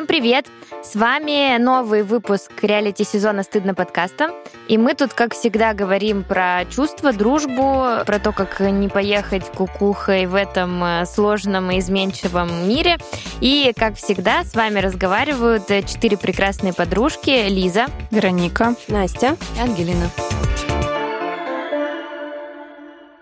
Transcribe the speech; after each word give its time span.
Всем 0.00 0.06
привет! 0.06 0.46
С 0.82 0.96
вами 0.96 1.58
новый 1.58 2.02
выпуск 2.04 2.50
реалити-сезона 2.62 3.42
«Стыдно» 3.42 3.74
подкаста. 3.74 4.30
И 4.66 4.78
мы 4.78 4.94
тут, 4.94 5.12
как 5.12 5.34
всегда, 5.34 5.74
говорим 5.74 6.24
про 6.24 6.64
чувства, 6.70 7.12
дружбу, 7.12 8.02
про 8.06 8.18
то, 8.18 8.32
как 8.32 8.60
не 8.60 8.88
поехать 8.88 9.44
кукухой 9.54 10.24
в 10.24 10.34
этом 10.34 10.82
э, 10.82 11.04
сложном 11.04 11.70
и 11.70 11.80
изменчивом 11.80 12.66
мире. 12.66 12.96
И, 13.42 13.74
как 13.76 13.96
всегда, 13.96 14.42
с 14.42 14.54
вами 14.54 14.78
разговаривают 14.78 15.66
четыре 15.66 16.16
прекрасные 16.16 16.72
подружки. 16.72 17.50
Лиза, 17.50 17.84
Вероника, 18.10 18.76
Настя 18.88 19.36
и 19.58 19.60
Ангелина. 19.60 20.10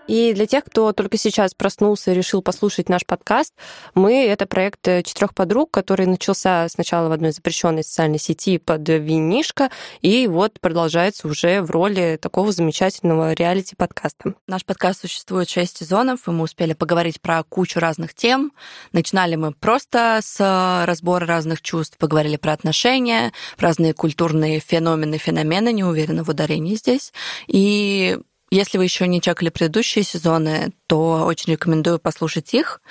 И 0.09 0.33
для 0.33 0.47
тех, 0.47 0.63
кто 0.63 0.91
только 0.91 1.17
сейчас 1.17 1.53
проснулся 1.53 2.11
и 2.11 2.15
решил 2.15 2.41
послушать 2.41 2.89
наш 2.89 3.05
подкаст, 3.05 3.53
мы— 3.93 4.25
это 4.25 4.47
проект 4.47 4.87
э, 4.87 5.03
четырех 5.03 5.35
подруг, 5.35 5.69
который 5.69 6.07
начался 6.07 6.67
сначала 6.67 7.09
в 7.09 7.11
одной 7.11 7.31
запрещенной 7.31 7.83
социальной 7.83 8.17
сети 8.17 8.57
под 8.57 8.89
винишко, 8.89 9.69
и 10.01 10.25
вот 10.25 10.59
продолжается 10.59 11.27
уже 11.27 11.61
в 11.61 11.69
роли 11.69 12.17
такого 12.19 12.51
замечательного 12.51 13.33
реалити-подкаста. 13.33 14.33
Наш 14.47 14.65
подкаст 14.65 15.01
существует 15.01 15.47
шесть 15.47 15.77
сезонов, 15.77 16.27
и 16.27 16.31
мы 16.31 16.45
успели 16.45 16.73
поговорить 16.73 17.21
про 17.21 17.43
кучу 17.43 17.79
разных 17.79 18.15
тем. 18.15 18.51
Начинали 18.93 19.35
мы 19.35 19.51
просто 19.51 20.21
с 20.23 20.85
разбора 20.87 21.27
разных 21.27 21.61
чувств, 21.61 21.99
поговорили 21.99 22.37
про 22.37 22.53
отношения, 22.53 23.31
разные 23.59 23.93
культурные 23.93 24.59
феномены, 24.59 25.19
феномены, 25.19 25.71
не 25.71 25.83
уверена 25.83 26.23
в 26.23 26.29
ударении 26.29 26.73
здесь. 26.73 27.13
И 27.45 28.17
если 28.51 28.77
вы 28.77 28.85
еще 28.85 29.07
не 29.07 29.21
чекали 29.21 29.49
предыдущие 29.49 30.03
сезоны, 30.03 30.71
то 30.87 31.25
очень 31.25 31.53
рекомендую 31.53 31.99
послушать 31.99 32.53
их. 32.53 32.81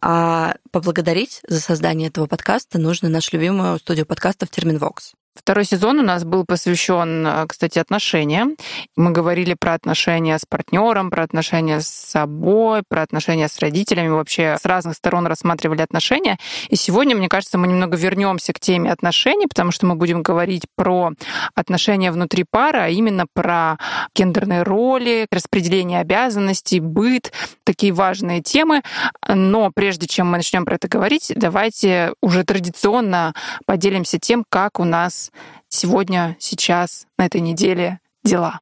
А 0.00 0.56
поблагодарить 0.70 1.40
за 1.46 1.60
создание 1.60 2.08
этого 2.08 2.26
подкаста 2.26 2.78
нужно 2.78 3.08
нашу 3.08 3.36
любимую 3.36 3.78
студию 3.78 4.06
подкастов 4.06 4.50
Терминвокс. 4.50 5.12
Второй 5.38 5.64
сезон 5.64 6.00
у 6.00 6.02
нас 6.02 6.24
был 6.24 6.44
посвящен, 6.44 7.24
э, 7.24 7.46
кстати, 7.46 7.78
отношениям. 7.78 8.56
Мы 8.96 9.12
говорили 9.12 9.54
про 9.54 9.74
отношения 9.74 10.36
с 10.36 10.44
партнером, 10.44 11.10
про 11.10 11.22
отношения 11.22 11.80
с 11.80 11.86
собой, 11.86 12.82
про 12.86 13.02
отношения 13.02 13.48
с 13.48 13.58
родителями, 13.60 14.08
вообще 14.08 14.56
с 14.60 14.64
разных 14.64 14.96
сторон 14.96 15.26
рассматривали 15.28 15.80
отношения. 15.80 16.38
И 16.68 16.76
сегодня, 16.76 17.14
мне 17.14 17.28
кажется, 17.28 17.56
мы 17.56 17.68
немного 17.68 17.96
вернемся 17.96 18.52
к 18.52 18.58
теме 18.58 18.90
отношений, 18.90 19.46
потому 19.46 19.70
что 19.70 19.86
мы 19.86 19.94
будем 19.94 20.22
говорить 20.22 20.64
про 20.76 21.12
отношения 21.54 22.10
внутри 22.10 22.44
пары, 22.50 22.80
а 22.80 22.88
именно 22.88 23.26
про 23.32 23.78
гендерные 24.16 24.64
роли, 24.64 25.26
распределение 25.30 26.00
обязанностей, 26.00 26.80
быт, 26.80 27.32
такие 27.62 27.92
важные 27.92 28.42
темы. 28.42 28.82
Но 29.26 29.70
прежде 29.72 30.08
чем 30.08 30.26
мы 30.32 30.38
начнем 30.38 30.64
про 30.64 30.74
это 30.74 30.88
говорить, 30.88 31.32
давайте 31.36 32.12
уже 32.20 32.42
традиционно 32.42 33.34
поделимся 33.66 34.18
тем, 34.18 34.44
как 34.48 34.80
у 34.80 34.84
нас 34.84 35.27
сегодня, 35.68 36.36
сейчас, 36.38 37.06
на 37.18 37.26
этой 37.26 37.40
неделе 37.40 38.00
дела? 38.22 38.60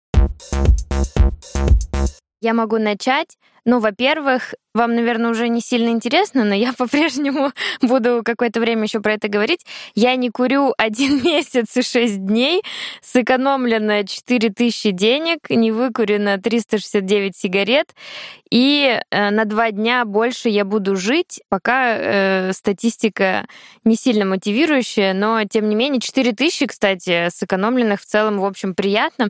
Я 2.41 2.55
могу 2.55 2.79
начать. 2.79 3.39
Ну, 3.65 3.81
во-первых, 3.81 4.55
вам, 4.77 4.95
наверное, 4.95 5.31
уже 5.31 5.49
не 5.49 5.61
сильно 5.61 5.89
интересно, 5.89 6.45
но 6.45 6.55
я 6.55 6.73
по-прежнему 6.79 7.53
буду 7.83 8.23
какое-то 8.25 8.61
время 8.61 8.85
еще 8.85 9.01
про 9.01 9.15
это 9.15 9.29
говорить. 9.29 9.67
Я 9.95 10.15
не 10.17 10.31
курю 10.31 10.75
один 10.79 11.23
месяц 11.25 11.77
и 11.77 11.83
шесть 11.83 12.25
дней, 12.25 12.63
сэкономлено 13.03 14.05
4000 14.05 14.91
денег, 14.91 15.51
не 15.51 15.73
выкурено 15.73 16.39
369 16.39 17.37
сигарет, 17.37 17.95
и 18.51 19.01
э, 19.11 19.31
на 19.31 19.45
два 19.45 19.71
дня 19.73 20.05
больше 20.05 20.49
я 20.49 20.65
буду 20.65 20.97
жить, 20.97 21.41
пока 21.49 21.97
э, 21.97 22.53
статистика 22.53 23.47
не 23.85 23.97
сильно 23.97 24.25
мотивирующая, 24.25 25.15
но 25.15 25.43
тем 25.45 25.69
не 25.69 25.75
менее 25.75 26.01
4000, 26.01 26.67
кстати, 26.67 27.29
сэкономленных 27.31 28.01
в 28.01 28.05
целом, 28.05 28.39
в 28.39 28.45
общем, 28.45 28.75
приятно. 28.75 29.29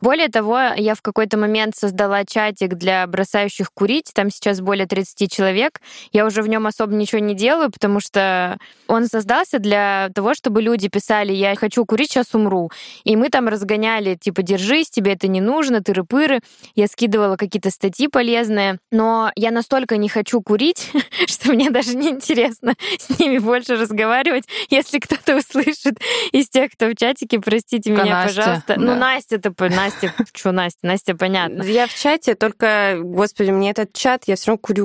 Более 0.00 0.28
того, 0.28 0.58
я 0.76 0.94
в 0.94 1.02
какой-то 1.02 1.38
момент 1.38 1.76
создала 1.76 2.24
чатик 2.24 2.74
для 2.74 3.06
бросающих 3.06 3.72
курить, 3.72 4.10
там 4.12 4.30
сейчас 4.30 4.60
более 4.60 4.86
30 4.88 5.30
человек. 5.30 5.80
Я 6.12 6.26
уже 6.26 6.42
в 6.42 6.48
нем 6.48 6.66
особо 6.66 6.94
ничего 6.94 7.20
не 7.20 7.34
делаю, 7.34 7.70
потому 7.70 8.00
что 8.00 8.58
он 8.86 9.06
создался 9.06 9.58
для 9.58 10.10
того, 10.14 10.34
чтобы 10.34 10.62
люди 10.62 10.88
писали, 10.88 11.32
я 11.32 11.54
хочу 11.54 11.84
курить, 11.84 12.10
сейчас 12.10 12.34
умру. 12.34 12.70
И 13.04 13.16
мы 13.16 13.28
там 13.28 13.48
разгоняли, 13.48 14.14
типа, 14.14 14.42
держись, 14.42 14.90
тебе 14.90 15.12
это 15.12 15.28
не 15.28 15.40
нужно, 15.40 15.76
тыры-пыры. 15.76 16.40
Я 16.74 16.86
скидывала 16.86 17.36
какие-то 17.36 17.70
статьи 17.70 18.08
полезные, 18.08 18.78
но 18.90 19.30
я 19.36 19.50
настолько 19.50 19.96
не 19.96 20.08
хочу 20.08 20.40
курить, 20.40 20.90
что 21.26 21.52
мне 21.52 21.70
даже 21.70 21.94
не 21.94 22.08
интересно 22.08 22.74
с 22.98 23.18
ними 23.18 23.38
больше 23.38 23.76
разговаривать. 23.76 24.44
Если 24.70 24.98
кто-то 24.98 25.36
услышит 25.36 25.98
из 26.32 26.48
тех, 26.48 26.72
кто 26.72 26.86
в 26.88 26.94
чатике, 26.94 27.40
простите 27.40 27.90
меня, 27.90 28.04
Настя, 28.04 28.40
пожалуйста. 28.40 28.74
Ну. 28.78 28.94
Настя-то, 28.96 29.52
Настя, 29.68 30.14
что 30.32 30.52
Настя? 30.52 30.86
Настя, 30.86 31.14
понятно. 31.14 31.62
Я 31.62 31.86
в 31.86 31.94
чате, 31.94 32.34
только, 32.34 32.98
господи, 33.02 33.50
мне 33.50 33.70
этот 33.70 33.92
чат, 33.92 34.24
я 34.26 34.36
все 34.36 34.48
равно 34.48 34.58
курю, 34.58 34.77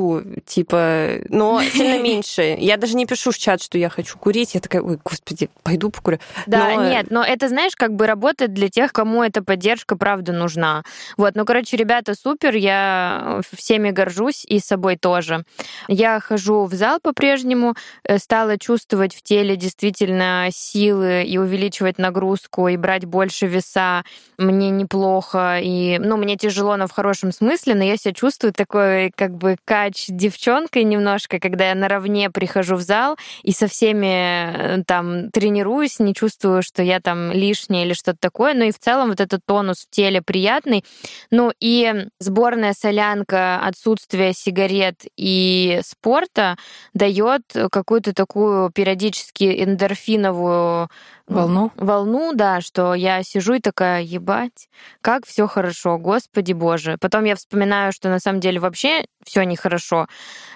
типа, 0.46 1.08
но 1.30 1.62
сильно 1.74 2.02
меньше. 2.02 2.56
Я 2.60 2.78
даже 2.78 2.96
не 2.96 3.06
пишу 3.06 3.32
в 3.32 3.38
чат, 3.38 3.62
что 3.62 3.78
я 3.78 3.90
хочу 3.90 4.18
курить. 4.18 4.54
Я 4.54 4.62
такая, 4.62 4.82
ой, 4.82 5.00
господи, 5.04 5.50
пойду 5.64 5.90
покурю. 5.90 6.20
Да, 6.48 6.76
Но- 6.76 6.90
нет, 6.90 7.08
но 7.10 7.24
это, 7.24 7.48
знаешь, 7.50 7.76
как 7.76 7.94
бы 7.96 8.08
работает 8.08 8.54
для 8.54 8.70
тех, 8.70 8.94
кому 8.94 9.24
эта 9.24 9.44
поддержка 9.44 9.96
правда 9.96 10.34
нужна. 10.34 10.84
Вот, 11.18 11.36
ну, 11.36 11.46
короче, 11.46 11.78
ребята, 11.78 12.16
супер, 12.16 12.56
я 12.56 13.42
всеми 13.56 13.92
горжусь 13.92 14.46
и 14.46 14.60
собой 14.60 14.98
тоже. 14.98 15.44
Я 15.88 16.20
хожу 16.20 16.66
в 16.66 16.74
зал 16.74 17.00
по-прежнему, 17.02 17.76
э, 18.04 18.18
стала 18.18 18.58
чувствовать 18.58 19.16
в 19.16 19.22
теле 19.24 19.56
действительно 19.56 20.48
силы 20.52 21.24
и 21.24 21.38
увеличивать 21.38 21.98
нагрузку, 21.98 22.68
и 22.68 22.78
брать 22.78 23.06
больше 23.06 23.48
веса. 23.48 24.04
Мне 24.38 24.70
неплохо, 24.70 25.60
и, 25.62 25.98
ну, 26.00 26.18
мне 26.18 26.36
тяжело, 26.38 26.76
но 26.78 26.88
в 26.88 26.92
хорошем 26.92 27.32
смысле, 27.32 27.76
но 27.76 27.84
я 27.84 27.98
себя 27.98 28.14
чувствую 28.14 28.54
такой, 28.54 29.12
как 29.16 29.36
бы, 29.36 29.56
кач 29.84 30.06
девчонкой 30.08 30.86
немножко, 30.86 31.40
когда 31.40 31.70
я 31.70 31.76
наравне 31.76 32.30
прихожу 32.30 32.76
в 32.76 32.82
зал 32.82 33.18
и 33.42 33.52
со 33.52 33.68
всеми 33.68 34.78
э, 34.78 34.84
там 34.86 35.30
тренируюсь, 35.32 36.00
не 36.00 36.14
чувствую, 36.14 36.64
что 36.64 36.82
я 36.82 37.02
там 37.02 37.32
лишняя 37.32 37.84
или 37.86 37.94
что-то 37.94 38.18
такое. 38.20 38.54
Ну 38.54 38.64
и 38.64 38.72
в 38.72 38.80
целом 38.80 39.10
вот 39.10 39.20
этот 39.20 39.42
тонус 39.46 39.86
в 39.86 39.90
теле 39.90 40.22
приятный. 40.22 40.86
Ну 41.32 41.52
и 41.60 42.08
сборная 42.20 42.74
солянка, 42.74 43.60
отсутствие 43.60 44.34
сигарет 44.34 45.02
и 45.18 45.82
спорта 45.84 46.56
дает 46.94 47.44
какую-то 47.70 48.14
такую 48.14 48.72
периодически 48.72 49.64
эндорфиновую 49.64 50.90
Волну? 51.28 51.72
волну, 51.78 52.34
да, 52.34 52.60
что 52.60 52.94
я 52.94 53.24
сижу 53.24 53.54
и 53.54 53.60
такая, 53.60 54.02
ебать, 54.02 54.68
как 55.02 55.26
все 55.26 55.48
хорошо, 55.48 55.98
господи 55.98 56.52
боже. 56.52 56.98
Потом 57.00 57.24
я 57.24 57.36
вспоминаю, 57.36 57.94
что 57.94 58.10
на 58.10 58.20
самом 58.20 58.42
деле 58.42 58.60
вообще 58.60 59.06
все 59.24 59.44
нехорошо. 59.44 60.08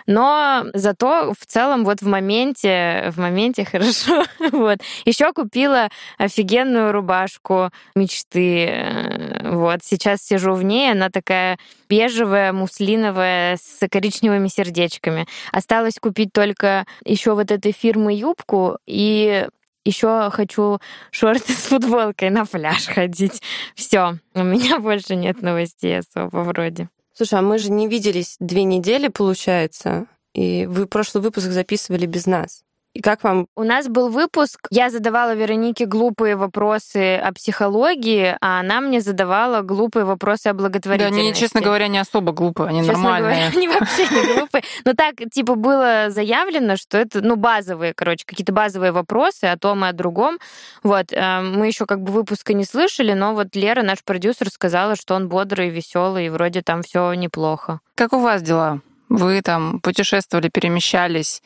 Но 0.08 0.66
зато 0.74 1.34
в 1.40 1.46
целом 1.46 1.86
вот 1.86 2.02
в 2.02 2.08
моменте, 2.08 3.12
в 3.12 3.18
моменте 3.20 3.64
хорошо. 3.72 4.26
вот. 4.52 4.80
Еще 5.06 5.32
купила 5.32 5.90
офигенную 6.18 6.92
рубашку 6.92 7.70
мечты. 7.96 8.66
Э, 8.68 9.52
Вот. 9.52 9.80
Сейчас 9.84 10.22
сижу 10.22 10.54
в 10.54 10.64
ней, 10.64 10.92
она 10.92 11.10
такая 11.10 11.58
бежевая, 11.90 12.52
муслиновая, 12.52 13.58
с 13.58 13.88
коричневыми 13.88 14.50
сердечками. 14.50 15.28
Осталось 15.54 15.96
купить 16.00 16.34
только 16.34 16.86
еще 17.06 17.34
вот 17.36 17.52
этой 17.52 17.72
фирмы 17.72 18.14
юбку 18.14 18.78
и 18.86 19.48
еще 19.88 20.30
хочу 20.31 20.80
шорты 21.12 21.53
с 21.53 21.68
футболкой 21.68 22.30
на 22.30 22.46
пляж 22.46 22.86
ходить. 22.86 23.42
Все, 23.75 24.18
у 24.34 24.44
меня 24.44 24.80
больше 24.80 25.16
нет 25.16 25.42
новостей 25.42 26.00
особо 26.00 26.40
вроде. 26.40 26.89
Слушай, 27.13 27.39
а 27.39 27.42
мы 27.42 27.57
же 27.57 27.72
не 27.72 27.88
виделись 27.88 28.36
две 28.39 28.63
недели, 28.63 29.07
получается, 29.07 30.06
и 30.34 30.68
вы 30.68 30.86
прошлый 30.86 31.24
выпуск 31.24 31.48
записывали 31.48 32.06
без 32.06 32.28
нас. 32.28 32.63
И 32.98 33.02
как 33.02 33.24
вам? 33.24 33.46
У 33.56 33.62
нас 33.62 33.88
был 33.88 34.10
выпуск, 34.10 34.68
я 34.72 34.90
задавала 34.90 35.36
Веронике 35.36 35.86
глупые 35.86 36.36
вопросы 36.36 37.18
о 37.18 37.32
психологии, 37.32 38.36
а 38.42 38.60
она 38.60 38.82
мне 38.82 39.02
задавала 39.02 39.62
глупые 39.62 40.04
вопросы 40.04 40.48
о 40.48 40.54
Да, 40.54 40.58
благотворительности. 40.58 41.20
они, 41.20 41.34
честно 41.36 41.62
говоря, 41.62 41.88
не 41.90 42.00
особо 42.00 42.32
глупые, 42.32 42.70
они 42.70 42.80
Честно 42.80 42.94
нормальные. 42.94 43.30
говоря, 43.30 43.48
они 43.56 43.68
вообще 43.68 44.02
не 44.08 44.34
глупые. 44.40 44.64
Но 44.84 44.94
так, 44.94 45.14
типа, 45.32 45.54
было 45.54 46.06
заявлено, 46.10 46.76
что 46.76 46.98
это, 46.98 47.22
ну, 47.22 47.36
базовые, 47.36 47.94
короче, 47.94 48.24
какие-то 48.26 48.52
базовые 48.52 48.92
вопросы 48.92 49.44
о 49.46 49.58
том 49.60 49.86
и 49.86 49.90
о 49.90 49.94
другом. 49.94 50.40
Вот, 50.82 51.14
э, 51.14 51.42
мы 51.42 51.68
еще 51.68 51.86
как 51.86 52.02
бы 52.02 52.12
выпуска 52.12 52.54
не 52.54 52.66
слышали, 52.66 53.14
но 53.14 53.36
вот 53.36 53.56
Лера, 53.56 53.84
наш 53.84 54.04
продюсер, 54.04 54.50
сказала, 54.50 54.96
что 54.96 55.14
он 55.14 55.28
бодрый, 55.30 55.70
веселый, 55.70 56.26
и 56.26 56.30
вроде 56.30 56.64
там 56.64 56.82
все 56.82 57.14
неплохо. 57.14 57.80
Как 57.94 58.14
у 58.14 58.18
вас 58.20 58.42
дела? 58.42 58.80
Вы 59.08 59.42
там 59.44 59.82
путешествовали, 59.82 60.50
перемещались, 60.50 61.44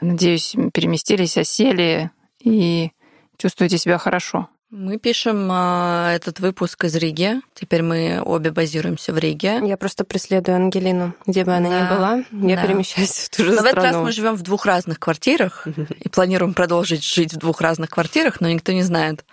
надеюсь, 0.00 0.54
переместились, 0.72 1.36
осели 1.36 2.10
и 2.40 2.90
чувствуете 3.38 3.78
себя 3.78 3.98
хорошо? 3.98 4.48
Мы 4.68 4.98
пишем 4.98 5.48
э, 5.50 6.14
этот 6.16 6.40
выпуск 6.40 6.84
из 6.84 6.96
Риги. 6.96 7.40
Теперь 7.54 7.82
мы 7.82 8.20
обе 8.20 8.50
базируемся 8.50 9.12
в 9.12 9.18
Риге. 9.18 9.60
Я 9.64 9.76
просто 9.76 10.04
преследую 10.04 10.56
Ангелину, 10.56 11.14
где 11.24 11.44
бы 11.44 11.54
она 11.54 11.70
Да, 11.70 11.80
ни 11.80 11.96
была. 11.96 12.48
Я 12.50 12.56
да. 12.56 12.62
перемещаюсь 12.66 13.10
в 13.10 13.30
ту 13.30 13.44
же 13.44 13.52
Но 13.52 13.62
в 13.62 13.64
этот 13.64 13.76
раз 13.76 13.86
страну. 13.86 14.02
мы 14.04 14.10
живем 14.12 14.34
в 14.34 14.42
двух 14.42 14.66
разных 14.66 14.98
квартирах 14.98 15.68
и 16.00 16.08
планируем 16.08 16.52
продолжить 16.52 17.04
жить 17.04 17.32
в 17.32 17.36
двух 17.36 17.60
разных 17.60 17.90
квартирах, 17.90 18.40
но 18.40 18.48
никто 18.48 18.72
не 18.72 18.82
знает. 18.82 19.24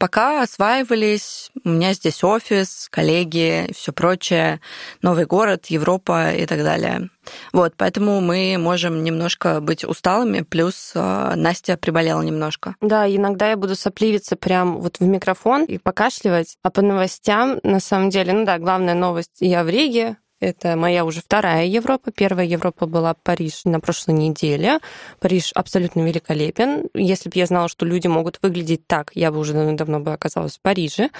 Пока 0.00 0.42
осваивались, 0.42 1.52
у 1.64 1.68
меня 1.68 1.94
здесь 1.94 2.24
офис, 2.24 2.88
коллеги 2.90 3.70
все 3.72 3.92
прочее, 3.92 4.60
новый 5.02 5.24
город, 5.24 5.66
Европа 5.66 6.32
и 6.32 6.46
так 6.46 6.64
далее. 6.64 7.10
Вот, 7.52 7.74
поэтому 7.76 8.20
мы 8.20 8.56
можем 8.58 9.04
немножко 9.04 9.60
быть 9.60 9.84
усталыми, 9.84 10.40
плюс 10.40 10.92
э, 10.94 11.34
Настя 11.36 11.76
приболела 11.76 12.22
немножко. 12.22 12.76
Да, 12.80 13.08
иногда 13.08 13.50
я 13.50 13.56
буду 13.56 13.76
сопливиться 13.76 14.36
прям 14.36 14.80
вот 14.80 14.98
в 15.00 15.04
микрофон 15.04 15.64
и 15.64 15.78
покашливать. 15.78 16.56
А 16.62 16.70
по 16.70 16.82
новостям, 16.82 17.60
на 17.62 17.80
самом 17.80 18.10
деле, 18.10 18.32
ну 18.32 18.44
да, 18.44 18.58
главная 18.58 18.94
новость, 18.94 19.36
я 19.40 19.64
в 19.64 19.68
Риге, 19.68 20.16
это 20.40 20.74
моя 20.74 21.04
уже 21.04 21.20
вторая 21.20 21.66
Европа. 21.66 22.10
Первая 22.10 22.46
Европа 22.46 22.86
была 22.86 23.12
Париж 23.12 23.66
на 23.66 23.78
прошлой 23.78 24.14
неделе. 24.14 24.78
Париж 25.20 25.52
абсолютно 25.54 26.00
великолепен. 26.00 26.88
Если 26.94 27.28
бы 27.28 27.38
я 27.38 27.44
знала, 27.44 27.68
что 27.68 27.84
люди 27.84 28.06
могут 28.06 28.38
выглядеть 28.42 28.86
так, 28.86 29.10
я 29.14 29.30
бы 29.30 29.38
уже 29.38 29.52
давно 29.52 30.00
бы 30.00 30.14
оказалась 30.14 30.56
в 30.56 30.62
Париже. 30.62 31.10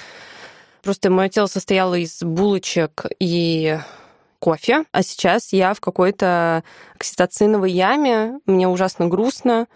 Просто 0.82 1.10
мое 1.10 1.28
тело 1.28 1.46
состояло 1.46 1.94
из 1.94 2.22
булочек 2.22 3.04
и 3.18 3.78
кофе, 4.40 4.84
а 4.90 5.02
сейчас 5.02 5.52
я 5.52 5.74
в 5.74 5.80
какой-то 5.80 6.64
окситоциновой 6.96 7.70
яме, 7.70 8.40
мне 8.46 8.66
ужасно 8.66 9.06
грустно, 9.06 9.68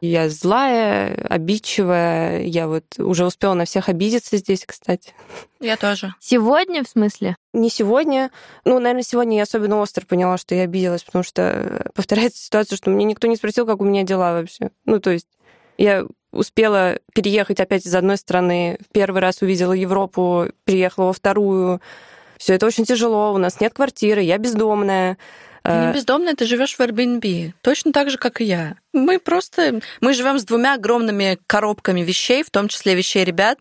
я 0.00 0.30
злая, 0.30 1.14
обидчивая, 1.28 2.42
я 2.42 2.68
вот 2.68 2.84
уже 2.98 3.26
успела 3.26 3.52
на 3.54 3.66
всех 3.66 3.88
обидеться 3.90 4.38
здесь, 4.38 4.64
кстати. 4.64 5.12
Я 5.60 5.76
тоже. 5.76 6.14
Сегодня, 6.20 6.84
в 6.84 6.88
смысле? 6.88 7.36
Не 7.52 7.68
сегодня, 7.68 8.30
ну, 8.64 8.78
наверное, 8.78 9.02
сегодня 9.02 9.36
я 9.36 9.42
особенно 9.42 9.78
остро 9.78 10.06
поняла, 10.06 10.38
что 10.38 10.54
я 10.54 10.62
обиделась, 10.62 11.02
потому 11.02 11.22
что 11.22 11.90
повторяется 11.94 12.42
ситуация, 12.42 12.76
что 12.76 12.88
мне 12.90 13.04
никто 13.04 13.26
не 13.26 13.36
спросил, 13.36 13.66
как 13.66 13.80
у 13.80 13.84
меня 13.84 14.02
дела 14.02 14.32
вообще. 14.32 14.70
Ну, 14.86 15.00
то 15.00 15.10
есть 15.10 15.28
я 15.76 16.06
успела 16.32 16.98
переехать 17.12 17.60
опять 17.60 17.86
из 17.86 17.94
одной 17.94 18.16
страны, 18.16 18.78
в 18.80 18.92
первый 18.92 19.20
раз 19.20 19.42
увидела 19.42 19.72
Европу, 19.72 20.46
переехала 20.64 21.06
во 21.06 21.12
вторую. 21.12 21.82
Все 22.40 22.54
это 22.54 22.64
очень 22.64 22.86
тяжело, 22.86 23.34
у 23.34 23.38
нас 23.38 23.60
нет 23.60 23.74
квартиры, 23.74 24.22
я 24.22 24.38
бездомная. 24.38 25.18
Ты 25.62 25.70
Э, 25.72 25.88
не 25.88 25.92
бездомная, 25.92 26.34
ты 26.34 26.46
живешь 26.46 26.74
в 26.74 26.80
Airbnb. 26.80 27.52
Точно 27.60 27.92
так 27.92 28.08
же, 28.08 28.16
как 28.16 28.40
и 28.40 28.44
я. 28.44 28.76
Мы 28.94 29.18
просто... 29.18 29.82
Мы 30.00 30.14
живем 30.14 30.38
с 30.38 30.44
двумя 30.44 30.72
огромными 30.72 31.38
коробками 31.46 32.00
вещей, 32.00 32.42
в 32.42 32.48
том 32.48 32.68
числе 32.68 32.94
вещей 32.94 33.24
ребят. 33.24 33.58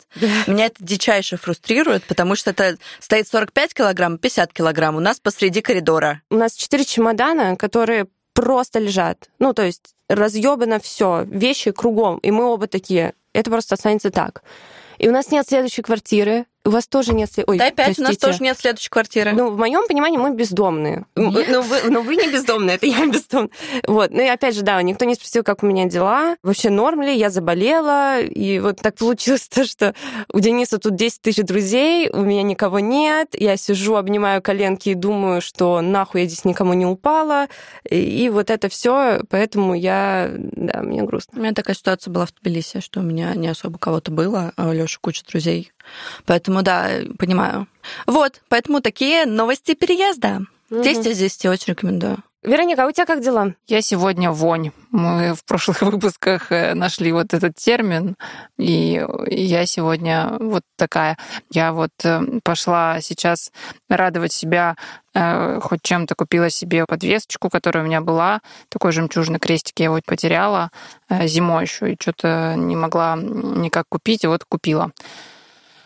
Меня 0.47 0.67
это 0.67 0.77
дичайше 0.79 1.35
фрустрирует, 1.35 2.05
потому 2.05 2.35
что 2.35 2.51
это 2.51 2.77
стоит 3.01 3.27
45 3.27 3.73
килограмм, 3.73 4.17
50 4.17 4.53
килограмм 4.53 4.95
у 4.95 5.01
нас 5.01 5.19
посреди 5.19 5.59
коридора. 5.59 6.21
У 6.29 6.35
нас 6.35 6.53
четыре 6.53 6.85
чемодана, 6.85 7.57
которые 7.57 8.07
просто 8.33 8.79
лежат. 8.79 9.29
Ну, 9.39 9.53
то 9.53 9.63
есть 9.63 9.93
разъебано 10.07 10.79
все, 10.79 11.25
вещи 11.25 11.71
кругом. 11.71 12.19
И 12.19 12.31
мы 12.31 12.45
оба 12.45 12.67
такие. 12.67 13.13
Это 13.33 13.51
просто 13.51 13.75
останется 13.75 14.09
так. 14.09 14.41
И 14.99 15.09
у 15.09 15.11
нас 15.11 15.31
нет 15.31 15.47
следующей 15.47 15.81
квартиры. 15.81 16.45
У 16.65 16.71
вас 16.71 16.87
тоже 16.87 17.13
нет... 17.13 17.29
Ой, 17.47 17.57
Да 17.57 17.67
опять 17.67 17.97
у 17.99 18.01
нас 18.01 18.09
простите. 18.09 18.27
тоже 18.27 18.43
нет 18.43 18.57
следующей 18.59 18.89
квартиры. 18.89 19.31
Ну, 19.31 19.49
в 19.49 19.57
моем 19.57 19.87
понимании 19.87 20.17
мы 20.17 20.35
бездомные. 20.35 21.05
Нет. 21.15 21.47
Ну 21.49 21.61
вы, 21.61 21.77
ну, 21.85 22.01
вы 22.01 22.17
не 22.17 22.29
бездомные, 22.29 22.75
это 22.75 22.85
я 22.85 23.05
бездомная. 23.11 23.51
Вот. 23.87 24.11
Ну 24.11 24.21
и 24.21 24.27
опять 24.27 24.55
же, 24.55 24.61
да, 24.61 24.81
никто 24.81 25.05
не 25.05 25.15
спросил, 25.15 25.43
как 25.43 25.63
у 25.63 25.65
меня 25.65 25.85
дела. 25.85 26.35
Вообще 26.43 26.69
норм 26.69 27.01
ли, 27.01 27.15
я 27.15 27.29
заболела. 27.29 28.19
И 28.19 28.59
вот 28.59 28.81
так 28.81 28.95
получилось 28.95 29.47
то, 29.53 29.65
что 29.65 29.95
у 30.33 30.39
Дениса 30.39 30.79
тут 30.79 30.95
10 30.95 31.21
тысяч 31.21 31.45
друзей, 31.45 32.09
у 32.09 32.21
меня 32.21 32.43
никого 32.43 32.79
нет. 32.79 33.35
Я 33.39 33.55
сижу, 33.55 33.95
обнимаю 33.95 34.41
коленки 34.41 34.89
и 34.89 34.95
думаю, 34.95 35.41
что 35.41 35.79
нахуй 35.79 36.21
я 36.21 36.27
здесь 36.27 36.43
никому 36.43 36.73
не 36.73 36.85
упала. 36.85 37.47
И, 37.89 37.95
и 38.25 38.29
вот 38.29 38.49
это 38.49 38.67
все, 38.67 39.21
поэтому 39.29 39.75
я... 39.75 40.29
Да, 40.35 40.81
мне 40.81 41.03
грустно. 41.03 41.39
У 41.39 41.41
меня 41.41 41.53
такая 41.53 41.75
ситуация 41.75 42.11
была 42.11 42.25
в 42.25 42.33
Тбилиси, 42.33 42.81
что 42.81 42.99
у 42.99 43.03
меня 43.03 43.33
не 43.35 43.47
особо 43.47 43.79
кого-то 43.79 44.11
было, 44.11 44.51
а 44.57 44.67
у 44.67 44.73
Лёши 44.73 44.99
куча 44.99 45.23
друзей. 45.25 45.71
Поэтому, 46.25 46.48
да, 46.61 46.89
понимаю. 47.17 47.67
Вот, 48.05 48.41
поэтому 48.49 48.81
такие 48.81 49.25
новости 49.25 49.73
переезда. 49.73 50.41
10 50.69 51.07
из 51.07 51.17
10 51.17 51.45
очень 51.45 51.73
рекомендую. 51.73 52.23
Вероника, 52.41 52.85
а 52.85 52.87
у 52.87 52.91
тебя 52.91 53.05
как 53.05 53.21
дела? 53.21 53.53
Я 53.67 53.81
сегодня 53.81 54.31
вонь. 54.31 54.71
Мы 54.91 55.33
в 55.33 55.43
прошлых 55.43 55.81
выпусках 55.81 56.53
э, 56.53 56.73
нашли 56.73 57.11
вот 57.11 57.33
этот 57.33 57.55
термин, 57.55 58.15
и 58.57 59.05
я 59.27 59.65
сегодня 59.65 60.37
вот 60.39 60.63
такая. 60.77 61.17
Я 61.51 61.73
вот 61.73 61.91
э, 62.05 62.21
пошла 62.41 63.01
сейчас 63.01 63.51
радовать 63.89 64.31
себя, 64.31 64.77
э, 65.13 65.59
хоть 65.61 65.81
чем-то 65.81 66.15
купила 66.15 66.49
себе 66.49 66.85
подвесочку, 66.85 67.49
которая 67.49 67.83
у 67.83 67.87
меня 67.87 67.99
была, 67.99 68.39
такой 68.69 68.93
жемчужный 68.93 69.39
крестик, 69.39 69.77
я 69.79 69.85
его 69.85 69.99
потеряла 70.05 70.71
зимой 71.09 71.63
еще, 71.63 71.91
и 71.91 71.97
что-то 71.99 72.53
не 72.55 72.77
могла 72.77 73.17
никак 73.17 73.83
купить, 73.89 74.23
и 74.23 74.27
вот 74.27 74.45
купила. 74.45 74.91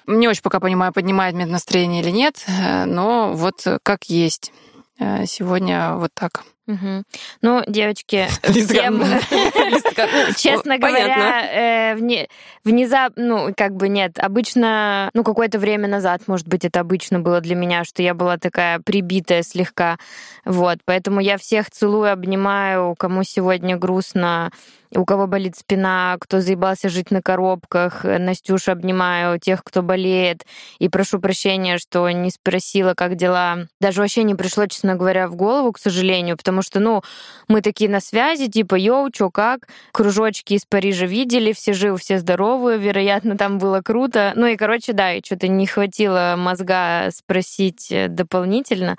Не 0.08 0.28
очень 0.28 0.42
пока 0.42 0.60
понимаю, 0.60 0.94
поднимает 0.94 1.36
мне 1.36 1.46
настроение 1.46 2.02
или 2.02 2.12
нет, 2.12 2.44
э, 2.48 2.86
но 2.86 3.34
вот 3.34 3.66
как 3.84 4.04
есть. 4.06 4.52
Э, 5.00 5.26
Сегодня 5.26 5.96
вот 5.96 6.12
так. 6.14 6.44
Мгм. 6.65 7.04
Ну, 7.42 7.62
девочки, 7.68 8.27
всем, 8.44 9.00
Гагарина. 9.00 9.19
честно 10.38 10.77
говоря, 10.77 11.42
э, 11.51 11.95
вне- 11.95 12.27
внезапно, 12.63 13.24
ну, 13.48 13.54
как 13.56 13.75
бы 13.75 13.89
нет, 13.89 14.18
обычно, 14.18 15.10
ну, 15.13 15.24
какое-то 15.25 15.60
время 15.60 15.89
назад, 15.89 16.21
может 16.27 16.48
быть, 16.48 16.63
это 16.63 16.80
обычно 16.80 17.19
было 17.19 17.42
для 17.42 17.56
меня, 17.56 17.83
что 17.83 18.01
я 18.01 18.13
была 18.13 18.38
такая 18.38 18.80
прибитая 18.80 19.44
слегка, 19.44 19.98
вот, 20.45 20.80
поэтому 20.86 21.19
я 21.19 21.38
всех 21.38 21.69
целую, 21.69 22.12
обнимаю, 22.12 22.95
кому 22.98 23.24
сегодня 23.24 23.75
грустно, 23.75 24.51
у 24.95 25.06
кого 25.06 25.27
болит 25.27 25.56
спина, 25.57 26.18
кто 26.19 26.39
заебался 26.39 26.89
жить 26.89 27.12
на 27.12 27.21
коробках, 27.21 28.06
э, 28.06 28.18
Настюша, 28.19 28.74
обнимаю 28.74 29.39
тех, 29.39 29.63
кто 29.63 29.81
болеет, 29.81 30.45
и 30.80 30.89
прошу 30.89 31.19
прощения, 31.19 31.77
что 31.77 32.10
не 32.10 32.30
спросила, 32.30 32.94
как 32.94 33.15
дела. 33.15 33.68
Даже 33.81 34.01
вообще 34.01 34.24
не 34.24 34.36
пришло, 34.36 34.68
честно 34.68 34.95
говоря, 34.95 35.27
в 35.27 35.36
голову, 35.36 35.71
к 35.71 35.80
сожалению, 35.80 36.38
потому 36.38 36.53
что, 36.62 36.80
ну, 36.80 37.02
мы 37.48 37.62
такие 37.62 37.90
на 37.90 38.00
связи, 38.00 38.48
типа, 38.48 38.76
йоу, 38.76 39.10
чё, 39.12 39.30
как? 39.30 39.68
Кружочки 39.92 40.54
из 40.54 40.66
Парижа 40.66 41.06
видели, 41.06 41.54
все 41.54 41.74
живы, 41.74 41.98
все 41.98 42.20
здоровы, 42.20 42.78
вероятно, 42.78 43.38
там 43.38 43.58
было 43.58 43.82
круто. 43.82 44.34
Ну 44.36 44.46
и, 44.46 44.56
короче, 44.56 44.94
да, 44.94 45.14
и 45.14 45.24
что-то 45.24 45.48
не 45.48 45.68
хватило 45.68 46.36
мозга 46.38 47.10
спросить 47.12 47.92
э, 47.92 48.08
дополнительно. 48.08 48.98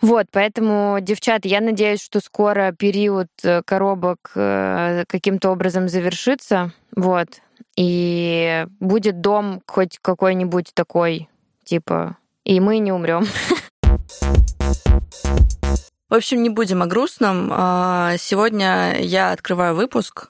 Вот, 0.00 0.26
поэтому, 0.30 0.98
девчат, 1.00 1.44
я 1.44 1.60
надеюсь, 1.60 2.02
что 2.02 2.20
скоро 2.20 2.72
период 2.72 3.28
э, 3.42 3.62
коробок 3.64 4.32
э, 4.34 5.04
каким-то 5.08 5.50
образом 5.50 5.88
завершится, 5.88 6.72
вот, 6.94 7.28
и 7.76 8.66
будет 8.80 9.20
дом 9.20 9.62
хоть 9.66 9.98
какой-нибудь 10.00 10.72
такой, 10.74 11.28
типа, 11.64 12.16
и 12.44 12.60
мы 12.60 12.78
не 12.78 12.92
умрем. 12.92 13.26
В 16.08 16.14
общем, 16.14 16.40
не 16.40 16.50
будем 16.50 16.82
о 16.82 16.86
грустном. 16.86 17.50
А, 17.52 18.16
Сегодня 18.16 18.96
я 19.00 19.32
открываю 19.32 19.74
выпуск, 19.74 20.28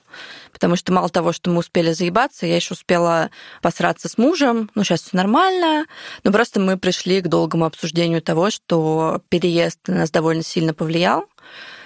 потому 0.51 0.75
что 0.75 0.91
мало 0.91 1.11
того, 1.11 1.33
что 1.33 1.51
мы 1.51 1.59
успели 1.59 1.93
заебаться, 1.93 2.47
я 2.47 2.57
еще 2.57 2.73
успела 2.73 3.31
посраться 3.61 4.09
с 4.09 4.17
мужем. 4.17 4.71
Ну, 4.75 4.85
сейчас 4.85 5.03
все 5.03 5.15
нормально. 5.19 5.85
Но 6.25 6.33
просто 6.33 6.61
мы 6.61 6.79
пришли 6.79 7.21
к 7.21 7.29
долгому 7.29 7.67
обсуждению 7.67 8.23
того, 8.23 8.49
что 8.49 9.21
переезд 9.29 9.81
на 9.87 9.97
нас 9.97 10.11
довольно 10.11 10.43
сильно 10.43 10.73
повлиял. 10.73 11.27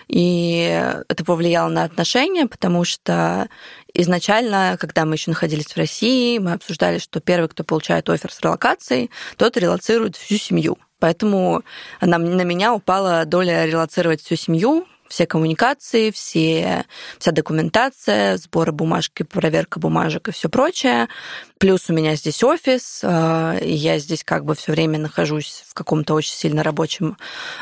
И 0.07 0.95
это 1.09 1.25
повлияло 1.25 1.69
на 1.69 1.83
отношения, 1.83 2.47
потому 2.47 2.85
что 2.85 3.49
изначально, 3.93 4.77
когда 4.79 5.05
мы 5.05 5.17
еще 5.17 5.33
находились 5.33 5.67
в 5.67 5.77
России, 5.77 6.39
мы 6.39 6.53
обсуждали, 6.53 6.99
что 6.99 7.21
первый, 7.21 7.49
кто 7.49 7.65
получает 7.65 8.09
офер 8.09 8.33
с 8.33 8.41
релокацией, 8.41 9.11
тот 9.37 9.57
релоцирует 9.57 10.15
всю 10.15 10.37
семью. 10.37 10.79
Поэтому 11.01 11.63
на, 12.01 12.19
на 12.19 12.43
меня 12.43 12.73
упала 12.73 13.25
доля 13.25 13.67
релацировать 13.67 14.23
всю 14.23 14.37
семью, 14.37 14.87
все 15.09 15.27
коммуникации, 15.27 16.13
все, 16.13 16.85
вся 17.19 17.33
документация, 17.33 18.37
сборы 18.37 18.71
бумажки, 18.71 19.25
проверка 19.25 19.81
бумажек 19.81 20.29
и 20.29 20.33
все 20.33 20.49
прочее. 20.49 21.09
Плюс 21.59 21.91
у 21.91 21.93
меня 21.93 22.15
здесь 22.15 22.45
офис, 22.45 23.03
и 23.03 23.73
я 23.73 23.99
здесь 23.99 24.23
как 24.23 24.45
бы 24.45 24.55
все 24.55 24.71
время 24.71 25.01
нахожусь 25.01 25.65
в 25.67 25.75
каком-то 25.75 26.15
очень 26.15 26.35
сильно 26.35 26.63
рабочем 26.63 27.17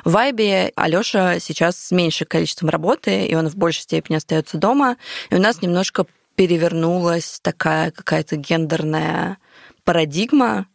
вайбе. 0.05 0.73
Алёша 0.77 1.39
сейчас 1.41 1.79
с 1.79 1.91
меньшим 1.91 2.27
количеством 2.27 2.69
работы, 2.69 3.25
и 3.25 3.35
он 3.35 3.49
в 3.49 3.57
большей 3.57 3.81
степени 3.81 4.17
остается 4.17 4.59
дома. 4.59 4.99
И 5.31 5.35
у 5.35 5.41
нас 5.41 5.63
немножко 5.63 6.05
перевернулась 6.35 7.41
такая 7.43 7.91
какая-то 7.93 8.37
гендерная 8.37 9.39
парадигма, 9.85 10.67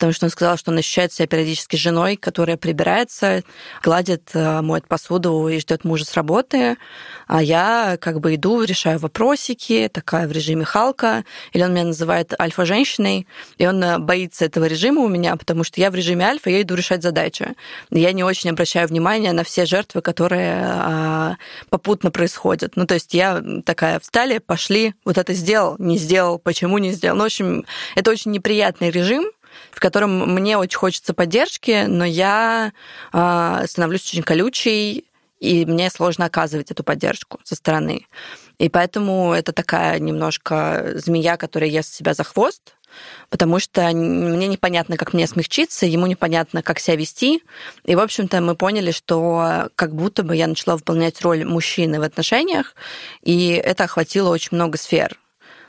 потому 0.00 0.14
что 0.14 0.24
он 0.24 0.30
сказал, 0.30 0.56
что 0.56 0.70
он 0.70 0.78
ощущает 0.78 1.12
себя 1.12 1.26
периодически 1.26 1.76
женой, 1.76 2.16
которая 2.16 2.56
прибирается, 2.56 3.42
гладит, 3.82 4.30
э, 4.32 4.62
моет 4.62 4.88
посуду 4.88 5.46
и 5.46 5.60
ждет 5.60 5.84
мужа 5.84 6.06
с 6.06 6.14
работы. 6.14 6.78
А 7.26 7.42
я 7.42 7.98
как 8.00 8.18
бы 8.20 8.34
иду, 8.34 8.62
решаю 8.62 8.98
вопросики, 8.98 9.90
такая 9.92 10.26
в 10.26 10.32
режиме 10.32 10.64
Халка. 10.64 11.24
Или 11.52 11.64
он 11.64 11.74
меня 11.74 11.84
называет 11.84 12.32
альфа-женщиной, 12.40 13.26
и 13.58 13.66
он 13.66 13.84
э, 13.84 13.98
боится 13.98 14.46
этого 14.46 14.64
режима 14.64 15.02
у 15.02 15.08
меня, 15.08 15.36
потому 15.36 15.64
что 15.64 15.78
я 15.78 15.90
в 15.90 15.94
режиме 15.94 16.24
альфа, 16.24 16.48
я 16.48 16.62
иду 16.62 16.76
решать 16.76 17.02
задачи. 17.02 17.48
Я 17.90 18.12
не 18.12 18.24
очень 18.24 18.48
обращаю 18.48 18.88
внимание 18.88 19.32
на 19.32 19.44
все 19.44 19.66
жертвы, 19.66 20.00
которые 20.00 20.64
а, 20.64 21.36
попутно 21.68 22.10
происходят. 22.10 22.72
Ну, 22.74 22.86
то 22.86 22.94
есть 22.94 23.12
я 23.12 23.42
такая, 23.66 24.00
встали, 24.00 24.38
пошли, 24.38 24.94
вот 25.04 25.18
это 25.18 25.34
сделал, 25.34 25.76
не 25.78 25.98
сделал, 25.98 26.38
почему 26.38 26.78
не 26.78 26.92
сделал. 26.92 27.18
Ну, 27.18 27.24
в 27.24 27.26
общем, 27.26 27.66
это 27.96 28.10
очень 28.10 28.30
неприятный 28.30 28.90
режим, 28.90 29.30
в 29.70 29.80
котором 29.80 30.34
мне 30.34 30.56
очень 30.56 30.78
хочется 30.78 31.14
поддержки, 31.14 31.84
но 31.86 32.04
я 32.04 32.72
э, 33.12 33.64
становлюсь 33.66 34.02
очень 34.02 34.22
колючей, 34.22 35.04
и 35.40 35.64
мне 35.64 35.90
сложно 35.90 36.26
оказывать 36.26 36.70
эту 36.70 36.84
поддержку 36.84 37.40
со 37.44 37.54
стороны. 37.54 38.06
И 38.58 38.68
поэтому 38.68 39.32
это 39.32 39.52
такая 39.52 39.98
немножко 39.98 40.92
змея, 40.96 41.36
которая 41.36 41.70
ест 41.70 41.94
себя 41.94 42.12
за 42.12 42.24
хвост, 42.24 42.76
потому 43.30 43.58
что 43.58 43.88
мне 43.90 44.48
непонятно, 44.48 44.96
как 44.96 45.14
мне 45.14 45.26
смягчиться, 45.26 45.86
ему 45.86 46.06
непонятно, 46.06 46.62
как 46.62 46.78
себя 46.78 46.96
вести. 46.96 47.42
И, 47.84 47.94
в 47.94 48.00
общем-то, 48.00 48.40
мы 48.40 48.54
поняли, 48.54 48.90
что 48.90 49.68
как 49.76 49.94
будто 49.94 50.22
бы 50.22 50.36
я 50.36 50.46
начала 50.46 50.76
выполнять 50.76 51.20
роль 51.22 51.44
мужчины 51.44 52.00
в 52.00 52.02
отношениях, 52.02 52.74
и 53.22 53.52
это 53.52 53.84
охватило 53.84 54.28
очень 54.28 54.50
много 54.52 54.76
сфер 54.76 55.18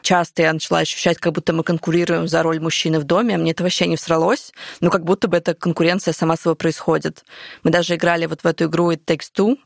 часто 0.02 0.44
я 0.44 0.54
начала 0.54 0.80
ощущать, 0.80 1.18
как 1.18 1.34
будто 1.34 1.54
мы 1.54 1.64
конкурируем 1.64 2.28
за 2.28 2.44
роль 2.44 2.60
мужчины 2.60 3.00
в 3.00 3.04
доме, 3.04 3.36
а 3.36 3.38
мне 3.38 3.52
это 3.52 3.64
вообще 3.64 3.88
не 3.88 3.96
всралось, 3.96 4.52
но 4.80 4.90
как 4.90 5.04
будто 5.04 5.28
бы 5.28 5.38
эта 5.38 5.54
конкуренция 5.54 6.14
сама 6.14 6.36
собой 6.36 6.56
происходит. 6.56 7.24
Мы 7.64 7.72
даже 7.72 7.96
играли 7.96 8.26
вот 8.26 8.42
в 8.42 8.46
эту 8.46 8.66
игру 8.66 8.92
It 8.92 9.06
Takes 9.06 9.32
Two, 9.36 9.58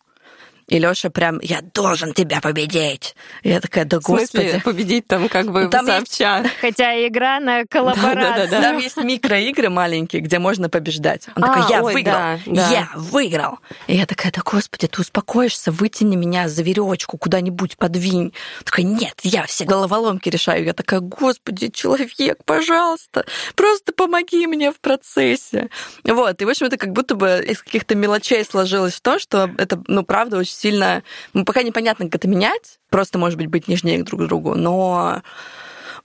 и 0.68 0.80
Лёша 0.80 1.10
прям, 1.12 1.40
я 1.42 1.62
должен 1.62 2.14
тебя 2.14 2.42
победить. 2.42 3.16
Я 3.44 3.62
такая, 3.62 3.86
да 3.86 4.00
господи. 4.00 4.26
В 4.26 4.30
смысле, 4.30 4.62
победить 4.64 5.08
там 5.08 5.30
как 5.30 5.52
бы 5.52 5.68
там 5.68 5.86
сообща. 5.86 6.40
Есть... 6.40 6.56
Хотя 6.60 7.08
игра 7.08 7.40
на 7.40 7.66
коллаборацию. 7.66 8.16
Да, 8.16 8.38
да, 8.38 8.48
да, 8.48 8.62
Там 8.62 8.78
есть 8.80 8.98
микроигры 8.98 9.70
маленькие, 9.70 10.22
где 10.24 10.40
можно 10.40 10.68
побеждать. 10.68 11.28
Он 11.36 11.44
а, 11.44 11.48
такой, 11.48 11.72
я 11.72 11.84
ой, 11.84 11.94
выиграл, 11.94 12.14
да, 12.14 12.40
да. 12.48 12.70
я 12.70 12.90
выиграл. 12.96 13.60
И 13.86 13.96
я 13.96 14.08
такая, 14.08 14.32
да 14.32 14.42
господи, 14.44 14.88
ты 14.88 15.02
успокоишься, 15.02 15.72
вытяни 15.72 16.16
меня 16.16 16.48
за 16.48 16.64
веревочку 16.64 17.18
куда-нибудь, 17.18 17.78
подвинь. 17.78 18.34
Такая, 18.64 18.86
нет, 18.86 19.20
я 19.22 19.46
все 19.46 19.66
головоломки 19.66 20.30
решаю. 20.30 20.66
Я 20.66 20.74
такая, 20.74 21.00
господи, 21.00 21.70
человек, 21.70 22.44
пожалуйста, 22.44 23.26
просто 23.56 23.94
помоги 23.94 24.48
мне 24.48 24.72
в 24.72 24.80
процессе. 24.80 25.70
Вот, 26.04 26.42
и 26.42 26.46
в 26.46 26.50
общем 26.50 26.66
это 26.68 26.78
как 26.78 26.92
будто 26.92 27.14
бы 27.16 27.44
из 27.48 27.62
каких-то 27.62 27.94
мелочей 27.96 28.44
сложилось 28.44 28.96
в 28.96 29.02
том, 29.02 29.20
что 29.20 29.52
это, 29.58 29.82
ну, 29.88 30.04
правда, 30.04 30.38
очень 30.38 30.55
сильно... 30.56 31.04
Ну, 31.34 31.46
пока 31.46 31.64
непонятно, 31.64 32.06
как 32.06 32.16
это 32.16 32.28
менять, 32.28 32.80
просто, 32.90 33.18
может 33.18 33.38
быть, 33.38 33.48
быть 33.48 33.68
нежнее 33.68 34.04
друг 34.04 34.22
к 34.22 34.26
другу, 34.26 34.56
но 34.56 35.22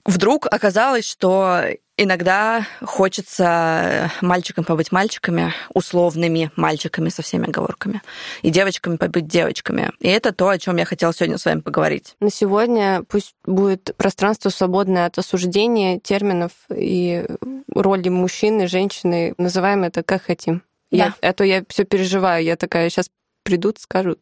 вдруг 0.05 0.47
оказалось, 0.47 1.05
что 1.05 1.63
иногда 1.97 2.65
хочется 2.83 4.11
мальчикам 4.21 4.63
побыть 4.63 4.91
мальчиками, 4.91 5.53
условными 5.73 6.51
мальчиками 6.55 7.09
со 7.09 7.21
всеми 7.21 7.47
оговорками, 7.47 8.01
и 8.41 8.49
девочками 8.49 8.97
побыть 8.97 9.27
девочками. 9.27 9.91
И 9.99 10.07
это 10.07 10.31
то, 10.31 10.49
о 10.49 10.57
чем 10.57 10.77
я 10.77 10.85
хотела 10.85 11.13
сегодня 11.13 11.37
с 11.37 11.45
вами 11.45 11.59
поговорить. 11.59 12.15
На 12.19 12.31
сегодня 12.31 13.03
пусть 13.07 13.35
будет 13.45 13.95
пространство 13.97 14.49
свободное 14.49 15.05
от 15.05 15.17
осуждения 15.17 15.99
терминов 15.99 16.51
и 16.73 17.25
роли 17.73 18.09
мужчины, 18.09 18.67
женщины. 18.67 19.35
Называем 19.37 19.83
это 19.83 20.01
как 20.03 20.23
хотим. 20.23 20.63
Да. 20.91 20.97
Я, 21.21 21.29
а 21.29 21.33
то 21.33 21.43
я 21.43 21.63
все 21.69 21.85
переживаю. 21.85 22.43
Я 22.43 22.55
такая, 22.55 22.89
сейчас 22.89 23.09
придут, 23.43 23.79
скажут. 23.79 24.19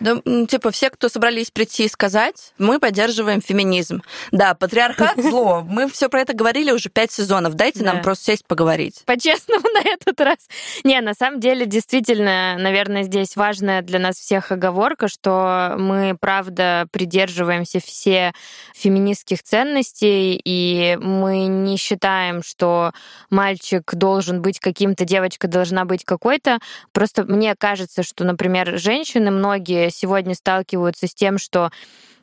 Да, 0.00 0.20
типа, 0.46 0.70
все, 0.70 0.90
кто 0.90 1.08
собрались 1.08 1.50
прийти 1.50 1.84
и 1.84 1.88
сказать, 1.88 2.52
мы 2.58 2.78
поддерживаем 2.78 3.40
феминизм. 3.40 4.02
Да, 4.32 4.54
патриархат 4.54 5.22
зло. 5.22 5.64
Мы 5.66 5.88
все 5.88 6.08
про 6.08 6.20
это 6.20 6.34
говорили 6.34 6.70
уже 6.70 6.88
пять 6.88 7.12
сезонов. 7.12 7.54
Дайте 7.54 7.80
да. 7.80 7.92
нам 7.92 8.02
просто 8.02 8.24
сесть 8.26 8.46
поговорить. 8.46 9.02
По-честному 9.06 9.66
на 9.74 9.80
этот 9.88 10.20
раз. 10.20 10.38
Не, 10.82 11.00
на 11.00 11.14
самом 11.14 11.40
деле, 11.40 11.66
действительно, 11.66 12.56
наверное, 12.58 13.04
здесь 13.04 13.36
важная 13.36 13.82
для 13.82 13.98
нас 13.98 14.16
всех 14.16 14.50
оговорка, 14.50 15.08
что 15.08 15.76
мы, 15.78 16.16
правда, 16.18 16.86
придерживаемся 16.90 17.80
все 17.80 18.32
феминистских 18.74 19.42
ценностей, 19.42 20.40
и 20.44 20.98
мы 21.00 21.46
не 21.46 21.76
считаем, 21.76 22.42
что 22.42 22.92
мальчик 23.30 23.94
должен 23.94 24.42
быть 24.42 24.58
каким-то, 24.58 25.04
девочка 25.04 25.48
должна 25.48 25.84
быть 25.84 26.04
какой-то. 26.04 26.58
Просто 26.92 27.24
мне 27.24 27.54
кажется, 27.56 28.02
что, 28.02 28.24
например, 28.24 28.78
женщины 28.78 29.30
многие 29.30 29.73
сегодня 29.90 30.34
сталкиваются 30.34 31.06
с 31.06 31.14
тем, 31.14 31.38
что 31.38 31.70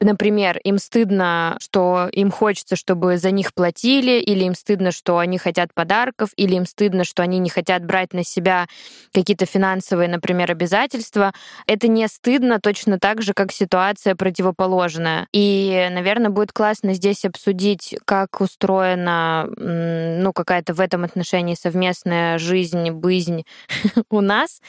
например, 0.03 0.57
им 0.63 0.77
стыдно, 0.79 1.57
что 1.61 2.09
им 2.11 2.31
хочется, 2.31 2.75
чтобы 2.75 3.17
за 3.17 3.31
них 3.31 3.53
платили, 3.53 4.19
или 4.19 4.43
им 4.43 4.55
стыдно, 4.55 4.91
что 4.91 5.19
они 5.19 5.37
хотят 5.37 5.73
подарков, 5.73 6.29
или 6.35 6.55
им 6.55 6.65
стыдно, 6.65 7.03
что 7.03 7.23
они 7.23 7.39
не 7.39 7.49
хотят 7.49 7.85
брать 7.85 8.13
на 8.13 8.23
себя 8.23 8.67
какие-то 9.13 9.45
финансовые, 9.45 10.09
например, 10.09 10.51
обязательства. 10.51 11.33
Это 11.67 11.87
не 11.87 12.07
стыдно 12.07 12.59
точно 12.59 12.99
так 12.99 13.21
же, 13.21 13.33
как 13.33 13.51
ситуация 13.51 14.15
противоположная. 14.15 15.27
И, 15.31 15.87
наверное, 15.91 16.31
будет 16.31 16.51
классно 16.51 16.93
здесь 16.93 17.23
обсудить, 17.25 17.95
как 18.05 18.41
устроена 18.41 19.47
ну, 19.57 20.33
какая-то 20.33 20.73
в 20.73 20.81
этом 20.81 21.03
отношении 21.03 21.55
совместная 21.55 22.37
жизнь, 22.37 22.89
бызнь 22.89 23.45
у 24.09 24.21
нас. 24.21 24.61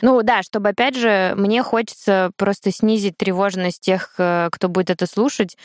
Ну 0.00 0.22
да, 0.22 0.42
чтобы, 0.42 0.68
опять 0.68 0.96
же, 0.96 1.34
мне 1.36 1.62
хочется 1.62 2.30
просто 2.36 2.70
снизить 2.70 3.16
тревожность 3.16 3.80
тех, 3.80 4.14
э, 4.18 4.48
кто 4.52 4.68
будет 4.76 4.90
это 4.90 5.06
слушать 5.06 5.56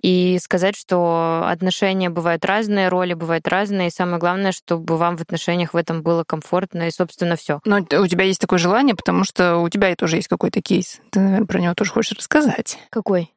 и 0.00 0.38
сказать, 0.40 0.76
что 0.76 1.44
отношения 1.46 2.08
бывают 2.08 2.44
разные, 2.44 2.88
роли 2.88 3.14
бывают 3.14 3.48
разные, 3.48 3.88
и 3.88 3.90
самое 3.90 4.18
главное, 4.18 4.52
чтобы 4.52 4.96
вам 4.96 5.16
в 5.16 5.22
отношениях 5.22 5.74
в 5.74 5.76
этом 5.76 6.02
было 6.02 6.22
комфортно, 6.24 6.86
и, 6.86 6.90
собственно, 6.90 7.34
все. 7.34 7.60
Но 7.64 7.78
у 7.78 8.06
тебя 8.06 8.24
есть 8.24 8.40
такое 8.40 8.60
желание, 8.60 8.94
потому 8.94 9.24
что 9.24 9.56
у 9.58 9.68
тебя 9.68 9.94
тоже 9.96 10.16
есть 10.16 10.28
какой-то 10.28 10.62
кейс. 10.62 11.00
Ты, 11.10 11.18
наверное, 11.20 11.46
про 11.46 11.58
него 11.58 11.74
тоже 11.74 11.90
хочешь 11.90 12.16
рассказать. 12.16 12.78
Какой? 12.90 13.32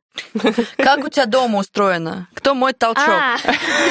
Как 0.78 1.04
у 1.04 1.10
тебя 1.10 1.26
дома 1.26 1.60
устроено? 1.60 2.28
Кто 2.34 2.54
мой 2.54 2.74
толчок? 2.74 3.04
А, 3.08 3.38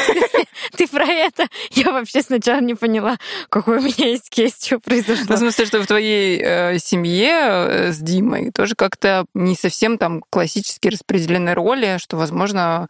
ты 0.76 0.86
про 0.86 1.04
это? 1.04 1.48
Я 1.70 1.92
вообще 1.92 2.22
сначала 2.22 2.60
не 2.60 2.74
поняла, 2.74 3.18
какой 3.48 3.78
у 3.78 3.80
меня 3.80 4.08
есть 4.08 4.30
кейс, 4.30 4.62
что 4.62 4.78
произошло. 4.78 5.24
Ну, 5.28 5.36
в 5.36 5.38
смысле, 5.38 5.66
что 5.66 5.82
в 5.82 5.86
твоей 5.86 6.40
э, 6.42 6.78
семье 6.78 7.30
э, 7.30 7.92
с 7.92 7.98
Димой 7.98 8.52
тоже 8.52 8.74
как-то 8.74 9.24
не 9.34 9.56
совсем 9.56 9.98
там 9.98 10.22
классически 10.30 10.88
распределены 10.88 11.54
роли, 11.54 11.98
что, 11.98 12.16
возможно, 12.16 12.88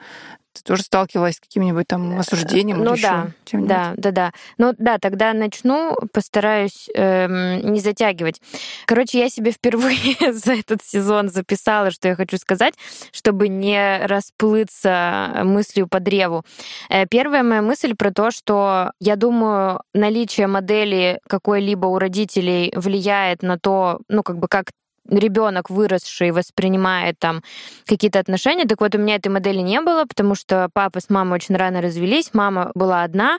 ты 0.53 0.63
тоже 0.63 0.83
сталкивалась 0.83 1.37
с 1.37 1.41
каким-нибудь 1.41 1.87
там 1.87 2.19
осуждением? 2.19 2.85
Ну 2.85 2.97
да, 2.97 3.31
да, 3.53 3.95
да, 3.97 4.11
да. 4.11 4.33
Ну 4.59 4.75
да, 4.79 4.99
тогда 4.99 5.33
начну, 5.33 5.97
постараюсь 6.13 6.89
эм, 6.95 7.73
не 7.73 7.81
затягивать. 7.81 8.41
Короче, 8.87 9.19
я 9.19 9.29
себе 9.29 9.51
впервые 9.51 10.33
за 10.33 10.55
этот 10.55 10.83
сезон 10.85 11.29
записала, 11.29 11.91
что 11.91 12.09
я 12.09 12.17
хочу 12.17 12.37
сказать, 12.37 12.75
чтобы 13.13 13.49
не 13.49 14.05
расплыться 14.07 15.43
мыслью 15.45 15.89
по 15.89 16.01
древу. 16.01 16.45
Э, 16.89 17.07
первая 17.07 17.43
моя 17.43 17.63
мысль 17.63 17.95
про 17.95 18.13
то, 18.13 18.31
что 18.31 18.93
я 19.01 19.17
думаю, 19.17 19.81
наличие 19.95 20.47
модели 20.47 21.21
какой-либо 21.29 21.87
у 21.87 21.99
родителей 21.99 22.73
влияет 22.77 23.43
на 23.43 23.59
то, 23.59 24.01
ну 24.09 24.23
как 24.23 24.39
бы 24.39 24.49
как 24.49 24.67
ребенок 25.09 25.71
выросший 25.71 26.31
воспринимает 26.31 27.19
там 27.19 27.43
какие-то 27.87 28.19
отношения. 28.19 28.65
Так 28.65 28.81
вот, 28.81 28.95
у 28.95 28.99
меня 28.99 29.17
этой 29.17 29.29
модели 29.29 29.59
не 29.59 29.81
было, 29.81 30.05
потому 30.05 30.35
что 30.35 30.69
папа 30.73 31.01
с 31.01 31.11
мамой 31.11 31.37
очень 31.37 31.57
рано 31.57 31.81
развелись, 31.81 32.31
мама 32.33 32.71
была 32.75 33.03
одна, 33.03 33.39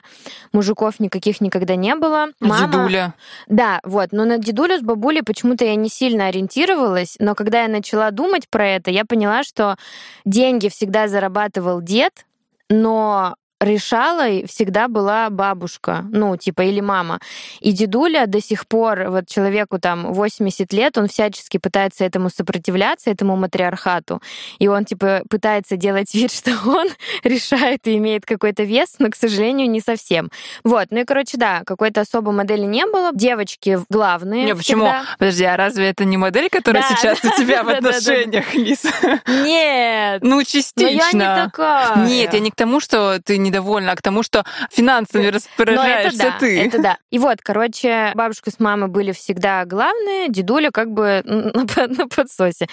мужиков 0.52 1.00
никаких 1.00 1.40
никогда 1.40 1.76
не 1.76 1.94
было. 1.94 2.28
Мама... 2.40 2.66
Дедуля. 2.66 3.14
Да, 3.48 3.80
вот. 3.84 4.12
Но 4.12 4.24
на 4.24 4.38
дедулю 4.38 4.78
с 4.78 4.82
бабулей 4.82 5.22
почему-то 5.22 5.64
я 5.64 5.74
не 5.74 5.88
сильно 5.88 6.26
ориентировалась, 6.26 7.16
но 7.18 7.34
когда 7.34 7.62
я 7.62 7.68
начала 7.68 8.10
думать 8.10 8.48
про 8.48 8.66
это, 8.66 8.90
я 8.90 9.04
поняла, 9.04 9.42
что 9.42 9.76
деньги 10.24 10.68
всегда 10.68 11.08
зарабатывал 11.08 11.80
дед, 11.80 12.26
но 12.68 13.36
решалой 13.60 14.44
всегда 14.46 14.88
была 14.88 15.30
бабушка, 15.30 16.04
ну, 16.10 16.36
типа, 16.36 16.62
или 16.62 16.80
мама. 16.80 17.20
И 17.60 17.72
дедуля 17.72 18.26
до 18.26 18.40
сих 18.40 18.66
пор, 18.66 19.08
вот 19.08 19.28
человеку 19.28 19.78
там 19.78 20.12
80 20.12 20.72
лет, 20.72 20.98
он 20.98 21.08
всячески 21.08 21.58
пытается 21.58 22.04
этому 22.04 22.30
сопротивляться, 22.30 23.10
этому 23.10 23.36
матриархату. 23.36 24.20
И 24.58 24.68
он, 24.68 24.84
типа, 24.84 25.22
пытается 25.28 25.76
делать 25.76 26.14
вид, 26.14 26.32
что 26.34 26.52
он 26.66 26.88
решает 27.22 27.86
и 27.86 27.96
имеет 27.96 28.26
какой-то 28.26 28.64
вес, 28.64 28.96
но, 28.98 29.10
к 29.10 29.16
сожалению, 29.16 29.70
не 29.70 29.80
совсем. 29.80 30.30
Вот. 30.62 30.88
Ну 30.90 31.00
и, 31.00 31.04
короче, 31.04 31.36
да, 31.36 31.62
какой-то 31.64 32.02
особой 32.02 32.34
модели 32.34 32.64
не 32.64 32.86
было. 32.86 33.10
Девочки 33.12 33.80
главные. 33.88 34.44
Не, 34.44 34.54
почему? 34.54 34.84
Всегда. 34.84 35.04
Подожди, 35.18 35.44
а 35.44 35.56
разве 35.56 35.88
это 35.88 36.04
не 36.04 36.16
модель, 36.16 36.48
которая 36.50 36.82
да, 36.82 36.96
сейчас 36.96 37.20
да, 37.20 37.28
у 37.28 37.38
тебя 37.38 37.62
да, 37.62 37.64
в 37.64 37.68
отношениях, 37.74 38.54
Лиса? 38.54 38.90
Нет. 39.26 40.22
Ну, 40.22 40.42
частично. 40.42 40.84
Но 40.84 40.90
я 40.90 41.12
не 41.12 41.44
такая. 41.44 42.06
Нет, 42.06 42.34
я 42.34 42.40
не 42.40 42.50
к 42.50 42.56
тому, 42.56 42.80
что 42.80 43.20
ты 43.22 43.38
недовольна, 43.44 43.92
а 43.92 43.96
к 43.96 44.02
тому, 44.02 44.22
что 44.22 44.44
финансами 44.70 45.26
распоряжаешься 45.26 46.22
это 46.22 46.32
да, 46.32 46.38
ты. 46.38 46.60
Это 46.60 46.82
да. 46.82 46.98
И 47.10 47.18
вот, 47.18 47.38
короче, 47.42 48.12
бабушка 48.14 48.50
с 48.50 48.58
мамой 48.58 48.88
были 48.88 49.12
всегда 49.12 49.64
главные, 49.64 50.28
дедуля 50.28 50.70
как 50.70 50.90
бы 50.90 51.22
на, 51.24 51.86
на 51.86 52.08
подсосе. 52.08 52.66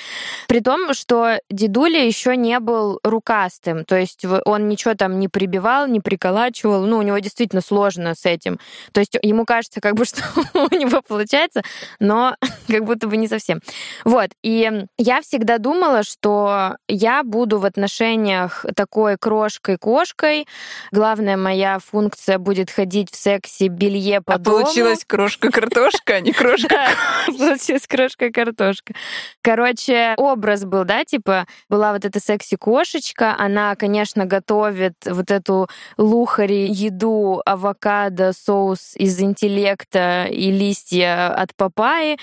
При 0.48 0.62
том, 0.62 0.94
что 0.94 1.40
дедуля 1.50 2.06
еще 2.06 2.36
не 2.36 2.60
был 2.60 3.00
рукастым, 3.04 3.86
то 3.86 3.98
есть 3.98 4.25
он 4.46 4.68
ничего 4.68 4.96
там 4.96 5.20
не 5.20 5.28
прибивал, 5.28 5.88
не 5.88 6.00
приколачивал, 6.00 6.86
ну, 6.86 6.98
у 6.98 7.01
него 7.01 7.20
действительно 7.20 7.62
сложно 7.62 8.16
с 8.16 8.25
этим. 8.25 8.60
То 8.94 9.00
есть 9.00 9.18
ему 9.22 9.46
кажется, 9.46 9.82
как 9.82 9.96
бы, 9.96 10.06
что 10.06 10.24
у 10.54 10.75
него 10.75 11.01
получается, 11.01 11.63
но 12.00 12.36
как 12.68 12.86
будто 12.86 13.08
бы 13.08 13.18
не 13.18 13.28
совсем. 13.28 13.62
Вот, 14.06 14.30
и 14.42 14.86
я 14.98 15.22
всегда 15.22 15.58
думала, 15.58 16.04
что 16.04 16.78
я 16.88 17.24
буду 17.24 17.60
в 17.60 17.66
отношениях 17.66 18.66
такой 18.75 19.18
крошкой-кошкой. 19.18 20.48
Главная 20.91 21.38
моя 21.38 21.80
функция 21.80 22.38
будет 22.38 22.72
ходить 22.72 23.12
в 23.12 23.15
сексе 23.15 23.68
белье 23.68 24.22
по 24.22 24.36
а 24.36 24.38
дому. 24.38 24.63
получилась 24.63 25.06
крошка-картошка, 25.06 26.15
а 26.15 26.20
не 26.22 26.32
крошка. 26.32 26.75
Получилась 27.27 27.88
крошка-картошка. 27.88 28.94
Короче, 29.41 30.13
образ 30.18 30.65
был, 30.65 30.84
да, 30.84 31.03
типа, 31.06 31.46
была 31.70 31.94
вот 31.94 32.06
эта 32.06 32.20
секси-кошечка, 32.20 33.36
она, 33.38 33.75
конечно, 33.75 34.25
готовит 34.25 34.94
вот 35.06 35.32
эту 35.32 35.68
лухари, 35.98 36.68
еду, 36.68 37.41
авокадо, 37.46 38.34
соус 38.34 38.94
из 38.96 39.20
интеллекта 39.20 40.25
и 40.30 40.51
листья 40.51 41.34
от 41.34 41.56
папайи, 41.56 42.18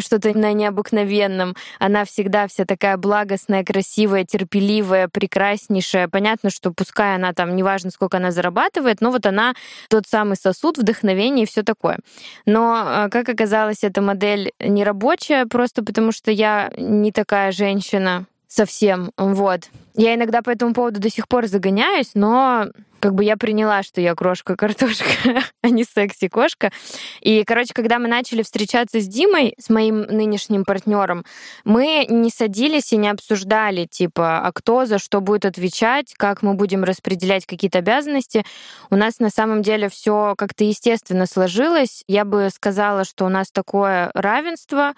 что-то 0.00 0.36
на 0.36 0.52
необыкновенном. 0.52 1.54
Она 1.78 2.04
всегда 2.04 2.46
вся 2.46 2.64
такая 2.64 2.96
благостная, 2.96 3.64
красивая, 3.64 4.24
терпеливая, 4.24 5.08
прекраснейшая. 5.08 6.08
Понятно, 6.08 6.50
что 6.50 6.72
пускай 6.72 7.14
она 7.14 7.32
там, 7.32 7.56
неважно, 7.56 7.83
сколько 7.90 8.16
она 8.16 8.30
зарабатывает, 8.30 9.00
но 9.00 9.10
вот 9.10 9.26
она 9.26 9.54
тот 9.88 10.06
самый 10.06 10.36
сосуд 10.36 10.78
вдохновения 10.78 11.44
и 11.44 11.46
все 11.46 11.62
такое. 11.62 11.98
Но, 12.46 13.06
э, 13.06 13.08
как 13.10 13.28
оказалось, 13.28 13.82
эта 13.82 14.00
модель 14.00 14.52
не 14.58 14.84
рабочая, 14.84 15.46
просто 15.46 15.84
потому 15.84 16.12
что 16.12 16.30
я 16.30 16.72
не 16.76 17.12
такая 17.12 17.52
женщина 17.52 18.26
совсем. 18.48 19.10
Вот. 19.16 19.68
Я 19.96 20.14
иногда 20.14 20.42
по 20.42 20.50
этому 20.50 20.74
поводу 20.74 21.00
до 21.00 21.08
сих 21.08 21.28
пор 21.28 21.46
загоняюсь, 21.46 22.10
но 22.14 22.66
как 23.04 23.14
бы 23.14 23.22
я 23.22 23.36
приняла, 23.36 23.82
что 23.82 24.00
я 24.00 24.14
крошка-картошка, 24.14 25.04
а 25.62 25.68
не 25.68 25.84
секси-кошка. 25.84 26.72
И, 27.20 27.44
короче, 27.44 27.74
когда 27.74 27.98
мы 27.98 28.08
начали 28.08 28.42
встречаться 28.42 28.98
с 28.98 29.06
Димой, 29.06 29.54
с 29.58 29.68
моим 29.68 30.00
нынешним 30.00 30.64
партнером, 30.64 31.24
мы 31.64 32.06
не 32.08 32.30
садились 32.30 32.94
и 32.94 32.96
не 32.96 33.08
обсуждали, 33.08 33.84
типа, 33.84 34.38
а 34.38 34.52
кто 34.52 34.86
за 34.86 34.98
что 34.98 35.20
будет 35.20 35.44
отвечать, 35.44 36.14
как 36.16 36.42
мы 36.42 36.54
будем 36.54 36.82
распределять 36.82 37.44
какие-то 37.44 37.80
обязанности. 37.80 38.42
У 38.88 38.96
нас 38.96 39.18
на 39.18 39.28
самом 39.28 39.60
деле 39.60 39.90
все 39.90 40.34
как-то 40.38 40.64
естественно 40.64 41.26
сложилось. 41.26 42.04
Я 42.08 42.24
бы 42.24 42.48
сказала, 42.52 43.04
что 43.04 43.26
у 43.26 43.28
нас 43.28 43.50
такое 43.52 44.10
равенство, 44.14 44.94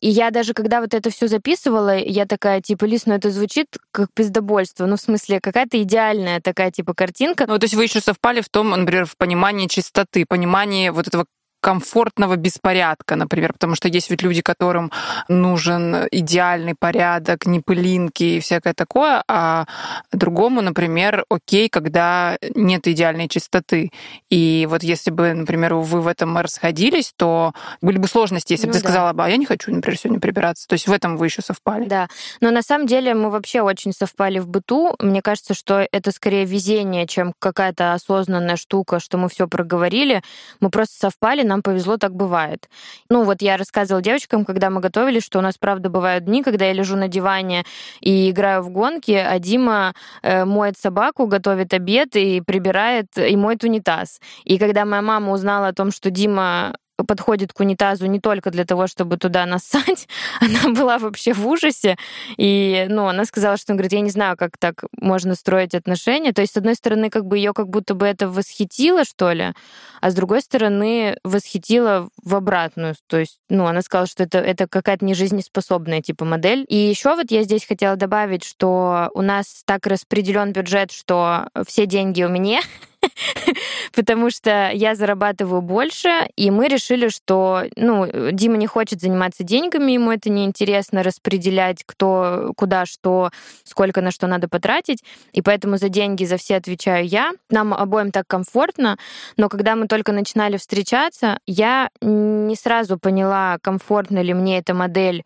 и 0.00 0.08
я 0.08 0.30
даже, 0.30 0.54
когда 0.54 0.80
вот 0.80 0.94
это 0.94 1.10
все 1.10 1.28
записывала, 1.28 1.96
я 1.96 2.24
такая, 2.26 2.60
типа, 2.62 2.86
Лис, 2.86 3.06
ну 3.06 3.14
это 3.14 3.30
звучит 3.30 3.66
как 3.92 4.08
пиздобольство. 4.14 4.86
Ну, 4.86 4.96
в 4.96 5.00
смысле, 5.00 5.40
какая-то 5.40 5.80
идеальная 5.82 6.40
такая, 6.40 6.70
типа, 6.70 6.94
картинка. 6.94 7.44
Ну, 7.46 7.58
то 7.58 7.64
есть 7.64 7.74
вы 7.74 7.84
еще 7.84 8.00
совпали 8.00 8.40
в 8.40 8.48
том, 8.48 8.70
например, 8.70 9.04
в 9.04 9.16
понимании 9.16 9.66
чистоты, 9.66 10.24
понимании 10.26 10.88
вот 10.88 11.06
этого 11.06 11.26
комфортного 11.60 12.36
беспорядка, 12.36 13.16
например, 13.16 13.52
потому 13.52 13.74
что 13.74 13.88
есть 13.88 14.10
ведь 14.10 14.22
люди, 14.22 14.42
которым 14.42 14.90
нужен 15.28 16.06
идеальный 16.10 16.74
порядок, 16.78 17.46
не 17.46 17.60
пылинки 17.60 18.24
и 18.24 18.40
всякое 18.40 18.74
такое, 18.74 19.22
а 19.28 19.66
другому, 20.12 20.60
например, 20.62 21.24
окей, 21.28 21.68
когда 21.68 22.38
нет 22.54 22.88
идеальной 22.88 23.28
чистоты. 23.28 23.90
И 24.30 24.66
вот 24.70 24.82
если 24.82 25.10
бы, 25.10 25.32
например, 25.32 25.74
вы 25.74 26.00
в 26.00 26.06
этом 26.06 26.36
расходились, 26.38 27.12
то 27.16 27.52
были 27.80 27.98
бы 27.98 28.08
сложности, 28.08 28.52
если 28.52 28.66
ну, 28.66 28.72
бы 28.72 28.78
ты 28.78 28.82
да. 28.82 28.88
сказала 28.88 29.12
бы, 29.12 29.24
а 29.24 29.28
я 29.28 29.36
не 29.36 29.46
хочу, 29.46 29.72
например, 29.72 29.98
сегодня 29.98 30.20
прибираться. 30.20 30.66
То 30.66 30.74
есть 30.74 30.88
в 30.88 30.92
этом 30.92 31.16
вы 31.16 31.26
еще 31.26 31.42
совпали. 31.42 31.86
Да, 31.86 32.08
но 32.40 32.50
на 32.50 32.62
самом 32.62 32.86
деле 32.86 33.14
мы 33.14 33.30
вообще 33.30 33.60
очень 33.60 33.92
совпали 33.92 34.38
в 34.38 34.48
быту. 34.48 34.94
Мне 34.98 35.22
кажется, 35.22 35.54
что 35.54 35.86
это 35.90 36.12
скорее 36.12 36.44
везение, 36.44 37.06
чем 37.06 37.34
какая-то 37.38 37.92
осознанная 37.94 38.56
штука, 38.56 39.00
что 39.00 39.18
мы 39.18 39.28
все 39.28 39.46
проговорили. 39.46 40.22
Мы 40.60 40.70
просто 40.70 40.96
совпали, 40.98 41.42
нам 41.50 41.62
повезло, 41.62 41.96
так 41.96 42.14
бывает. 42.14 42.68
Ну, 43.10 43.24
вот 43.24 43.42
я 43.42 43.56
рассказывала 43.56 44.02
девочкам, 44.02 44.44
когда 44.44 44.70
мы 44.70 44.80
готовили, 44.80 45.20
что 45.20 45.38
у 45.38 45.42
нас, 45.42 45.58
правда, 45.58 45.90
бывают 45.90 46.24
дни, 46.24 46.42
когда 46.42 46.64
я 46.66 46.72
лежу 46.72 46.96
на 46.96 47.08
диване 47.08 47.64
и 48.00 48.30
играю 48.30 48.62
в 48.62 48.70
гонки, 48.70 49.12
а 49.12 49.38
Дима 49.38 49.94
э, 50.22 50.44
моет 50.44 50.78
собаку, 50.78 51.26
готовит 51.26 51.74
обед 51.74 52.16
и 52.16 52.40
прибирает, 52.40 53.06
и 53.16 53.36
моет 53.36 53.64
унитаз. 53.64 54.20
И 54.44 54.58
когда 54.58 54.84
моя 54.84 55.02
мама 55.02 55.32
узнала 55.32 55.68
о 55.68 55.72
том, 55.72 55.90
что 55.90 56.10
Дима 56.10 56.74
подходит 57.04 57.52
к 57.52 57.60
унитазу 57.60 58.06
не 58.06 58.20
только 58.20 58.50
для 58.50 58.64
того, 58.64 58.86
чтобы 58.86 59.16
туда 59.16 59.46
нассать. 59.46 60.08
Она 60.40 60.74
была 60.74 60.98
вообще 60.98 61.32
в 61.32 61.46
ужасе. 61.46 61.96
И, 62.36 62.86
ну, 62.88 63.06
она 63.06 63.24
сказала, 63.24 63.56
что, 63.56 63.72
говорит, 63.72 63.92
я 63.92 64.00
не 64.00 64.10
знаю, 64.10 64.36
как 64.36 64.58
так 64.58 64.84
можно 64.98 65.34
строить 65.34 65.74
отношения. 65.74 66.32
То 66.32 66.42
есть, 66.42 66.54
с 66.54 66.56
одной 66.56 66.74
стороны, 66.74 67.10
как 67.10 67.26
бы 67.26 67.38
ее 67.38 67.52
как 67.52 67.68
будто 67.68 67.94
бы 67.94 68.06
это 68.06 68.28
восхитило, 68.28 69.04
что 69.04 69.32
ли, 69.32 69.52
а 70.00 70.10
с 70.10 70.14
другой 70.14 70.40
стороны, 70.40 71.18
восхитило 71.24 72.08
в 72.22 72.34
обратную. 72.34 72.94
То 73.06 73.18
есть, 73.18 73.38
ну, 73.48 73.66
она 73.66 73.82
сказала, 73.82 74.06
что 74.06 74.22
это, 74.22 74.38
это 74.38 74.66
какая-то 74.66 75.04
нежизнеспособная 75.04 76.00
типа 76.00 76.24
модель. 76.24 76.64
И 76.68 76.76
еще 76.76 77.14
вот 77.14 77.30
я 77.30 77.42
здесь 77.42 77.66
хотела 77.66 77.96
добавить, 77.96 78.44
что 78.44 79.10
у 79.14 79.22
нас 79.22 79.62
так 79.64 79.86
распределен 79.86 80.52
бюджет, 80.52 80.92
что 80.92 81.48
все 81.66 81.86
деньги 81.86 82.22
у 82.22 82.28
меня, 82.28 82.60
потому 83.94 84.30
что 84.30 84.70
я 84.72 84.94
зарабатываю 84.94 85.62
больше, 85.62 86.28
и 86.36 86.50
мы 86.50 86.68
решили, 86.68 87.08
что, 87.08 87.64
ну, 87.76 88.06
Дима 88.32 88.56
не 88.56 88.66
хочет 88.66 89.00
заниматься 89.00 89.42
деньгами, 89.42 89.92
ему 89.92 90.10
это 90.10 90.30
неинтересно 90.30 91.02
распределять, 91.02 91.84
кто, 91.84 92.52
куда, 92.56 92.86
что, 92.86 93.30
сколько 93.64 94.00
на 94.00 94.10
что 94.10 94.26
надо 94.26 94.48
потратить, 94.48 95.04
и 95.32 95.42
поэтому 95.42 95.76
за 95.76 95.88
деньги 95.88 96.24
за 96.24 96.36
все 96.36 96.56
отвечаю 96.56 97.06
я. 97.06 97.32
Нам 97.50 97.74
обоим 97.74 98.10
так 98.10 98.26
комфортно, 98.26 98.96
но 99.36 99.48
когда 99.48 99.76
мы 99.76 99.86
только 99.86 100.12
начинали 100.12 100.56
встречаться, 100.56 101.38
я 101.46 101.90
не 102.00 102.56
сразу 102.56 102.98
поняла, 102.98 103.58
комфортна 103.62 104.20
ли 104.20 104.34
мне 104.34 104.58
эта 104.58 104.74
модель 104.74 105.24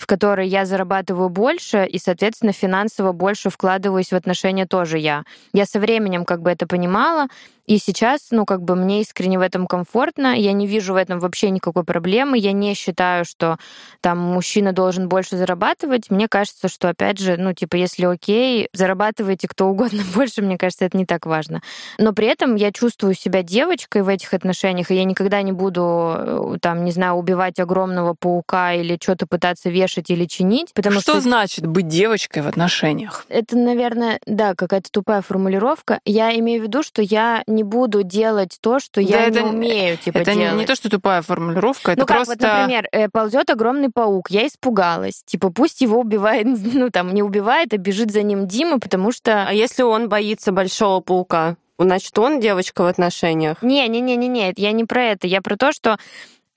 в 0.00 0.06
которой 0.06 0.48
я 0.48 0.64
зарабатываю 0.64 1.28
больше, 1.28 1.84
и, 1.84 1.98
соответственно, 1.98 2.52
финансово 2.52 3.12
больше 3.12 3.50
вкладываюсь 3.50 4.12
в 4.12 4.14
отношения 4.14 4.64
тоже 4.64 4.98
я. 4.98 5.24
Я 5.52 5.66
со 5.66 5.78
временем 5.78 6.24
как 6.24 6.40
бы 6.40 6.50
это 6.50 6.66
понимала, 6.66 7.26
и 7.70 7.78
сейчас, 7.78 8.32
ну, 8.32 8.46
как 8.46 8.62
бы 8.62 8.74
мне 8.74 9.00
искренне 9.00 9.38
в 9.38 9.42
этом 9.42 9.68
комфортно, 9.68 10.36
я 10.36 10.52
не 10.52 10.66
вижу 10.66 10.92
в 10.92 10.96
этом 10.96 11.20
вообще 11.20 11.50
никакой 11.50 11.84
проблемы, 11.84 12.36
я 12.36 12.50
не 12.50 12.74
считаю, 12.74 13.24
что 13.24 13.58
там 14.00 14.18
мужчина 14.18 14.72
должен 14.72 15.08
больше 15.08 15.36
зарабатывать. 15.36 16.10
Мне 16.10 16.26
кажется, 16.26 16.66
что, 16.66 16.88
опять 16.88 17.20
же, 17.20 17.36
ну, 17.36 17.52
типа, 17.52 17.76
если 17.76 18.06
окей, 18.06 18.68
зарабатывайте 18.72 19.46
кто 19.46 19.68
угодно 19.68 20.02
больше, 20.16 20.42
мне 20.42 20.58
кажется, 20.58 20.84
это 20.84 20.98
не 20.98 21.06
так 21.06 21.26
важно. 21.26 21.62
Но 21.96 22.12
при 22.12 22.26
этом 22.26 22.56
я 22.56 22.72
чувствую 22.72 23.14
себя 23.14 23.44
девочкой 23.44 24.02
в 24.02 24.08
этих 24.08 24.34
отношениях, 24.34 24.90
и 24.90 24.96
я 24.96 25.04
никогда 25.04 25.40
не 25.42 25.52
буду, 25.52 26.14
э, 26.16 26.56
там, 26.60 26.84
не 26.84 26.90
знаю, 26.90 27.14
убивать 27.14 27.60
огромного 27.60 28.16
паука 28.18 28.72
или 28.72 28.98
что-то 29.00 29.28
пытаться 29.28 29.70
вешать 29.70 30.10
или 30.10 30.24
чинить, 30.24 30.74
потому 30.74 30.98
что... 31.00 31.12
Что 31.12 31.20
значит 31.20 31.68
быть 31.68 31.86
девочкой 31.86 32.42
в 32.42 32.48
отношениях? 32.48 33.26
Это, 33.28 33.56
наверное, 33.56 34.18
да, 34.26 34.56
какая-то 34.56 34.90
тупая 34.90 35.22
формулировка. 35.22 36.00
Я 36.04 36.36
имею 36.36 36.62
в 36.62 36.64
виду, 36.64 36.82
что 36.82 37.00
я 37.00 37.44
не 37.46 37.59
буду 37.62 38.02
делать 38.02 38.58
то, 38.60 38.80
что 38.80 38.94
да 38.96 39.00
я 39.02 39.26
это, 39.26 39.42
не 39.42 39.50
умею, 39.50 39.96
типа, 39.96 40.18
это 40.18 40.34
делать. 40.34 40.54
не 40.54 40.66
то, 40.66 40.74
что 40.74 40.90
тупая 40.90 41.22
формулировка, 41.22 41.92
это 41.92 42.00
ну, 42.00 42.06
как, 42.06 42.16
просто... 42.16 42.32
вот, 42.32 42.42
например, 42.42 42.88
э, 42.92 43.08
ползет 43.08 43.50
огромный 43.50 43.90
паук, 43.90 44.30
я 44.30 44.46
испугалась. 44.46 45.22
Типа, 45.24 45.50
пусть 45.50 45.80
его 45.80 46.00
убивает, 46.00 46.46
ну, 46.74 46.90
там, 46.90 47.12
не 47.14 47.22
убивает, 47.22 47.72
а 47.72 47.76
бежит 47.76 48.10
за 48.10 48.22
ним 48.22 48.46
Дима, 48.46 48.78
потому 48.78 49.12
что... 49.12 49.44
А 49.46 49.52
если 49.52 49.82
он 49.82 50.08
боится 50.08 50.52
большого 50.52 51.00
паука? 51.00 51.56
Значит, 51.78 52.18
он 52.18 52.40
девочка 52.40 52.82
в 52.82 52.86
отношениях? 52.86 53.62
Не-не-не-не, 53.62 54.52
я 54.56 54.72
не 54.72 54.84
про 54.84 55.04
это. 55.04 55.26
Я 55.26 55.40
про 55.40 55.56
то, 55.56 55.72
что 55.72 55.98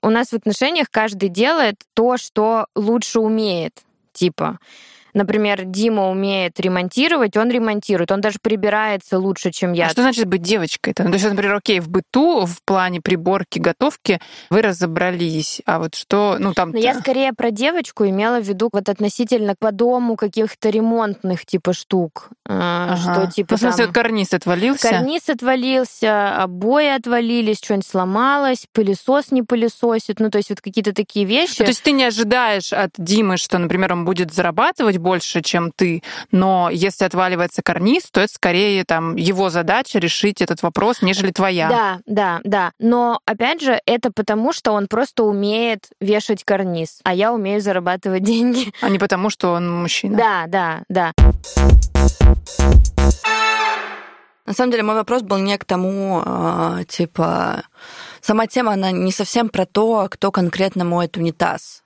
у 0.02 0.10
нас 0.10 0.28
в 0.28 0.34
отношениях 0.34 0.88
каждый 0.90 1.30
делает 1.30 1.76
то, 1.94 2.18
что 2.18 2.66
лучше 2.74 3.20
умеет. 3.20 3.72
Типа, 4.12 4.58
например, 5.14 5.64
Дима 5.64 6.10
умеет 6.10 6.58
ремонтировать, 6.60 7.36
он 7.36 7.50
ремонтирует, 7.50 8.10
он 8.12 8.20
даже 8.20 8.38
прибирается 8.42 9.18
лучше, 9.18 9.50
чем 9.50 9.72
я. 9.72 9.86
А 9.86 9.90
что 9.90 10.02
значит 10.02 10.26
быть 10.26 10.42
девочкой-то? 10.42 11.04
Ну, 11.04 11.10
то 11.10 11.14
есть, 11.14 11.28
например, 11.28 11.54
окей, 11.54 11.80
в 11.80 11.88
быту, 11.88 12.44
в 12.46 12.62
плане 12.64 13.00
приборки, 13.00 13.58
готовки 13.58 14.20
вы 14.50 14.62
разобрались, 14.62 15.62
а 15.66 15.78
вот 15.78 15.94
что, 15.94 16.36
ну 16.38 16.52
там... 16.52 16.70
Но 16.70 16.78
я 16.78 16.94
скорее 16.94 17.32
про 17.32 17.50
девочку 17.50 18.04
имела 18.04 18.40
в 18.40 18.44
виду 18.44 18.68
вот 18.72 18.88
относительно 18.88 19.54
по 19.58 19.72
дому 19.72 20.16
каких-то 20.16 20.70
ремонтных 20.70 21.46
типа 21.46 21.72
штук, 21.72 22.30
а, 22.46 22.94
ага. 22.94 23.24
что 23.24 23.32
типа 23.32 23.52
ну, 23.52 23.56
в 23.56 23.60
смысле, 23.60 23.84
там... 23.84 23.94
карниз 23.94 24.32
отвалился? 24.32 24.88
Карниз 24.88 25.28
отвалился, 25.28 26.42
обои 26.42 26.88
отвалились, 26.88 27.58
что-нибудь 27.58 27.86
сломалось, 27.86 28.66
пылесос 28.72 29.30
не 29.30 29.42
пылесосит, 29.42 30.18
ну 30.18 30.30
то 30.30 30.38
есть 30.38 30.50
вот 30.50 30.60
какие-то 30.60 30.92
такие 30.92 31.24
вещи. 31.24 31.60
Ну, 31.60 31.66
то 31.66 31.70
есть 31.70 31.82
ты 31.82 31.92
не 31.92 32.04
ожидаешь 32.04 32.72
от 32.72 32.90
Димы, 32.98 33.36
что, 33.36 33.58
например, 33.58 33.92
он 33.92 34.04
будет 34.04 34.32
зарабатывать 34.32 34.98
больше, 35.04 35.42
чем 35.42 35.70
ты, 35.70 36.02
но 36.32 36.70
если 36.72 37.04
отваливается 37.04 37.62
карниз, 37.62 38.10
то 38.10 38.22
это 38.22 38.32
скорее 38.32 38.84
там 38.84 39.14
его 39.16 39.50
задача 39.50 39.98
решить 39.98 40.40
этот 40.40 40.62
вопрос, 40.62 41.02
нежели 41.02 41.30
твоя. 41.30 41.68
Да, 41.68 42.00
да, 42.06 42.40
да. 42.42 42.72
Но 42.80 43.20
опять 43.26 43.60
же, 43.60 43.78
это 43.86 44.10
потому, 44.10 44.52
что 44.52 44.72
он 44.72 44.88
просто 44.88 45.22
умеет 45.22 45.90
вешать 46.00 46.42
карниз, 46.42 47.00
а 47.04 47.14
я 47.14 47.32
умею 47.32 47.60
зарабатывать 47.60 48.22
деньги. 48.32 48.72
А 48.80 48.88
не 48.88 48.98
потому, 48.98 49.30
что 49.30 49.52
он 49.52 49.82
мужчина. 49.82 50.16
Да, 50.16 50.44
да, 50.48 50.82
да. 50.88 51.12
На 54.46 54.52
самом 54.52 54.72
деле 54.72 54.82
мой 54.82 54.94
вопрос 54.94 55.22
был 55.22 55.38
не 55.38 55.56
к 55.56 55.64
тому, 55.64 56.22
э, 56.24 56.84
типа, 56.86 57.62
сама 58.20 58.46
тема, 58.46 58.72
она 58.72 58.90
не 58.90 59.10
совсем 59.10 59.48
про 59.48 59.64
то, 59.64 60.06
кто 60.10 60.30
конкретно 60.30 60.84
моет 60.84 61.16
унитаз. 61.16 61.83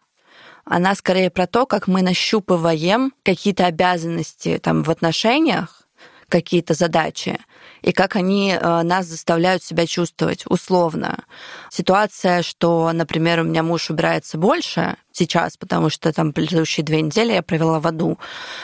Она 0.69 0.95
скорее 0.95 1.31
про 1.31 1.47
то, 1.47 1.67
как 1.67 1.89
мы 1.89 2.03
нащупываем 2.03 3.13
какие-то 3.25 3.67
обязанности 3.67 4.59
там 4.63 4.83
в 4.83 4.91
отношениях, 4.91 5.83
какие-то 6.29 6.75
задачи, 6.75 7.39
и 7.81 7.93
как 7.93 8.17
они 8.17 8.53
э, 8.53 8.83
нас 8.83 9.07
заставляют 9.07 9.63
себя 9.63 9.87
чувствовать 9.87 10.45
условно. 10.47 11.25
Ситуация, 11.71 12.43
что, 12.43 12.93
например, 12.93 13.41
у 13.41 13.45
меня 13.45 13.63
муж 13.63 13.89
убирается 13.89 14.37
больше 14.37 14.97
сейчас, 15.11 15.57
потому 15.57 15.89
что 15.89 16.13
там 16.13 16.35
предыдущие 16.35 16.85
две 16.85 17.01
недели 17.01 17.33
я 17.33 17.43
провела 17.43 17.81
в 17.81 17.87
аду, 17.87 18.19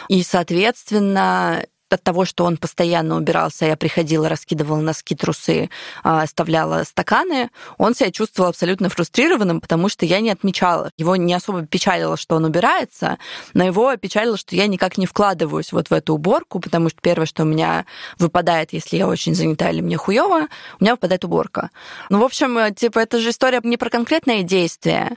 и, 0.09 0.23
соответственно, 0.23 1.65
от 1.95 2.03
того, 2.03 2.25
что 2.25 2.45
он 2.45 2.57
постоянно 2.57 3.17
убирался, 3.17 3.67
я 3.67 3.77
приходила, 3.77 4.29
раскидывала 4.29 4.81
носки, 4.81 5.15
трусы, 5.15 5.71
а, 6.03 6.23
оставляла 6.23 6.85
стаканы, 6.85 7.51
он 7.79 7.95
себя 7.95 8.11
чувствовал 8.11 8.51
абсолютно 8.51 8.89
фрустрированным, 8.89 9.61
потому 9.61 9.89
что 9.89 10.05
я 10.07 10.21
не 10.21 10.31
отмечала. 10.31 10.91
Его 10.99 11.17
не 11.17 11.33
особо 11.35 11.67
печалило, 11.67 12.17
что 12.17 12.37
он 12.37 12.45
убирается, 12.45 13.19
но 13.55 13.65
его 13.65 13.97
печалило, 13.97 14.37
что 14.37 14.57
я 14.57 14.67
никак 14.67 14.99
не 14.99 15.07
вкладываюсь 15.07 15.73
вот 15.73 15.91
в 15.91 15.93
эту 15.93 16.15
уборку, 16.15 16.61
потому 16.61 16.89
что 16.91 16.99
первое, 17.01 17.27
что 17.27 17.43
у 17.43 17.47
меня 17.47 17.87
выпадает, 18.19 18.73
если 18.73 18.97
я 18.97 19.07
очень 19.07 19.35
занята 19.35 19.71
или 19.71 19.81
мне 19.81 19.97
хуево, 19.97 20.49
у 20.81 20.85
меня 20.85 20.93
выпадает 20.93 21.25
уборка. 21.25 21.71
Ну, 22.11 22.19
в 22.19 22.25
общем, 22.25 22.75
типа, 22.75 22.99
это 22.99 23.21
же 23.21 23.31
история 23.31 23.61
не 23.63 23.77
про 23.77 23.91
конкретное 23.91 24.43
действие, 24.43 25.17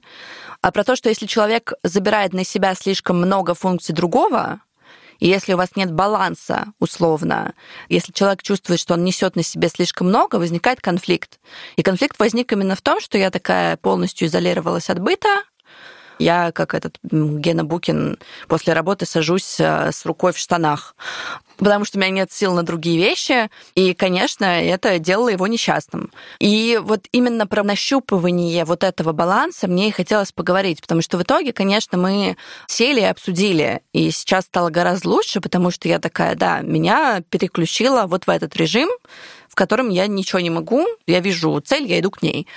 а 0.61 0.71
про 0.71 0.83
то, 0.83 0.95
что 0.95 1.09
если 1.09 1.25
человек 1.25 1.73
забирает 1.83 2.33
на 2.33 2.43
себя 2.43 2.73
слишком 2.75 3.17
много 3.17 3.53
функций 3.53 3.93
другого, 3.93 4.61
и 5.19 5.27
если 5.27 5.53
у 5.53 5.57
вас 5.57 5.75
нет 5.75 5.91
баланса, 5.91 6.67
условно, 6.79 7.53
если 7.89 8.11
человек 8.11 8.43
чувствует, 8.43 8.79
что 8.79 8.93
он 8.93 9.03
несет 9.03 9.35
на 9.35 9.43
себе 9.43 9.69
слишком 9.69 10.07
много, 10.07 10.35
возникает 10.35 10.81
конфликт. 10.81 11.39
И 11.75 11.83
конфликт 11.83 12.19
возник 12.19 12.51
именно 12.53 12.75
в 12.75 12.81
том, 12.81 12.99
что 12.99 13.17
я 13.17 13.31
такая 13.31 13.77
полностью 13.77 14.27
изолировалась 14.27 14.89
от 14.89 14.99
быта, 14.99 15.43
я, 16.19 16.51
как 16.51 16.73
этот 16.73 16.97
Гена 17.03 17.63
Букин, 17.63 18.17
после 18.47 18.73
работы 18.73 19.05
сажусь 19.05 19.59
э, 19.59 19.91
с 19.91 20.05
рукой 20.05 20.33
в 20.33 20.37
штанах 20.37 20.95
потому 21.57 21.85
что 21.85 21.97
у 21.97 22.01
меня 22.01 22.11
нет 22.11 22.31
сил 22.31 22.53
на 22.53 22.63
другие 22.63 22.97
вещи, 22.97 23.49
и, 23.75 23.93
конечно, 23.93 24.45
это 24.45 24.99
делало 24.99 25.29
его 25.29 25.47
несчастным. 25.47 26.11
И 26.39 26.79
вот 26.81 27.05
именно 27.11 27.47
про 27.47 27.63
нащупывание 27.63 28.63
вот 28.65 28.83
этого 28.83 29.11
баланса 29.11 29.67
мне 29.67 29.89
и 29.89 29.91
хотелось 29.91 30.31
поговорить, 30.31 30.81
потому 30.81 31.01
что 31.01 31.17
в 31.17 31.23
итоге, 31.23 31.53
конечно, 31.53 31.97
мы 31.97 32.37
сели 32.67 33.01
и 33.01 33.05
обсудили, 33.05 33.81
и 33.91 34.11
сейчас 34.11 34.45
стало 34.45 34.69
гораздо 34.69 35.09
лучше, 35.09 35.41
потому 35.41 35.71
что 35.71 35.87
я 35.87 35.99
такая, 35.99 36.35
да, 36.35 36.61
меня 36.61 37.21
переключила 37.29 38.05
вот 38.07 38.27
в 38.27 38.29
этот 38.29 38.55
режим, 38.55 38.89
котором 39.57 39.89
я 39.89 40.07
ничего 40.07 40.39
не 40.39 40.49
могу, 40.49 40.85
я 41.07 41.19
вижу 41.19 41.59
цель, 41.59 41.85
я 41.85 41.99
иду 41.99 42.11
к 42.11 42.21
ней. 42.21 42.47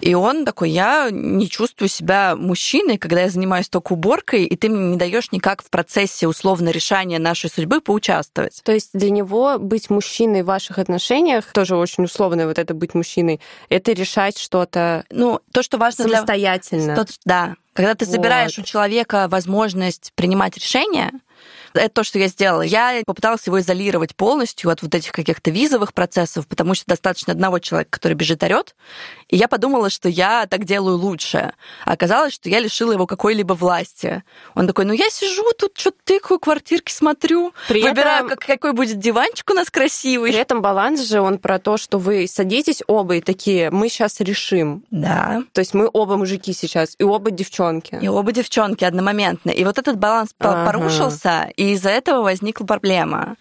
И 0.00 0.14
он 0.14 0.44
такой, 0.44 0.70
я 0.70 1.08
не 1.10 1.48
чувствую 1.48 1.88
себя 1.88 2.36
мужчиной, 2.36 2.98
когда 2.98 3.22
я 3.22 3.30
занимаюсь 3.30 3.68
только 3.68 3.94
уборкой, 3.94 4.44
и 4.44 4.54
ты 4.54 4.68
мне 4.68 4.90
не 4.90 4.96
даешь 4.96 5.32
никак 5.32 5.62
в 5.62 5.70
процессе 5.70 6.26
условно 6.28 6.68
решения 6.68 7.18
нашей 7.18 7.48
судьбы 7.48 7.80
поучаствовать. 7.80 8.60
То 8.62 8.72
есть 8.72 8.90
для 8.92 9.08
него 9.08 9.58
быть 9.58 9.88
мужчиной 9.88 10.42
в 10.42 10.46
ваших 10.46 10.78
отношениях, 10.78 11.46
тоже 11.52 11.76
очень 11.76 12.04
условно 12.04 12.46
вот 12.46 12.58
это 12.58 12.74
быть 12.74 12.94
мужчиной, 12.94 13.40
это 13.70 13.92
решать 13.92 14.38
что-то 14.38 15.04
Ну, 15.10 15.40
то, 15.50 15.62
что 15.62 15.78
важно 15.78 16.04
самостоятельно. 16.04 16.94
Для... 16.94 17.06
Да. 17.24 17.54
Когда 17.72 17.94
ты 17.94 18.04
забираешь 18.04 18.56
вот. 18.56 18.64
у 18.64 18.66
человека 18.66 19.28
возможность 19.28 20.12
принимать 20.14 20.56
решения, 20.56 21.12
это 21.76 21.88
то, 21.90 22.04
что 22.04 22.18
я 22.18 22.28
сделала. 22.28 22.62
Я 22.62 23.02
попыталась 23.06 23.46
его 23.46 23.60
изолировать 23.60 24.14
полностью 24.14 24.70
от 24.70 24.82
вот 24.82 24.94
этих 24.94 25.12
каких-то 25.12 25.50
визовых 25.50 25.92
процессов, 25.94 26.46
потому 26.46 26.74
что 26.74 26.86
достаточно 26.86 27.32
одного 27.32 27.58
человека, 27.58 27.90
который 27.90 28.14
бежит 28.14 28.42
орет. 28.42 28.74
И 29.28 29.36
я 29.36 29.48
подумала, 29.48 29.90
что 29.90 30.08
я 30.08 30.46
так 30.46 30.64
делаю 30.64 30.96
лучше. 30.96 31.52
А 31.84 31.92
оказалось, 31.92 32.34
что 32.34 32.48
я 32.48 32.60
лишила 32.60 32.92
его 32.92 33.06
какой-либо 33.06 33.54
власти. 33.54 34.22
Он 34.54 34.66
такой, 34.66 34.84
ну 34.84 34.92
я 34.92 35.10
сижу 35.10 35.44
тут, 35.58 35.72
что-то 35.76 35.98
тыкаю, 36.04 36.38
квартирки 36.38 36.92
смотрю, 36.92 37.52
При 37.68 37.82
выбираю, 37.82 38.26
этом... 38.26 38.36
как, 38.36 38.46
какой 38.46 38.72
будет 38.72 38.98
диванчик 38.98 39.50
у 39.50 39.54
нас 39.54 39.70
красивый. 39.70 40.30
При 40.30 40.40
этом 40.40 40.62
баланс 40.62 41.00
же, 41.02 41.20
он 41.20 41.38
про 41.38 41.58
то, 41.58 41.76
что 41.76 41.98
вы 41.98 42.26
садитесь 42.28 42.82
оба 42.86 43.16
и 43.16 43.20
такие, 43.20 43.70
мы 43.70 43.88
сейчас 43.88 44.20
решим. 44.20 44.84
Да. 44.90 45.42
То 45.52 45.60
есть 45.60 45.74
мы 45.74 45.90
оба 45.92 46.16
мужики 46.16 46.52
сейчас, 46.52 46.94
и 46.98 47.02
оба 47.02 47.30
девчонки. 47.30 47.98
И 48.00 48.08
оба 48.08 48.32
девчонки 48.32 48.84
одномоментно. 48.84 49.50
И 49.50 49.64
вот 49.64 49.78
этот 49.78 49.98
баланс 49.98 50.30
ага. 50.38 50.70
порушился, 50.70 51.50
и 51.56 51.65
из-за 51.72 51.90
этого 51.90 52.22
возникла 52.22 52.64
проблема. 52.64 53.36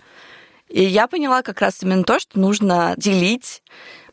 И 0.67 0.83
я 0.83 1.07
поняла 1.07 1.43
как 1.43 1.61
раз 1.61 1.83
именно 1.83 2.03
то, 2.03 2.19
что 2.19 2.39
нужно 2.39 2.95
делить 2.97 3.61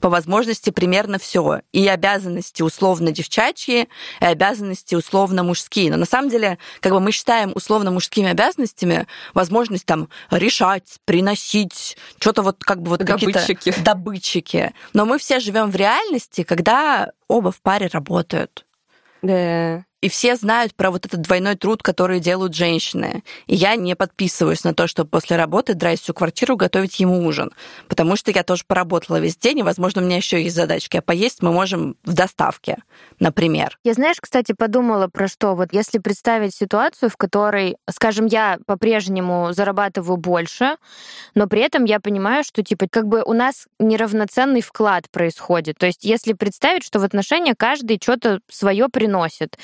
по 0.00 0.10
возможности 0.10 0.70
примерно 0.70 1.18
все. 1.18 1.62
И 1.72 1.88
обязанности 1.88 2.62
условно 2.62 3.10
девчачьи, 3.10 3.88
и 4.20 4.24
обязанности 4.24 4.94
условно 4.94 5.44
мужские. 5.44 5.90
Но 5.90 5.96
на 5.96 6.04
самом 6.04 6.28
деле, 6.28 6.58
как 6.80 6.92
бы 6.92 7.00
мы 7.00 7.10
считаем 7.10 7.52
условно 7.54 7.90
мужскими 7.90 8.28
обязанностями 8.28 9.06
возможность 9.32 9.86
там 9.86 10.10
решать, 10.30 10.98
приносить, 11.06 11.96
что-то 12.18 12.42
вот 12.42 12.62
как 12.62 12.82
бы 12.82 12.90
вот 12.90 13.04
какие-то 13.04 13.46
добытчики. 13.82 14.74
Но 14.92 15.06
мы 15.06 15.18
все 15.18 15.40
живем 15.40 15.70
в 15.70 15.76
реальности, 15.76 16.42
когда 16.42 17.12
оба 17.28 17.50
в 17.50 17.62
паре 17.62 17.86
работают. 17.86 18.66
Да. 19.22 19.84
И 20.02 20.08
все 20.08 20.34
знают 20.34 20.74
про 20.74 20.90
вот 20.90 21.06
этот 21.06 21.22
двойной 21.22 21.54
труд, 21.54 21.80
который 21.82 22.18
делают 22.18 22.54
женщины. 22.54 23.22
И 23.46 23.54
я 23.54 23.76
не 23.76 23.94
подписываюсь 23.94 24.64
на 24.64 24.74
то, 24.74 24.88
чтобы 24.88 25.08
после 25.08 25.36
работы 25.36 25.74
драть 25.74 26.00
всю 26.00 26.12
квартиру, 26.12 26.56
готовить 26.56 26.98
ему 26.98 27.24
ужин. 27.24 27.52
Потому 27.88 28.16
что 28.16 28.32
я 28.32 28.42
тоже 28.42 28.64
поработала 28.66 29.20
весь 29.20 29.36
день, 29.36 29.60
и, 29.60 29.62
возможно, 29.62 30.02
у 30.02 30.04
меня 30.04 30.16
еще 30.16 30.42
есть 30.42 30.56
задачки. 30.56 30.96
А 30.96 31.02
поесть 31.02 31.40
мы 31.40 31.52
можем 31.52 31.96
в 32.02 32.14
доставке, 32.14 32.78
например. 33.20 33.78
Я, 33.84 33.94
знаешь, 33.94 34.16
кстати, 34.20 34.52
подумала 34.52 35.06
про 35.06 35.28
что. 35.28 35.54
Вот 35.54 35.68
если 35.72 35.98
представить 35.98 36.52
ситуацию, 36.52 37.08
в 37.08 37.16
которой, 37.16 37.76
скажем, 37.88 38.26
я 38.26 38.58
по-прежнему 38.66 39.52
зарабатываю 39.52 40.16
больше, 40.16 40.78
но 41.36 41.46
при 41.46 41.60
этом 41.60 41.84
я 41.84 42.00
понимаю, 42.00 42.42
что, 42.42 42.64
типа, 42.64 42.86
как 42.90 43.06
бы 43.06 43.22
у 43.24 43.34
нас 43.34 43.68
неравноценный 43.78 44.62
вклад 44.62 45.08
происходит. 45.12 45.78
То 45.78 45.86
есть 45.86 46.04
если 46.04 46.32
представить, 46.32 46.82
что 46.82 46.98
в 46.98 47.04
отношения 47.04 47.54
каждый 47.56 48.00
что-то 48.02 48.40
свое 48.50 48.88
приносит, 48.88 49.56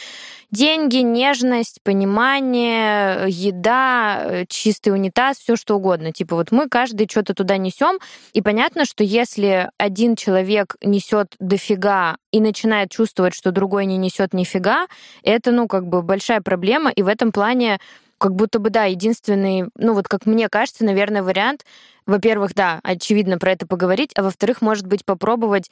деньги, 0.50 0.98
нежность, 0.98 1.80
понимание, 1.82 3.26
еда, 3.28 4.22
э, 4.24 4.44
чистый 4.48 4.90
унитаз, 4.90 5.38
все 5.38 5.56
что 5.56 5.76
угодно. 5.76 6.12
Типа 6.12 6.36
вот 6.36 6.52
мы 6.52 6.68
каждый 6.68 7.08
что-то 7.10 7.34
туда 7.34 7.56
несем, 7.56 7.98
и 8.32 8.42
понятно, 8.42 8.84
что 8.84 9.04
если 9.04 9.70
один 9.78 10.16
человек 10.16 10.76
несет 10.82 11.34
дофига 11.38 12.16
и 12.32 12.40
начинает 12.40 12.90
чувствовать, 12.90 13.34
что 13.34 13.50
другой 13.50 13.86
не 13.86 13.96
несет 13.96 14.34
нифига, 14.34 14.86
это, 15.22 15.50
ну, 15.50 15.68
как 15.68 15.86
бы 15.86 16.02
большая 16.02 16.40
проблема, 16.40 16.90
и 16.90 17.02
в 17.02 17.08
этом 17.08 17.32
плане 17.32 17.78
как 18.18 18.34
будто 18.34 18.58
бы, 18.58 18.70
да, 18.70 18.84
единственный, 18.84 19.70
ну 19.76 19.94
вот 19.94 20.08
как 20.08 20.26
мне 20.26 20.48
кажется, 20.48 20.84
наверное, 20.84 21.22
вариант, 21.22 21.64
во-первых, 22.04 22.54
да, 22.54 22.80
очевидно 22.82 23.38
про 23.38 23.52
это 23.52 23.66
поговорить, 23.66 24.10
а 24.16 24.22
во-вторых, 24.22 24.60
может 24.60 24.86
быть, 24.86 25.04
попробовать 25.04 25.70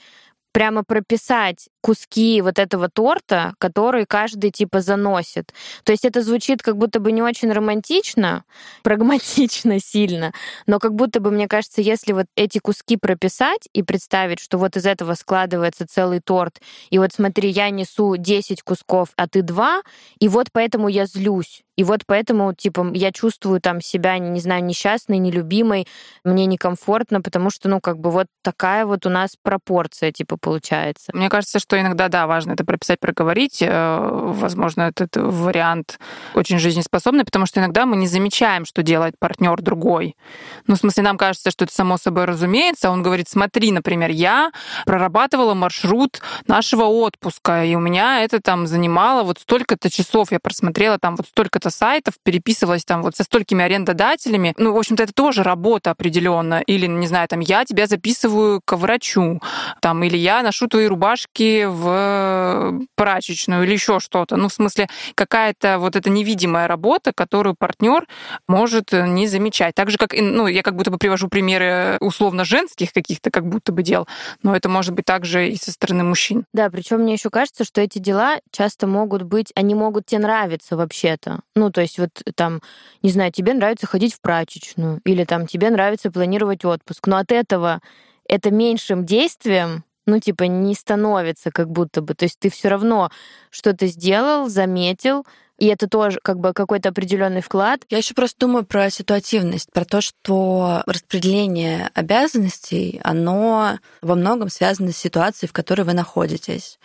прямо 0.56 0.84
прописать 0.84 1.68
куски 1.82 2.40
вот 2.40 2.58
этого 2.58 2.88
торта, 2.88 3.52
который 3.58 4.06
каждый 4.06 4.50
типа 4.50 4.80
заносит. 4.80 5.52
То 5.84 5.92
есть 5.92 6.06
это 6.06 6.22
звучит 6.22 6.62
как 6.62 6.78
будто 6.78 6.98
бы 6.98 7.12
не 7.12 7.20
очень 7.20 7.52
романтично, 7.52 8.42
прагматично 8.82 9.78
сильно, 9.78 10.32
но 10.66 10.78
как 10.78 10.94
будто 10.94 11.20
бы, 11.20 11.30
мне 11.30 11.46
кажется, 11.46 11.82
если 11.82 12.14
вот 12.14 12.24
эти 12.36 12.58
куски 12.58 12.96
прописать 12.96 13.68
и 13.74 13.82
представить, 13.82 14.40
что 14.40 14.56
вот 14.56 14.78
из 14.78 14.86
этого 14.86 15.12
складывается 15.12 15.86
целый 15.86 16.20
торт, 16.20 16.62
и 16.88 16.98
вот 16.98 17.12
смотри, 17.12 17.50
я 17.50 17.68
несу 17.68 18.16
10 18.16 18.62
кусков, 18.62 19.10
а 19.16 19.28
ты 19.28 19.42
2, 19.42 19.82
и 20.20 20.28
вот 20.28 20.46
поэтому 20.52 20.88
я 20.88 21.04
злюсь. 21.04 21.64
И 21.76 21.84
вот 21.84 22.00
поэтому, 22.06 22.54
типа, 22.54 22.90
я 22.94 23.12
чувствую 23.12 23.60
там 23.60 23.82
себя, 23.82 24.18
не 24.18 24.40
знаю, 24.40 24.64
несчастной, 24.64 25.18
нелюбимой, 25.18 25.86
мне 26.24 26.46
некомфортно, 26.46 27.20
потому 27.20 27.50
что, 27.50 27.68
ну, 27.68 27.80
как 27.80 27.98
бы 27.98 28.10
вот 28.10 28.26
такая 28.42 28.86
вот 28.86 29.04
у 29.04 29.10
нас 29.10 29.36
пропорция, 29.42 30.10
типа, 30.10 30.38
получается. 30.46 31.10
Мне 31.12 31.28
кажется, 31.28 31.58
что 31.58 31.78
иногда, 31.80 32.06
да, 32.06 32.28
важно 32.28 32.52
это 32.52 32.64
прописать, 32.64 33.00
проговорить. 33.00 33.58
Э, 33.62 34.08
возможно, 34.12 34.82
этот 34.82 35.16
вариант 35.16 35.98
очень 36.34 36.60
жизнеспособный, 36.60 37.24
потому 37.24 37.46
что 37.46 37.58
иногда 37.58 37.84
мы 37.84 37.96
не 37.96 38.06
замечаем, 38.06 38.64
что 38.64 38.84
делает 38.84 39.18
партнер 39.18 39.60
другой. 39.60 40.14
Ну, 40.68 40.76
в 40.76 40.78
смысле, 40.78 41.02
нам 41.02 41.18
кажется, 41.18 41.50
что 41.50 41.64
это 41.64 41.74
само 41.74 41.98
собой 41.98 42.26
разумеется. 42.26 42.90
Он 42.90 43.02
говорит, 43.02 43.28
смотри, 43.28 43.72
например, 43.72 44.10
я 44.10 44.52
прорабатывала 44.84 45.54
маршрут 45.54 46.20
нашего 46.46 46.84
отпуска, 46.84 47.64
и 47.64 47.74
у 47.74 47.80
меня 47.80 48.22
это 48.22 48.40
там 48.40 48.68
занимало 48.68 49.24
вот 49.24 49.40
столько-то 49.40 49.90
часов. 49.90 50.30
Я 50.30 50.38
просмотрела 50.38 51.00
там 51.00 51.16
вот 51.16 51.26
столько-то 51.26 51.70
сайтов, 51.70 52.14
переписывалась 52.22 52.84
там 52.84 53.02
вот 53.02 53.16
со 53.16 53.24
столькими 53.24 53.64
арендодателями. 53.64 54.54
Ну, 54.58 54.72
в 54.72 54.76
общем-то, 54.76 55.02
это 55.02 55.12
тоже 55.12 55.42
работа 55.42 55.90
определенно. 55.90 56.62
Или, 56.68 56.86
не 56.86 57.08
знаю, 57.08 57.26
там, 57.26 57.40
я 57.40 57.64
тебя 57.64 57.88
записываю 57.88 58.60
к 58.64 58.76
врачу, 58.76 59.40
там, 59.80 60.04
или 60.04 60.16
я 60.16 60.35
ношу 60.42 60.68
твои 60.68 60.86
рубашки 60.86 61.64
в 61.64 62.80
прачечную, 62.94 63.64
или 63.64 63.72
еще 63.72 64.00
что-то. 64.00 64.36
Ну, 64.36 64.48
в 64.48 64.52
смысле, 64.52 64.88
какая-то 65.14 65.78
вот 65.78 65.96
эта 65.96 66.10
невидимая 66.10 66.68
работа, 66.68 67.12
которую 67.12 67.54
партнер 67.58 68.06
может 68.48 68.92
не 68.92 69.26
замечать. 69.26 69.74
Так 69.74 69.90
же, 69.90 69.98
как, 69.98 70.14
ну, 70.14 70.46
я 70.46 70.62
как 70.62 70.76
будто 70.76 70.90
бы 70.90 70.98
привожу 70.98 71.28
примеры 71.28 71.96
условно 72.00 72.44
женских 72.44 72.92
каких-то 72.92 73.30
как 73.30 73.46
будто 73.46 73.72
бы 73.72 73.82
дел, 73.82 74.06
но 74.42 74.54
это 74.54 74.68
может 74.68 74.94
быть 74.94 75.04
также 75.04 75.48
и 75.48 75.56
со 75.56 75.72
стороны 75.72 76.04
мужчин. 76.04 76.44
Да, 76.52 76.70
причем 76.70 77.00
мне 77.00 77.14
еще 77.14 77.30
кажется, 77.30 77.64
что 77.64 77.80
эти 77.80 77.98
дела 77.98 78.38
часто 78.50 78.86
могут 78.86 79.22
быть, 79.22 79.52
они 79.54 79.74
могут 79.74 80.06
тебе 80.06 80.20
нравиться 80.20 80.76
вообще-то. 80.76 81.40
Ну, 81.54 81.70
то 81.70 81.80
есть 81.80 81.98
вот 81.98 82.10
там, 82.34 82.60
не 83.02 83.10
знаю, 83.10 83.32
тебе 83.32 83.54
нравится 83.54 83.86
ходить 83.86 84.14
в 84.14 84.20
прачечную, 84.20 85.00
или 85.04 85.24
там 85.24 85.46
тебе 85.46 85.70
нравится 85.70 86.10
планировать 86.10 86.64
отпуск, 86.64 87.06
но 87.06 87.18
от 87.18 87.32
этого 87.32 87.80
это 88.28 88.50
меньшим 88.50 89.04
действием 89.04 89.84
ну, 90.06 90.20
типа, 90.20 90.44
не 90.44 90.74
становится 90.74 91.50
как 91.50 91.70
будто 91.70 92.00
бы. 92.00 92.14
То 92.14 92.24
есть 92.24 92.38
ты 92.38 92.50
все 92.50 92.68
равно 92.68 93.10
что-то 93.50 93.86
сделал, 93.86 94.48
заметил, 94.48 95.26
и 95.58 95.66
это 95.66 95.88
тоже 95.88 96.18
как 96.22 96.38
бы 96.38 96.52
какой-то 96.52 96.90
определенный 96.90 97.40
вклад. 97.40 97.82
Я 97.88 97.98
еще 97.98 98.14
просто 98.14 98.38
думаю 98.40 98.64
про 98.64 98.90
ситуативность, 98.90 99.72
про 99.72 99.84
то, 99.84 100.00
что 100.00 100.82
распределение 100.86 101.90
обязанностей, 101.94 103.00
оно 103.02 103.78
во 104.02 104.14
многом 104.14 104.50
связано 104.50 104.92
с 104.92 104.96
ситуацией, 104.96 105.48
в 105.48 105.52
которой 105.52 105.82
вы 105.82 105.94
находитесь. 105.94 106.78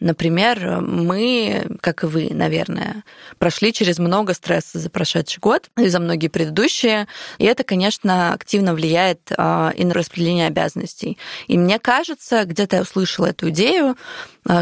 Например, 0.00 0.80
мы, 0.80 1.66
как 1.80 2.02
и 2.02 2.06
вы, 2.06 2.30
наверное, 2.32 3.04
прошли 3.38 3.72
через 3.72 3.98
много 3.98 4.34
стресса 4.34 4.78
за 4.78 4.90
прошедший 4.90 5.40
год 5.40 5.70
и 5.78 5.88
за 5.88 6.00
многие 6.00 6.28
предыдущие, 6.28 7.06
и 7.38 7.44
это, 7.44 7.64
конечно, 7.64 8.32
активно 8.32 8.74
влияет 8.74 9.20
а, 9.36 9.72
и 9.76 9.84
на 9.84 9.94
распределение 9.94 10.48
обязанностей. 10.48 11.18
И 11.46 11.56
мне 11.56 11.78
кажется, 11.78 12.44
где-то 12.44 12.76
я 12.76 12.82
услышала 12.82 13.26
эту 13.26 13.50
идею, 13.50 13.96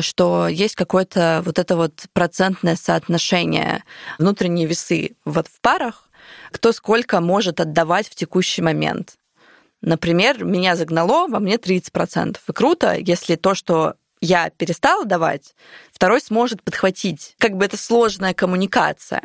что 0.00 0.48
есть 0.48 0.74
какое-то 0.74 1.42
вот 1.44 1.58
это 1.58 1.76
вот 1.76 2.04
процентное 2.12 2.76
соотношение, 2.76 3.84
внутренние 4.18 4.66
весы 4.66 5.16
вот 5.24 5.48
в 5.48 5.60
парах, 5.60 6.08
кто 6.50 6.72
сколько 6.72 7.20
может 7.20 7.60
отдавать 7.60 8.08
в 8.08 8.14
текущий 8.14 8.62
момент. 8.62 9.14
Например, 9.82 10.42
меня 10.44 10.76
загнало, 10.76 11.28
во 11.28 11.40
мне 11.40 11.56
30%. 11.56 12.38
И 12.48 12.52
круто, 12.52 12.96
если 12.96 13.36
то, 13.36 13.54
что 13.54 13.96
я 14.20 14.50
перестала 14.50 15.04
давать, 15.04 15.54
второй 15.92 16.20
сможет 16.20 16.62
подхватить. 16.62 17.34
Как 17.38 17.56
бы 17.56 17.64
это 17.64 17.76
сложная 17.76 18.34
коммуникация. 18.34 19.22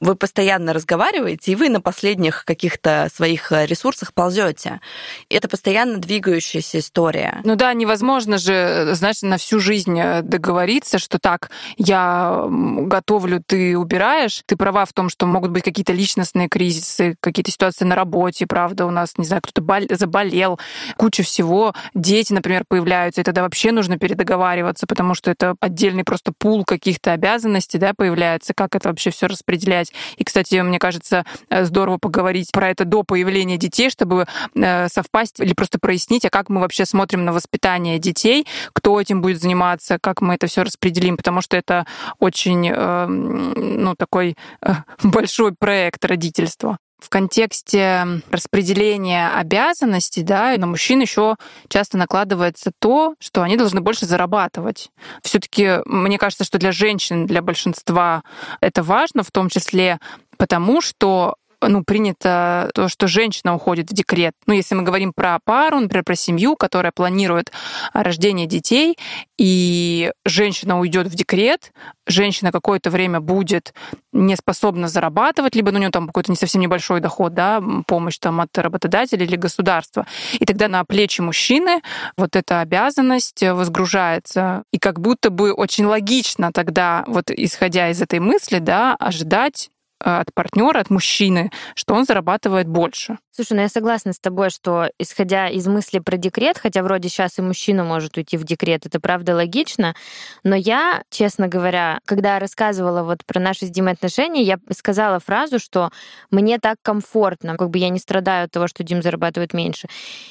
Вы 0.00 0.14
постоянно 0.14 0.72
разговариваете, 0.72 1.52
и 1.52 1.54
вы 1.54 1.68
на 1.68 1.80
последних 1.80 2.44
каких-то 2.44 3.08
своих 3.14 3.52
э, 3.52 3.66
ресурсах 3.66 4.14
ползете. 4.14 4.80
Это 5.28 5.48
постоянно 5.48 5.98
двигающаяся 5.98 6.78
история. 6.78 7.40
Ну 7.44 7.56
да, 7.56 7.74
невозможно 7.74 8.38
же, 8.38 8.90
знаешь, 8.94 9.22
на 9.22 9.36
всю 9.36 9.60
жизнь 9.60 9.98
э, 9.98 10.22
договориться, 10.22 10.98
что 10.98 11.18
так, 11.18 11.50
я 11.76 12.44
готовлю, 12.48 13.42
ты 13.46 13.76
убираешь. 13.76 14.42
Ты 14.46 14.56
права 14.56 14.84
в 14.84 14.92
том, 14.92 15.08
что 15.08 15.26
могут 15.26 15.50
быть 15.50 15.64
какие-то 15.64 15.92
личностные 15.92 16.48
кризисы, 16.48 17.16
какие-то 17.20 17.50
ситуации 17.50 17.84
на 17.84 17.94
работе, 17.94 18.46
правда, 18.46 18.86
у 18.86 18.90
нас, 18.90 19.18
не 19.18 19.24
знаю, 19.24 19.42
кто-то 19.42 19.96
заболел, 19.96 20.58
куча 20.96 21.22
всего, 21.22 21.74
дети, 21.94 22.32
например, 22.32 22.64
появляются, 22.66 23.20
и 23.20 23.24
тогда 23.24 23.42
вообще 23.42 23.72
нужно 23.72 23.98
передоговариваться, 23.98 24.37
потому 24.86 25.14
что 25.14 25.30
это 25.30 25.54
отдельный 25.60 26.04
просто 26.04 26.32
пул 26.36 26.64
каких-то 26.64 27.12
обязанностей, 27.12 27.78
да, 27.78 27.92
появляется, 27.96 28.54
как 28.54 28.74
это 28.74 28.88
вообще 28.88 29.10
все 29.10 29.26
распределять. 29.26 29.92
И, 30.16 30.24
кстати, 30.24 30.56
мне 30.60 30.78
кажется, 30.78 31.24
э, 31.50 31.64
здорово 31.64 31.98
поговорить 31.98 32.50
про 32.52 32.70
это 32.70 32.84
до 32.84 33.02
появления 33.02 33.56
детей, 33.56 33.90
чтобы 33.90 34.26
э, 34.54 34.88
совпасть 34.88 35.40
или 35.40 35.52
просто 35.54 35.78
прояснить, 35.78 36.24
а 36.24 36.30
как 36.30 36.48
мы 36.48 36.60
вообще 36.60 36.84
смотрим 36.86 37.24
на 37.24 37.32
воспитание 37.32 37.98
детей, 37.98 38.46
кто 38.72 39.00
этим 39.00 39.22
будет 39.22 39.40
заниматься, 39.40 39.98
как 40.00 40.20
мы 40.20 40.34
это 40.34 40.46
все 40.46 40.62
распределим, 40.62 41.16
потому 41.16 41.40
что 41.40 41.56
это 41.56 41.86
очень, 42.18 42.68
э, 42.68 43.06
ну, 43.06 43.94
такой 43.96 44.36
большой 45.02 45.54
проект 45.58 46.04
родительства 46.04 46.78
в 46.98 47.08
контексте 47.08 48.22
распределения 48.30 49.30
обязанностей, 49.30 50.22
да, 50.22 50.54
на 50.56 50.66
мужчин 50.66 51.00
еще 51.00 51.36
часто 51.68 51.96
накладывается 51.96 52.72
то, 52.78 53.14
что 53.20 53.42
они 53.42 53.56
должны 53.56 53.80
больше 53.80 54.06
зарабатывать. 54.06 54.90
Все-таки 55.22 55.78
мне 55.84 56.18
кажется, 56.18 56.44
что 56.44 56.58
для 56.58 56.72
женщин, 56.72 57.26
для 57.26 57.40
большинства 57.40 58.22
это 58.60 58.82
важно, 58.82 59.22
в 59.22 59.30
том 59.30 59.48
числе 59.48 59.98
потому, 60.36 60.80
что 60.80 61.36
ну, 61.60 61.82
принято 61.84 62.70
то, 62.74 62.88
что 62.88 63.06
женщина 63.08 63.54
уходит 63.54 63.90
в 63.90 63.94
декрет. 63.94 64.34
Ну, 64.46 64.54
если 64.54 64.74
мы 64.74 64.82
говорим 64.82 65.12
про 65.12 65.38
пару, 65.44 65.80
например, 65.80 66.04
про 66.04 66.14
семью, 66.14 66.56
которая 66.56 66.92
планирует 66.92 67.52
рождение 67.92 68.46
детей, 68.46 68.96
и 69.36 70.12
женщина 70.24 70.78
уйдет 70.78 71.08
в 71.08 71.14
декрет, 71.14 71.72
женщина 72.06 72.52
какое-то 72.52 72.90
время 72.90 73.20
будет 73.20 73.72
не 74.12 74.36
способна 74.36 74.88
зарабатывать, 74.88 75.54
либо 75.54 75.70
ну, 75.70 75.78
у 75.78 75.80
нее 75.80 75.90
там 75.90 76.06
какой-то 76.06 76.32
не 76.32 76.36
совсем 76.36 76.60
небольшой 76.60 77.00
доход, 77.00 77.34
да, 77.34 77.62
помощь 77.86 78.18
там 78.18 78.40
от 78.40 78.56
работодателя 78.56 79.24
или 79.24 79.36
государства. 79.36 80.06
И 80.38 80.44
тогда 80.44 80.68
на 80.68 80.84
плечи 80.84 81.20
мужчины 81.20 81.82
вот 82.16 82.36
эта 82.36 82.60
обязанность 82.60 83.42
возгружается. 83.42 84.62
И 84.72 84.78
как 84.78 85.00
будто 85.00 85.30
бы 85.30 85.52
очень 85.52 85.84
логично 85.84 86.52
тогда, 86.52 87.04
вот 87.06 87.30
исходя 87.30 87.90
из 87.90 88.00
этой 88.00 88.20
мысли, 88.20 88.58
да, 88.58 88.94
ожидать 88.94 89.70
от 90.00 90.32
партнера, 90.34 90.80
от 90.80 90.90
мужчины, 90.90 91.50
что 91.74 91.94
он 91.94 92.04
зарабатывает 92.04 92.68
больше. 92.68 93.18
Слушай, 93.30 93.52
ну 93.54 93.60
я 93.62 93.68
согласна 93.68 94.12
с 94.12 94.18
тобой, 94.18 94.50
что 94.50 94.90
исходя 94.98 95.48
из 95.48 95.66
мысли 95.66 96.00
про 96.00 96.16
декрет, 96.16 96.58
хотя 96.58 96.82
вроде 96.82 97.08
сейчас 97.08 97.38
и 97.38 97.42
мужчина 97.42 97.84
может 97.84 98.16
уйти 98.16 98.36
в 98.36 98.44
декрет, 98.44 98.84
это 98.86 98.98
правда 98.98 99.34
логично, 99.34 99.94
но 100.42 100.56
я, 100.56 101.02
честно 101.10 101.46
говоря, 101.46 102.00
когда 102.04 102.38
рассказывала 102.38 103.04
вот 103.04 103.24
про 103.24 103.38
наши 103.38 103.66
с 103.66 103.70
Димой 103.70 103.92
отношения, 103.92 104.42
я 104.42 104.58
сказала 104.72 105.20
фразу, 105.20 105.58
что 105.60 105.90
мне 106.30 106.58
так 106.58 106.78
комфортно, 106.82 107.56
как 107.56 107.70
бы 107.70 107.78
я 107.78 107.90
не 107.90 107.98
страдаю 107.98 108.46
от 108.46 108.50
того, 108.50 108.66
что 108.66 108.82
Дим 108.82 109.02
зарабатывает 109.02 109.54
меньше. 109.54 109.88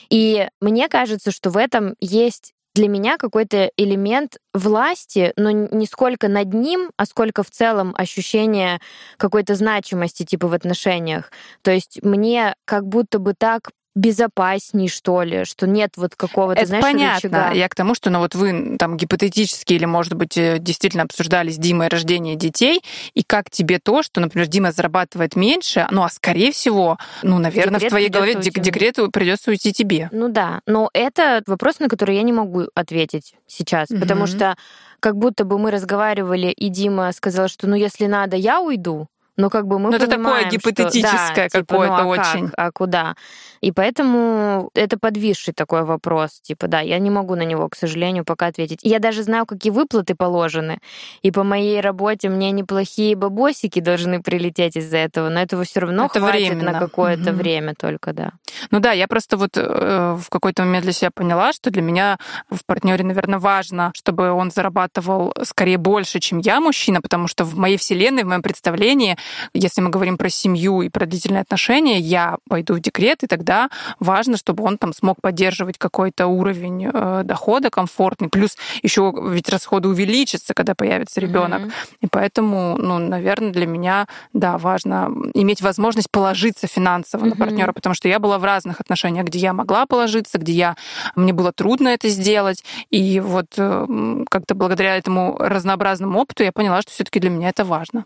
И 0.10 0.48
мне 0.60 0.90
кажется, 0.90 1.32
что 1.32 1.50
в 1.50 1.58
этом 1.58 1.96
есть 2.02 2.54
для 2.78 2.88
меня 2.88 3.18
какой-то 3.18 3.72
элемент 3.76 4.38
власти, 4.54 5.34
но 5.36 5.50
не 5.50 5.88
сколько 5.88 6.28
над 6.28 6.54
ним, 6.54 6.92
а 6.96 7.08
сколько 7.08 7.42
в 7.42 7.50
целом 7.50 7.96
ощущение 7.98 8.80
какой-то 9.18 9.56
значимости 9.56 10.24
типа 10.24 10.48
в 10.48 10.54
отношениях. 10.54 11.32
То 11.64 11.72
есть 11.72 12.04
мне 12.04 12.54
как 12.66 12.88
будто 12.88 13.18
бы 13.18 13.34
так 13.38 13.72
безопасней, 13.98 14.88
что 14.88 15.24
ли, 15.24 15.44
что 15.46 15.68
нет 15.68 15.92
вот 15.98 16.16
какого-то, 16.16 16.60
Это 16.60 16.68
знаешь, 16.68 16.84
понятно. 16.84 17.16
рычага. 17.30 17.54
Я 17.56 17.68
к 17.68 17.76
тому, 17.76 17.96
что 17.96 18.10
ну, 18.10 18.20
вот 18.20 18.36
вы 18.36 18.78
там 18.78 18.96
гипотетически 18.96 19.74
или, 19.74 19.86
может 19.86 20.14
быть, 20.14 20.38
э, 20.38 20.60
действительно 20.60 21.04
обсуждали 21.04 21.50
с 21.50 21.58
Димой 21.58 21.88
рождение 21.88 22.36
детей, 22.36 22.82
и 23.14 23.24
как 23.24 23.50
тебе 23.50 23.80
то, 23.80 24.04
что, 24.04 24.22
например, 24.22 24.48
Дима 24.48 24.72
зарабатывает 24.72 25.36
меньше, 25.36 25.88
ну, 25.92 26.04
а 26.04 26.10
скорее 26.10 26.52
всего, 26.52 26.98
ну, 27.24 27.40
наверное, 27.40 27.80
Декрет 27.80 27.84
в 27.84 27.90
твоей 27.90 28.10
голове 28.10 28.36
уйти. 28.38 28.52
декрету 28.52 29.10
придется 29.12 29.50
уйти 29.52 29.74
тебе. 29.74 30.10
Ну 30.12 30.30
да, 30.30 30.62
но 30.66 30.90
это 30.94 31.42
вопрос, 31.48 31.80
на 31.80 31.88
который 31.90 32.16
я 32.16 32.22
не 32.24 32.34
могу 32.34 32.68
ответить 32.76 33.34
сейчас, 33.48 33.90
Мгм. 33.90 34.00
потому 34.02 34.28
что 34.28 34.56
как 35.00 35.16
будто 35.18 35.44
бы 35.44 35.58
мы 35.60 35.72
разговаривали, 35.72 36.48
и 36.48 36.70
Дима 36.70 37.12
сказал, 37.14 37.48
что 37.48 37.68
ну 37.68 37.76
если 37.76 38.06
надо, 38.06 38.36
я 38.36 38.62
уйду. 38.62 39.08
Но 39.38 39.50
как 39.50 39.68
бы 39.68 39.78
мы 39.80 39.92
Ну, 39.92 39.96
это 39.96 40.08
такое 40.08 40.18
понимаем, 40.18 40.48
что- 40.50 40.58
гипотетическое 40.58 41.36
да, 41.36 41.50
типа, 41.50 41.58
ну, 41.60 41.66
какое-то 41.66 41.96
а 41.96 42.16
как? 42.16 42.36
очень. 42.36 42.50
а 42.58 42.72
куда? 42.72 43.16
И 43.62 43.72
поэтому 43.72 44.70
это 44.74 44.98
подвисший 45.00 45.54
такой 45.54 45.84
вопрос. 45.84 46.40
Типа, 46.42 46.68
да, 46.68 46.80
я 46.82 47.00
не 47.00 47.10
могу 47.10 47.36
на 47.36 47.44
него, 47.44 47.70
к 47.70 47.76
сожалению, 47.76 48.24
пока 48.26 48.48
ответить. 48.48 48.80
Я 48.84 49.00
даже 49.00 49.24
знаю, 49.24 49.46
какие 49.46 49.72
выплаты 49.72 50.16
положены. 50.16 50.80
И 51.22 51.32
по 51.32 51.44
моей 51.44 51.82
работе 51.82 52.30
мне 52.30 52.52
неплохие 52.52 53.16
бабосики 53.16 53.80
должны 53.80 54.22
прилететь 54.22 54.76
из-за 54.76 54.98
этого, 54.98 55.30
но 55.30 55.40
этого 55.42 55.64
все 55.64 55.82
равно 55.82 56.06
Это 56.06 56.20
хватит 56.20 56.50
временно. 56.50 56.72
на 56.72 56.80
какое-то 56.80 57.32
Мгм. 57.32 57.38
время 57.38 57.74
только, 57.76 58.14
да. 58.14 58.32
Ну 58.72 58.80
да, 58.80 58.92
я 58.92 59.08
просто 59.08 59.38
вот 59.38 59.52
э, 59.56 60.18
в 60.20 60.30
какой-то 60.30 60.64
момент 60.64 60.84
для 60.84 60.94
себя 60.94 61.12
поняла, 61.12 61.54
что 61.54 61.70
для 61.70 61.82
меня 61.82 62.18
в 62.50 62.66
партнере, 62.66 63.04
наверное, 63.04 63.40
важно, 63.40 63.92
чтобы 63.96 64.32
он 64.32 64.52
зарабатывал 64.52 65.34
скорее 65.44 65.78
больше, 65.78 66.20
чем 66.20 66.40
я, 66.40 66.60
мужчина, 66.60 67.02
потому 67.02 67.28
что 67.28 67.44
в 67.44 67.56
моей 67.58 67.78
вселенной, 67.78 68.24
в 68.24 68.28
моем 68.28 68.42
представлении 68.42 69.18
Если 69.54 69.82
мы 69.82 69.90
говорим 69.90 70.18
про 70.18 70.30
семью 70.30 70.82
и 70.82 70.90
про 70.90 71.06
длительные 71.06 71.42
отношения, 71.42 72.00
я 72.00 72.38
пойду 72.50 72.76
в 72.76 72.80
декрет, 72.80 73.24
и 73.24 73.28
тогда 73.28 73.70
важно, 74.00 74.38
чтобы 74.38 74.64
он 74.64 74.78
там 74.78 74.94
смог 74.94 75.22
поддерживать 75.22 75.78
какой-то 75.78 76.28
уровень 76.28 76.90
э, 76.92 77.22
дохода 77.24 77.70
комфортный. 77.70 78.30
Плюс 78.30 78.58
еще 78.84 79.14
ведь 79.30 79.50
расходы 79.50 79.88
увеличатся, 79.90 80.54
когда 80.54 80.76
появится 80.76 81.20
ребенок. 81.20 81.62
Mm-hmm. 81.62 81.98
И 82.02 82.08
поэтому, 82.08 82.78
ну, 82.78 82.98
наверное, 83.00 83.52
для 83.52 83.66
меня, 83.66 84.08
да, 84.34 84.58
важно 84.58 85.12
иметь 85.34 85.62
возможность 85.62 86.10
положиться 86.12 86.68
финансово 86.68 87.26
mm-hmm. 87.26 87.30
на 87.30 87.36
партнера, 87.36 87.72
потому 87.74 87.96
что 87.96 88.08
я 88.08 88.20
была 88.20 88.40
в 88.40 88.44
разных 88.44 88.80
отношениях, 88.80 89.26
где 89.26 89.40
я 89.40 89.54
могла 89.54 89.86
положиться, 89.86 90.38
где 90.38 90.54
я 90.54 90.76
мне 91.16 91.34
было 91.34 91.52
трудно 91.52 91.90
это 91.90 92.10
сделать, 92.10 92.64
и 92.90 93.20
вот 93.20 93.48
э, 93.58 94.24
как-то 94.30 94.56
благодаря 94.56 94.98
этому 94.98 95.38
разнообразному 95.38 96.20
опыту 96.20 96.44
я 96.44 96.52
поняла, 96.52 96.82
что 96.82 96.92
все-таки 96.92 97.20
для 97.20 97.30
меня 97.30 97.50
это 97.50 97.66
важно. 97.66 98.06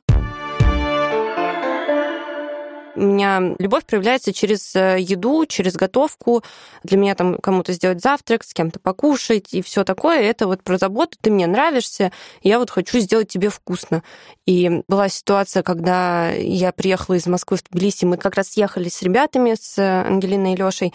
У 2.95 3.01
меня 3.01 3.55
любовь 3.57 3.85
проявляется 3.85 4.33
через 4.33 4.75
э, 4.75 4.97
еду, 4.99 5.45
через 5.45 5.75
готовку. 5.75 6.43
Для 6.83 6.97
меня 6.97 7.15
там 7.15 7.37
кому-то 7.37 7.73
сделать 7.73 8.01
завтрак, 8.01 8.43
с 8.43 8.53
кем-то 8.53 8.79
покушать 8.79 9.53
и 9.53 9.61
все 9.61 9.83
такое. 9.83 10.21
Это 10.21 10.47
вот 10.47 10.63
про 10.63 10.77
заботу. 10.77 11.17
Ты 11.21 11.31
мне 11.31 11.47
нравишься, 11.47 12.11
я 12.43 12.59
вот 12.59 12.69
хочу 12.69 12.99
сделать 12.99 13.29
тебе 13.29 13.49
вкусно. 13.49 14.03
И 14.45 14.81
была 14.87 15.07
ситуация, 15.09 15.63
когда 15.63 16.29
я 16.31 16.71
приехала 16.71 17.15
из 17.15 17.27
Москвы 17.27 17.57
в 17.57 17.63
Тбилиси, 17.63 18.05
мы 18.05 18.17
как 18.17 18.35
раз 18.35 18.57
ехали 18.57 18.89
с 18.89 19.01
ребятами, 19.01 19.55
с 19.59 19.77
Ангелиной 19.79 20.53
и 20.53 20.57
Лешей, 20.57 20.93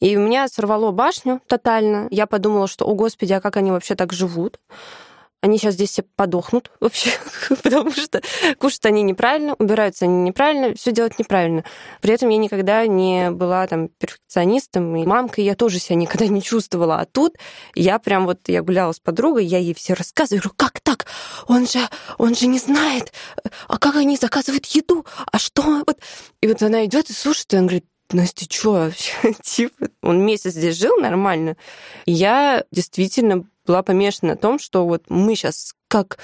и 0.00 0.16
у 0.16 0.20
меня 0.20 0.48
сорвало 0.48 0.90
башню 0.90 1.40
тотально. 1.46 2.08
Я 2.10 2.26
подумала, 2.26 2.66
что, 2.66 2.84
о 2.86 2.94
господи, 2.94 3.32
а 3.32 3.40
как 3.40 3.56
они 3.56 3.70
вообще 3.70 3.94
так 3.94 4.12
живут? 4.12 4.58
Они 5.42 5.58
сейчас 5.58 5.74
здесь 5.74 5.90
все 5.90 6.02
подохнут 6.02 6.70
вообще, 6.78 7.10
потому 7.62 7.90
что 7.90 8.22
кушают 8.58 8.86
они 8.86 9.02
неправильно, 9.02 9.54
убираются 9.58 10.04
они 10.04 10.22
неправильно, 10.22 10.74
все 10.74 10.92
делать 10.92 11.18
неправильно. 11.18 11.64
При 12.00 12.14
этом 12.14 12.28
я 12.28 12.38
никогда 12.38 12.86
не 12.86 13.30
была 13.32 13.66
там 13.66 13.88
перфекционистом, 13.88 14.94
и 14.96 15.04
мамкой 15.04 15.44
я 15.44 15.56
тоже 15.56 15.80
себя 15.80 15.96
никогда 15.96 16.28
не 16.28 16.42
чувствовала. 16.42 17.00
А 17.00 17.06
тут 17.06 17.36
я 17.74 17.98
прям 17.98 18.24
вот, 18.26 18.38
я 18.46 18.62
гуляла 18.62 18.92
с 18.92 19.00
подругой, 19.00 19.44
я 19.44 19.58
ей 19.58 19.74
все 19.74 19.94
рассказываю, 19.94 20.42
говорю, 20.42 20.54
как 20.56 20.80
так? 20.80 21.06
Он 21.48 21.66
же, 21.66 21.80
он 22.18 22.36
же 22.36 22.46
не 22.46 22.60
знает, 22.60 23.12
а 23.66 23.78
как 23.78 23.96
они 23.96 24.16
заказывают 24.16 24.66
еду, 24.66 25.04
а 25.30 25.38
что? 25.38 25.82
Вот. 25.86 25.98
И 26.40 26.46
вот 26.46 26.62
она 26.62 26.84
идет 26.86 27.10
и 27.10 27.12
слушает, 27.12 27.52
и 27.52 27.56
он 27.56 27.66
говорит, 27.66 27.84
Настя, 28.12 28.46
что 28.48 28.72
вообще? 28.72 29.12
типа, 29.42 29.88
он 30.02 30.24
месяц 30.24 30.52
здесь 30.52 30.78
жил 30.78 30.96
нормально. 30.98 31.56
И 32.06 32.12
я 32.12 32.64
действительно 32.70 33.44
была 33.66 33.82
помешана 33.82 34.32
на 34.32 34.36
том, 34.36 34.58
что 34.58 34.86
вот 34.86 35.04
мы 35.08 35.34
сейчас 35.34 35.74
как 35.88 36.18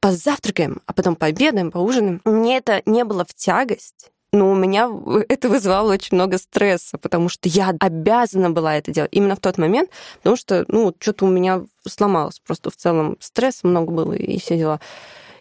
позавтракаем, 0.00 0.82
а 0.86 0.92
потом 0.92 1.16
пообедаем, 1.16 1.70
поужинаем. 1.70 2.20
Мне 2.24 2.58
это 2.58 2.82
не 2.86 3.04
было 3.04 3.24
в 3.24 3.34
тягость, 3.34 4.12
но 4.32 4.50
у 4.50 4.54
меня 4.54 4.90
это 5.28 5.48
вызывало 5.48 5.92
очень 5.92 6.16
много 6.16 6.38
стресса, 6.38 6.98
потому 6.98 7.28
что 7.28 7.48
я 7.48 7.74
обязана 7.80 8.50
была 8.50 8.76
это 8.76 8.90
делать 8.90 9.12
именно 9.12 9.36
в 9.36 9.40
тот 9.40 9.58
момент, 9.58 9.90
потому 10.18 10.36
что, 10.36 10.64
ну, 10.68 10.94
что-то 10.98 11.24
у 11.24 11.28
меня 11.28 11.62
сломалось 11.86 12.40
просто 12.40 12.70
в 12.70 12.76
целом. 12.76 13.16
Стресс 13.20 13.62
много 13.62 13.92
было 13.92 14.12
и 14.12 14.38
все 14.38 14.58
дела. 14.58 14.80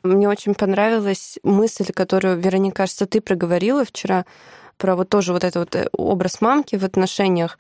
Мне 0.04 0.28
очень 0.28 0.54
понравилась 0.54 1.40
мысль, 1.44 1.92
которую, 1.94 2.38
Вероника, 2.38 2.78
кажется, 2.78 3.06
ты 3.06 3.22
проговорила 3.22 3.86
вчера, 3.86 4.26
про 4.78 4.96
вот 4.96 5.10
тоже 5.10 5.34
вот 5.34 5.44
этот 5.44 5.56
вот 5.56 5.76
э, 5.76 5.88
образ 5.94 6.42
мамки 6.42 6.76
в 6.76 6.84
отношениях, 6.84 7.58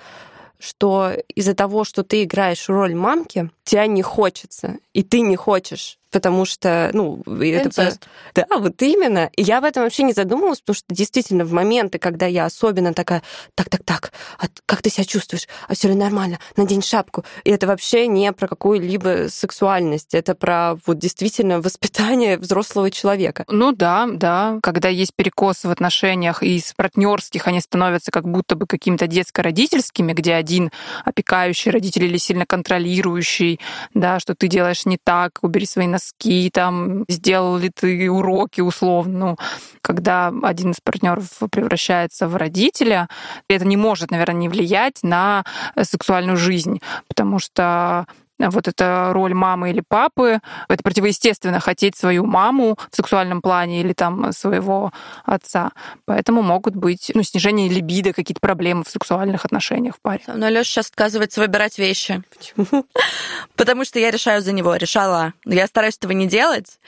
что 0.63 1.11
из-за 1.35 1.53
того, 1.53 1.83
что 1.83 2.03
ты 2.03 2.23
играешь 2.23 2.69
роль 2.69 2.95
мамки, 2.95 3.49
тебя 3.65 3.85
не 3.85 4.01
хочется, 4.01 4.77
и 4.93 5.03
ты 5.03 5.19
не 5.19 5.35
хочешь 5.35 5.99
потому 6.13 6.45
что, 6.45 6.91
ну, 6.93 7.21
это... 7.25 7.97
Да, 8.33 8.45
вот 8.57 8.81
именно. 8.81 9.29
И 9.35 9.41
я 9.41 9.57
об 9.57 9.65
этом 9.65 9.83
вообще 9.83 10.03
не 10.03 10.13
задумывалась, 10.13 10.61
потому 10.61 10.75
что 10.75 10.85
действительно 10.89 11.43
в 11.43 11.51
моменты, 11.51 11.97
когда 11.97 12.27
я 12.27 12.45
особенно 12.45 12.93
такая, 12.93 13.23
так-так-так, 13.55 14.13
а 14.37 14.45
как 14.65 14.81
ты 14.81 14.89
себя 14.89 15.03
чувствуешь? 15.03 15.47
А 15.67 15.73
все 15.73 15.89
ли 15.89 15.95
нормально? 15.95 16.39
Надень 16.55 16.83
шапку. 16.83 17.25
И 17.43 17.49
это 17.49 17.67
вообще 17.67 18.07
не 18.07 18.31
про 18.31 18.47
какую-либо 18.47 19.27
сексуальность, 19.29 20.13
это 20.13 20.35
про 20.35 20.75
вот 20.85 20.99
действительно 20.99 21.59
воспитание 21.59 22.37
взрослого 22.37 22.91
человека. 22.91 23.43
Ну 23.49 23.71
да, 23.71 24.07
да. 24.11 24.59
Когда 24.61 24.89
есть 24.89 25.13
перекосы 25.15 25.67
в 25.67 25.71
отношениях 25.71 26.43
и 26.43 26.57
из 26.57 26.73
партнерских 26.73 27.47
они 27.47 27.59
становятся 27.59 28.11
как 28.11 28.29
будто 28.29 28.55
бы 28.55 28.67
какими-то 28.67 29.07
детско-родительскими, 29.07 30.13
где 30.13 30.35
один 30.35 30.71
опекающий 31.03 31.71
родитель 31.71 32.05
или 32.05 32.17
сильно 32.17 32.45
контролирующий, 32.45 33.59
да, 33.95 34.19
что 34.19 34.35
ты 34.35 34.47
делаешь 34.47 34.85
не 34.85 34.99
так, 35.03 35.39
убери 35.41 35.65
свои 35.65 35.87
носки 35.87 36.02
носки, 36.03 36.49
там, 36.51 37.05
сделал 37.07 37.57
ли 37.57 37.69
ты 37.69 38.09
уроки 38.09 38.61
условно. 38.61 39.13
Ну, 39.13 39.37
когда 39.81 40.31
один 40.43 40.71
из 40.71 40.77
партнеров 40.83 41.27
превращается 41.51 42.27
в 42.27 42.35
родителя, 42.35 43.07
это 43.47 43.65
не 43.65 43.77
может, 43.77 44.11
наверное, 44.11 44.41
не 44.41 44.49
влиять 44.49 45.03
на 45.03 45.43
сексуальную 45.81 46.37
жизнь, 46.37 46.81
потому 47.07 47.39
что 47.39 48.05
вот 48.49 48.67
эта 48.67 49.11
роль 49.13 49.33
мамы 49.33 49.69
или 49.69 49.81
папы. 49.87 50.39
Это 50.67 50.83
противоестественно 50.83 51.59
хотеть 51.59 51.95
свою 51.95 52.25
маму 52.25 52.77
в 52.91 52.95
сексуальном 52.95 53.41
плане 53.41 53.81
или 53.81 53.93
там 53.93 54.31
своего 54.31 54.91
отца. 55.25 55.71
Поэтому 56.05 56.41
могут 56.41 56.75
быть 56.75 57.11
ну, 57.13 57.23
снижение 57.23 57.69
либидо, 57.69 58.13
какие-то 58.13 58.39
проблемы 58.39 58.83
в 58.83 58.89
сексуальных 58.89 59.45
отношениях 59.45 59.95
в 59.95 60.01
паре. 60.01 60.23
Но 60.27 60.49
Лёша 60.49 60.69
сейчас 60.69 60.89
отказывается 60.89 61.41
выбирать 61.41 61.77
вещи. 61.77 62.23
Почему? 62.35 62.85
Потому 63.55 63.85
что 63.85 63.99
я 63.99 64.11
решаю 64.11 64.41
за 64.41 64.51
него, 64.51 64.75
решала. 64.75 65.33
Я 65.45 65.67
стараюсь 65.67 65.97
этого 65.97 66.11
не 66.11 66.27
делать, 66.27 66.79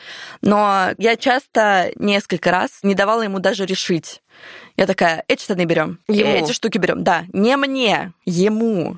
но 0.42 0.90
я 0.98 1.16
часто 1.16 1.92
несколько 1.96 2.52
раз 2.52 2.80
не 2.84 2.96
давала 2.96 3.22
ему 3.22 3.40
даже 3.40 3.66
решить. 3.66 4.22
Я 4.78 4.88
такая, 4.88 5.24
эти 5.28 5.44
штаны 5.44 5.66
берем, 5.66 6.00
эти 6.08 6.52
штуки 6.52 6.78
берем. 6.78 7.04
Да, 7.04 7.24
не 7.32 7.56
мне, 7.56 8.12
ему. 8.26 8.98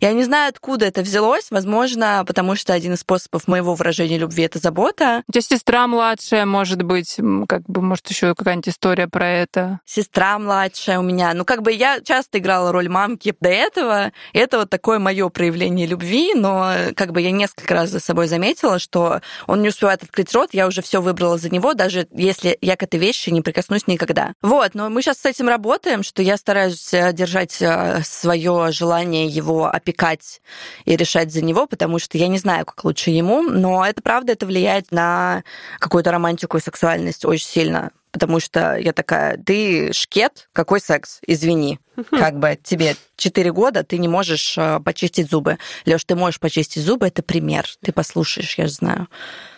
Я 0.00 0.12
не 0.12 0.24
знаю, 0.24 0.48
откуда 0.48 0.86
это 0.86 1.02
взялось. 1.02 1.50
Возможно, 1.50 2.24
потому 2.26 2.56
что 2.56 2.72
один 2.72 2.94
из 2.94 3.00
способов 3.00 3.48
моего 3.48 3.74
выражения 3.74 4.18
любви— 4.18 4.42
это 4.44 4.58
забота. 4.58 5.22
У 5.28 5.32
тебя 5.32 5.42
сестра 5.42 5.86
младшая, 5.86 6.46
может 6.46 6.82
быть, 6.82 7.16
как 7.48 7.62
бы, 7.62 7.80
может, 7.80 8.08
еще 8.08 8.34
какая-нибудь 8.34 8.68
история 8.68 9.08
про 9.08 9.28
это? 9.28 9.80
Сестра 9.84 10.38
младшая 10.38 10.98
у 10.98 11.02
меня. 11.02 11.34
Ну, 11.34 11.44
как 11.44 11.62
бы 11.62 11.72
я 11.72 12.00
часто 12.00 12.38
играла 12.38 12.72
роль 12.72 12.88
мамки 12.88 13.34
до 13.40 13.48
этого. 13.48 14.12
Это 14.32 14.58
вот 14.58 14.70
такое 14.70 14.98
мое 14.98 15.28
проявление 15.28 15.86
любви, 15.86 16.34
но 16.34 16.72
как 16.96 17.12
бы 17.12 17.20
я 17.20 17.30
несколько 17.30 17.74
раз 17.74 17.90
за 17.90 18.00
собой 18.00 18.26
заметила, 18.26 18.78
что 18.78 19.20
он 19.46 19.62
не 19.62 19.68
успевает 19.68 20.02
открыть 20.02 20.32
рот, 20.34 20.50
я 20.52 20.66
уже 20.66 20.82
все 20.82 21.00
выбрала 21.00 21.38
за 21.38 21.50
него, 21.50 21.74
даже 21.74 22.06
если 22.12 22.58
я 22.60 22.76
к 22.76 22.82
этой 22.82 23.00
вещи 23.00 23.30
не 23.30 23.42
прикоснусь 23.42 23.86
никогда. 23.86 24.32
Вот, 24.42 24.74
но 24.74 24.90
мы 24.90 25.02
сейчас 25.02 25.18
с 25.18 25.24
этим 25.24 25.48
работаем, 25.48 26.02
что 26.02 26.22
я 26.22 26.36
стараюсь 26.36 26.92
э, 26.92 27.12
держать 27.12 27.60
э, 27.60 28.02
свое 28.04 28.72
желание 28.72 29.26
его 29.26 29.53
опекать 29.62 30.40
и 30.84 30.96
решать 30.96 31.32
за 31.32 31.42
него, 31.42 31.66
потому 31.66 31.98
что 31.98 32.18
я 32.18 32.28
не 32.28 32.38
знаю, 32.38 32.66
как 32.66 32.84
лучше 32.84 33.10
ему, 33.10 33.42
но 33.42 33.84
это 33.84 34.02
правда, 34.02 34.32
это 34.32 34.46
влияет 34.46 34.90
на 34.90 35.42
какую-то 35.78 36.10
романтику 36.10 36.56
и 36.56 36.60
сексуальность 36.60 37.24
очень 37.24 37.46
сильно 37.46 37.90
потому 38.14 38.38
что 38.38 38.76
я 38.76 38.92
такая, 38.92 39.36
ты 39.36 39.92
шкет, 39.92 40.48
какой 40.52 40.78
секс, 40.78 41.18
извини. 41.26 41.80
Как 42.10 42.38
бы 42.38 42.56
тебе 42.62 42.94
4 43.16 43.52
года, 43.52 43.82
ты 43.82 43.98
не 43.98 44.06
можешь 44.06 44.56
э, 44.56 44.78
почистить 44.84 45.28
зубы. 45.28 45.58
Леш, 45.84 46.04
ты 46.04 46.14
можешь 46.14 46.38
почистить 46.38 46.84
зубы, 46.84 47.08
это 47.08 47.24
пример. 47.24 47.66
Ты 47.82 47.92
послушаешь, 47.92 48.56
я 48.56 48.68
же 48.68 48.72
знаю. 48.72 49.08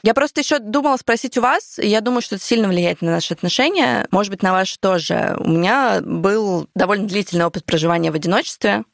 Я 0.03 0.15
просто 0.15 0.41
еще 0.41 0.59
думала 0.59 0.97
спросить 0.97 1.37
у 1.37 1.43
вас, 1.43 1.79
я 1.79 2.01
думаю, 2.01 2.23
что 2.23 2.37
это 2.37 2.45
сильно 2.45 2.69
влияет 2.69 3.03
на 3.03 3.11
наши 3.11 3.35
отношения, 3.35 4.07
может 4.11 4.31
быть, 4.31 4.43
на 4.43 4.53
ваши 4.53 4.79
тоже. 4.79 5.37
У 5.39 5.49
меня 5.49 6.01
был 6.03 6.67
довольно 6.75 7.07
длительный 7.07 7.45
опыт 7.45 7.65
проживания 7.67 8.11
в 8.11 8.15
одиночестве, 8.15 8.85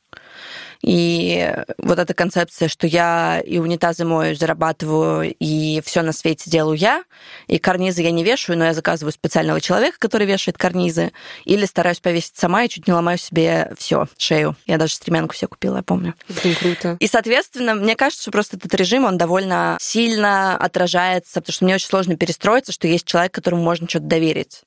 и 0.82 1.54
вот 1.78 1.98
эта 1.98 2.12
концепция, 2.12 2.68
что 2.68 2.86
я 2.86 3.40
и 3.40 3.58
унитазы 3.58 4.04
мою 4.04 4.34
зарабатываю, 4.34 5.34
и 5.38 5.80
все 5.84 6.02
на 6.02 6.12
свете 6.12 6.50
делаю 6.50 6.76
я, 6.76 7.04
и 7.46 7.58
карнизы 7.58 8.02
я 8.02 8.10
не 8.10 8.24
вешаю, 8.24 8.58
но 8.58 8.64
я 8.64 8.74
заказываю 8.74 9.12
специального 9.12 9.60
человека, 9.60 9.96
который 9.98 10.26
вешает 10.26 10.58
карнизы, 10.58 11.12
или 11.44 11.66
стараюсь 11.66 12.00
повесить 12.00 12.36
сама 12.36 12.64
и 12.64 12.68
чуть 12.68 12.86
не 12.88 12.92
ломаю 12.92 13.18
себе 13.18 13.72
все 13.78 14.06
шею. 14.18 14.56
Я 14.66 14.76
даже 14.76 14.94
стремянку 14.94 15.34
себе 15.34 15.48
купила, 15.48 15.76
я 15.76 15.82
помню. 15.82 16.14
Это 16.28 16.54
круто. 16.58 16.96
И, 16.98 17.06
соответственно, 17.06 17.74
мне 17.74 17.94
кажется, 17.94 18.22
что 18.22 18.30
просто 18.32 18.56
этот 18.56 18.74
режим, 18.74 19.04
он 19.04 19.18
довольно 19.18 19.76
сильно 19.80 20.56
отражается, 20.56 21.40
потому 21.40 21.54
что 21.54 21.64
мне 21.64 21.74
очень 21.76 21.88
сложно 21.88 22.16
перестроиться, 22.16 22.72
что 22.72 22.88
есть 22.88 23.06
человек, 23.06 23.32
которому 23.32 23.62
можно 23.62 23.88
что-то 23.88 24.06
доверить. 24.06 24.62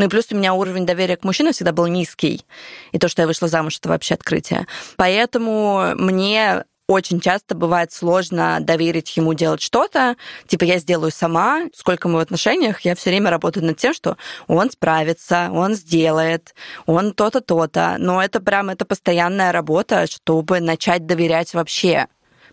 Ну 0.00 0.06
и 0.06 0.08
плюс 0.08 0.28
у 0.30 0.34
меня 0.34 0.54
уровень 0.54 0.86
доверия 0.86 1.18
к 1.18 1.24
мужчинам 1.24 1.52
всегда 1.52 1.72
был 1.72 1.86
низкий. 1.86 2.46
И 2.92 2.98
то, 2.98 3.06
что 3.06 3.20
я 3.20 3.28
вышла 3.28 3.48
замуж, 3.48 3.76
это 3.76 3.90
вообще 3.90 4.14
открытие. 4.14 4.66
Поэтому 4.96 5.92
мне 5.94 6.64
очень 6.88 7.20
часто 7.20 7.54
бывает 7.54 7.92
сложно 7.92 8.60
доверить 8.62 9.14
ему 9.18 9.34
делать 9.34 9.60
что-то. 9.60 10.16
Типа 10.46 10.64
я 10.64 10.78
сделаю 10.78 11.10
сама. 11.12 11.66
Сколько 11.74 12.08
мы 12.08 12.14
в 12.14 12.22
отношениях, 12.22 12.80
я 12.80 12.94
все 12.94 13.10
время 13.10 13.28
работаю 13.28 13.66
над 13.66 13.76
тем, 13.76 13.92
что 13.92 14.16
он 14.46 14.70
справится, 14.70 15.50
он 15.52 15.74
сделает, 15.74 16.54
он 16.86 17.12
то-то, 17.12 17.42
то-то. 17.42 17.96
Но 17.98 18.22
это 18.22 18.40
прям 18.40 18.70
это 18.70 18.86
постоянная 18.86 19.52
работа, 19.52 20.06
чтобы 20.06 20.60
начать 20.60 21.04
доверять 21.04 21.52
вообще 21.52 22.08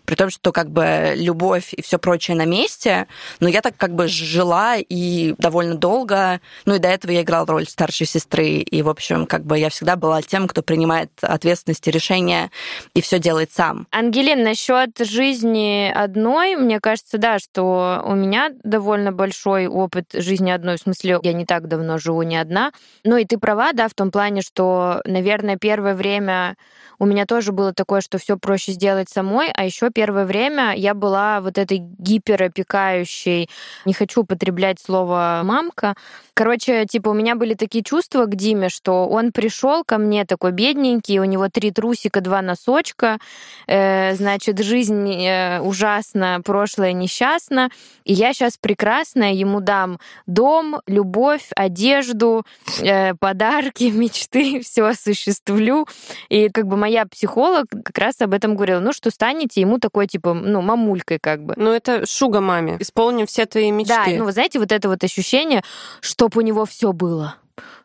при 0.08 0.14
том, 0.14 0.30
что 0.30 0.52
как 0.52 0.70
бы 0.70 1.12
любовь 1.16 1.74
и 1.74 1.82
все 1.82 1.98
прочее 1.98 2.34
на 2.34 2.46
месте, 2.46 3.08
но 3.40 3.48
я 3.48 3.60
так 3.60 3.76
как 3.76 3.94
бы 3.94 4.08
жила 4.08 4.76
и 4.78 5.34
довольно 5.36 5.74
долго, 5.74 6.40
ну 6.64 6.76
и 6.76 6.78
до 6.78 6.88
этого 6.88 7.12
я 7.12 7.20
играла 7.20 7.44
роль 7.46 7.66
старшей 7.66 8.06
сестры, 8.06 8.46
и, 8.46 8.80
в 8.80 8.88
общем, 8.88 9.26
как 9.26 9.44
бы 9.44 9.58
я 9.58 9.68
всегда 9.68 9.96
была 9.96 10.22
тем, 10.22 10.48
кто 10.48 10.62
принимает 10.62 11.10
ответственность 11.20 11.86
и 11.86 11.90
решения 11.90 12.50
и 12.94 13.02
все 13.02 13.18
делает 13.18 13.52
сам. 13.52 13.86
Ангелин, 13.92 14.42
насчет 14.42 14.96
жизни 14.98 15.92
одной, 15.94 16.56
мне 16.56 16.80
кажется, 16.80 17.18
да, 17.18 17.38
что 17.38 18.02
у 18.06 18.14
меня 18.14 18.48
довольно 18.64 19.12
большой 19.12 19.66
опыт 19.66 20.06
жизни 20.14 20.50
одной, 20.50 20.78
в 20.78 20.80
смысле, 20.80 21.18
я 21.22 21.34
не 21.34 21.44
так 21.44 21.68
давно 21.68 21.98
живу 21.98 22.22
не 22.22 22.38
одна. 22.38 22.72
Ну 23.04 23.18
и 23.18 23.26
ты 23.26 23.36
права, 23.36 23.74
да, 23.74 23.88
в 23.88 23.92
том 23.92 24.10
плане, 24.10 24.40
что, 24.40 25.02
наверное, 25.04 25.58
первое 25.58 25.94
время 25.94 26.56
у 26.98 27.06
меня 27.06 27.26
тоже 27.26 27.52
было 27.52 27.72
такое, 27.72 28.00
что 28.00 28.18
все 28.18 28.36
проще 28.36 28.72
сделать 28.72 29.08
самой, 29.08 29.50
а 29.54 29.64
еще 29.64 29.90
первое 29.98 30.26
время 30.26 30.74
я 30.76 30.94
была 30.94 31.40
вот 31.40 31.58
этой 31.58 31.78
гиперопекающей, 31.78 33.50
не 33.84 33.92
хочу 33.92 34.20
употреблять 34.20 34.78
слово 34.78 35.40
мамка. 35.42 35.96
Короче, 36.34 36.86
типа 36.86 37.08
у 37.08 37.14
меня 37.14 37.34
были 37.34 37.54
такие 37.54 37.82
чувства 37.82 38.26
к 38.26 38.36
Диме, 38.36 38.68
что 38.68 39.08
он 39.08 39.32
пришел 39.32 39.82
ко 39.82 39.98
мне 39.98 40.24
такой 40.24 40.52
бедненький, 40.52 41.18
у 41.18 41.24
него 41.24 41.48
три 41.48 41.72
трусика, 41.72 42.20
два 42.20 42.42
носочка, 42.42 43.18
э, 43.66 44.14
значит, 44.14 44.60
жизнь 44.60 45.12
э, 45.12 45.60
ужасна, 45.60 46.40
прошлое 46.44 46.92
несчастно, 46.92 47.70
и 48.04 48.12
я 48.12 48.32
сейчас 48.32 48.56
прекрасная 48.56 49.32
ему 49.32 49.60
дам 49.60 49.98
дом, 50.28 50.80
любовь, 50.86 51.48
одежду, 51.56 52.46
э, 52.80 53.14
подарки, 53.14 53.84
мечты, 53.92 54.60
все 54.60 54.84
осуществлю. 54.84 55.88
И 56.28 56.50
как 56.50 56.68
бы 56.68 56.76
моя 56.76 57.04
психолог 57.04 57.66
как 57.84 57.98
раз 57.98 58.20
об 58.20 58.32
этом 58.32 58.54
говорила, 58.54 58.78
ну 58.78 58.92
что 58.92 59.10
станете 59.10 59.60
ему 59.60 59.78
такой, 59.78 59.87
типа, 60.06 60.34
ну, 60.34 60.60
мамулькой 60.60 61.18
как 61.18 61.44
бы. 61.44 61.54
Ну 61.56 61.72
это 61.72 62.06
шуга 62.06 62.40
маме, 62.40 62.76
исполним 62.80 63.26
все 63.26 63.46
твои 63.46 63.70
мечты. 63.70 63.94
Да, 63.94 64.04
ну 64.16 64.24
вы 64.24 64.32
знаете, 64.32 64.58
вот 64.58 64.72
это 64.72 64.88
вот 64.88 65.02
ощущение, 65.04 65.62
чтоб 66.00 66.36
у 66.36 66.40
него 66.40 66.64
все 66.64 66.92
было 66.92 67.36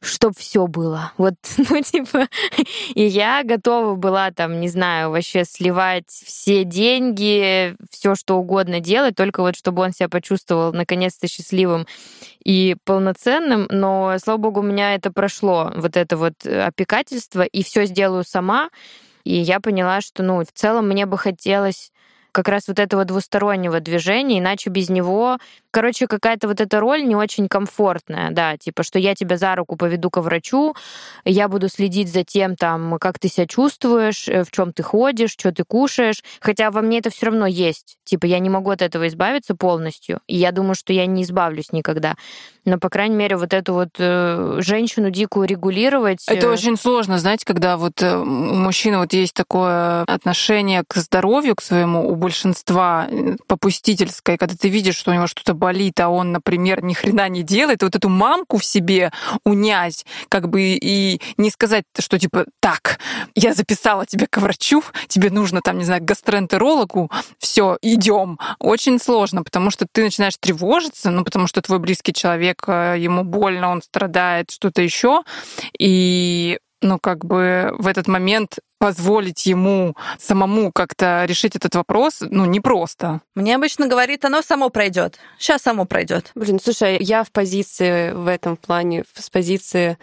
чтоб 0.01 0.37
все 0.37 0.67
было. 0.67 1.13
Вот, 1.17 1.35
ну, 1.57 1.81
типа, 1.81 2.27
и 2.93 3.03
я 3.03 3.43
готова 3.43 3.95
была 3.95 4.31
там, 4.31 4.59
не 4.59 4.67
знаю, 4.67 5.11
вообще 5.11 5.45
сливать 5.45 6.09
все 6.09 6.63
деньги, 6.63 7.75
все 7.89 8.15
что 8.15 8.37
угодно 8.37 8.79
делать, 8.79 9.15
только 9.15 9.41
вот 9.41 9.55
чтобы 9.55 9.81
он 9.81 9.93
себя 9.93 10.09
почувствовал 10.09 10.73
наконец-то 10.73 11.27
счастливым 11.27 11.87
и 12.43 12.75
полноценным. 12.83 13.67
Но, 13.69 14.15
слава 14.23 14.37
богу, 14.37 14.59
у 14.59 14.63
меня 14.63 14.95
это 14.95 15.11
прошло, 15.11 15.71
вот 15.75 15.97
это 15.97 16.17
вот 16.17 16.45
опекательство, 16.45 17.43
и 17.43 17.63
все 17.63 17.85
сделаю 17.85 18.23
сама. 18.23 18.69
И 19.23 19.35
я 19.35 19.59
поняла, 19.59 20.01
что, 20.01 20.23
ну, 20.23 20.43
в 20.43 20.51
целом 20.53 20.87
мне 20.89 21.05
бы 21.05 21.17
хотелось 21.17 21.91
как 22.33 22.49
раз 22.49 22.67
вот 22.67 22.79
этого 22.79 23.05
двустороннего 23.05 23.79
движения, 23.79 24.39
иначе 24.39 24.69
без 24.69 24.89
него 24.89 25.37
Короче, 25.73 26.05
какая-то 26.05 26.47
вот 26.47 26.61
эта 26.61 26.79
роль 26.79 27.03
не 27.03 27.15
очень 27.15 27.47
комфортная, 27.47 28.29
да, 28.29 28.57
типа, 28.57 28.83
что 28.83 28.99
я 28.99 29.15
тебя 29.15 29.37
за 29.37 29.55
руку 29.55 29.75
поведу 29.75 30.11
ко 30.11 30.21
врачу, 30.21 30.75
я 31.25 31.47
буду 31.47 31.67
следить 31.67 32.13
за 32.13 32.23
тем, 32.23 32.55
там, 32.55 32.99
как 32.99 33.17
ты 33.17 33.27
себя 33.27 33.47
чувствуешь, 33.47 34.27
э, 34.27 34.43
в 34.43 34.51
чем 34.51 34.71
ты 34.71 34.83
ходишь, 34.83 35.31
что 35.31 35.51
ты 35.51 35.63
кушаешь, 35.63 36.23
хотя 36.41 36.69
во 36.69 36.83
мне 36.83 36.99
это 36.99 37.09
все 37.09 37.25
равно 37.25 37.47
есть, 37.47 37.97
типа, 38.03 38.27
я 38.27 38.37
не 38.37 38.51
могу 38.51 38.69
от 38.69 38.83
этого 38.83 39.07
избавиться 39.07 39.55
полностью, 39.55 40.19
и 40.27 40.35
я 40.35 40.51
думаю, 40.51 40.75
что 40.75 40.93
я 40.93 41.07
не 41.07 41.23
избавлюсь 41.23 41.71
никогда, 41.71 42.17
но, 42.65 42.77
по 42.77 42.89
крайней 42.89 43.15
мере, 43.15 43.35
вот 43.35 43.51
эту 43.51 43.73
вот 43.73 43.89
э, 43.97 44.59
женщину 44.59 45.09
дикую 45.09 45.47
регулировать... 45.47 46.23
Это 46.27 46.47
э... 46.47 46.49
очень 46.51 46.77
сложно, 46.77 47.17
знаете, 47.17 47.45
когда 47.45 47.77
вот 47.77 48.01
э, 48.03 48.15
у 48.15 48.25
мужчины 48.25 48.99
вот 48.99 49.11
есть 49.13 49.33
такое 49.33 50.03
отношение 50.03 50.83
к 50.87 50.95
здоровью, 50.97 51.55
к 51.55 51.63
своему, 51.63 52.07
большинства 52.23 53.07
э, 53.09 53.35
попустительское, 53.47 54.37
когда 54.37 54.55
ты 54.55 54.69
видишь, 54.69 54.95
что 54.95 55.11
у 55.11 55.13
него 55.13 55.27
что-то 55.27 55.53
болит, 55.53 55.99
а 55.99 56.07
он, 56.07 56.31
например, 56.31 56.81
ни 56.81 56.93
хрена 56.93 57.27
не 57.27 57.43
делает, 57.43 57.83
вот 57.83 57.95
эту 57.95 58.07
мамку 58.07 58.57
в 58.57 58.63
себе 58.63 59.11
унять, 59.43 60.05
как 60.29 60.47
бы 60.47 60.61
и 60.81 61.19
не 61.35 61.49
сказать, 61.49 61.83
что 61.99 62.17
типа, 62.17 62.45
так, 62.61 62.99
я 63.35 63.53
записала 63.53 64.05
тебя 64.05 64.25
к 64.29 64.37
врачу, 64.37 64.81
тебе 65.09 65.29
нужно 65.29 65.59
там, 65.61 65.77
не 65.77 65.83
знаю, 65.83 66.01
гастроэнтерологу, 66.01 67.11
все, 67.39 67.77
идем. 67.81 68.39
Очень 68.59 68.99
сложно, 68.99 69.43
потому 69.43 69.69
что 69.69 69.85
ты 69.91 70.03
начинаешь 70.03 70.37
тревожиться, 70.39 71.11
ну, 71.11 71.25
потому 71.25 71.47
что 71.47 71.61
твой 71.61 71.79
близкий 71.79 72.13
человек, 72.13 72.63
э, 72.67 72.95
ему 72.99 73.25
больно, 73.25 73.69
он 73.69 73.81
страдает, 73.81 74.49
что-то 74.49 74.81
еще, 74.81 75.23
и 75.77 76.57
ну, 76.83 76.99
как 76.99 77.25
бы 77.25 77.73
в 77.77 77.87
этот 77.87 78.07
момент 78.07 78.59
позволить 78.77 79.45
ему 79.45 79.95
самому 80.19 80.71
как-то 80.71 81.23
решить 81.25 81.55
этот 81.55 81.73
вопрос, 81.75 82.17
ну, 82.19 82.45
непросто. 82.45 83.21
Мне 83.33 83.55
обычно 83.55 83.87
говорит, 83.87 84.25
оно 84.25 84.41
само 84.41 84.69
пройдет. 84.69 85.19
Сейчас 85.39 85.61
само 85.61 85.85
пройдет. 85.85 86.31
Блин, 86.35 86.59
слушай, 86.61 86.97
я 86.99 87.23
в 87.23 87.31
позиции 87.31 88.11
в 88.11 88.27
этом 88.27 88.57
плане, 88.57 89.05
с 89.15 89.29
позиции 89.29 89.97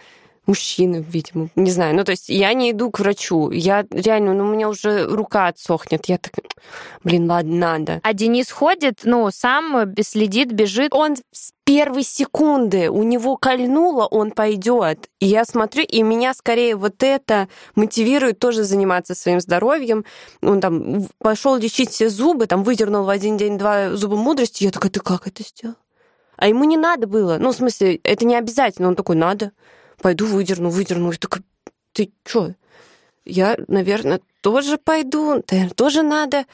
мужчины, 0.45 1.05
видимо, 1.07 1.49
не 1.55 1.71
знаю. 1.71 1.95
Ну, 1.95 2.03
то 2.03 2.11
есть 2.11 2.29
я 2.29 2.53
не 2.53 2.71
иду 2.71 2.89
к 2.89 2.99
врачу. 2.99 3.51
Я 3.51 3.85
реально, 3.91 4.33
ну, 4.33 4.45
у 4.45 4.53
меня 4.53 4.69
уже 4.69 5.05
рука 5.05 5.47
отсохнет. 5.47 6.05
Я 6.07 6.17
так, 6.17 6.33
блин, 7.03 7.29
ладно, 7.29 7.55
надо. 7.55 7.99
А 8.03 8.13
Денис 8.13 8.49
ходит, 8.51 9.01
ну, 9.03 9.29
сам 9.31 9.93
следит, 10.01 10.51
бежит. 10.51 10.93
Он 10.93 11.15
с 11.31 11.53
первой 11.63 12.03
секунды 12.03 12.89
у 12.89 13.03
него 13.03 13.37
кольнуло, 13.37 14.05
он 14.05 14.31
пойдет. 14.31 15.09
И 15.19 15.27
я 15.27 15.45
смотрю, 15.45 15.83
и 15.83 16.01
меня 16.01 16.33
скорее 16.33 16.75
вот 16.75 17.03
это 17.03 17.47
мотивирует 17.75 18.39
тоже 18.39 18.63
заниматься 18.63 19.15
своим 19.15 19.39
здоровьем. 19.39 20.05
Он 20.41 20.59
там 20.59 21.07
пошел 21.19 21.55
лечить 21.55 21.91
все 21.91 22.09
зубы, 22.09 22.47
там 22.47 22.63
выдернул 22.63 23.05
в 23.05 23.09
один 23.09 23.37
день 23.37 23.57
два 23.57 23.91
зуба 23.95 24.17
мудрости. 24.17 24.63
Я 24.63 24.71
такая, 24.71 24.91
ты 24.91 24.99
как 24.99 25.27
это 25.27 25.43
сделал? 25.43 25.75
А 26.35 26.47
ему 26.47 26.63
не 26.63 26.77
надо 26.77 27.05
было. 27.05 27.37
Ну, 27.37 27.51
в 27.51 27.55
смысле, 27.55 27.97
это 28.03 28.25
не 28.25 28.35
обязательно. 28.35 28.87
Он 28.87 28.95
такой, 28.95 29.15
надо 29.15 29.51
пойду 30.01 30.25
выдерну, 30.25 30.69
выдерну. 30.69 31.11
И 31.11 31.17
такая, 31.17 31.43
ты 31.93 32.11
чё? 32.25 32.53
Я, 33.25 33.55
наверное, 33.67 34.21
тоже 34.41 34.77
пойду, 34.77 35.43
наверное, 35.49 35.73
тоже 35.75 36.01
надо. 36.01 36.45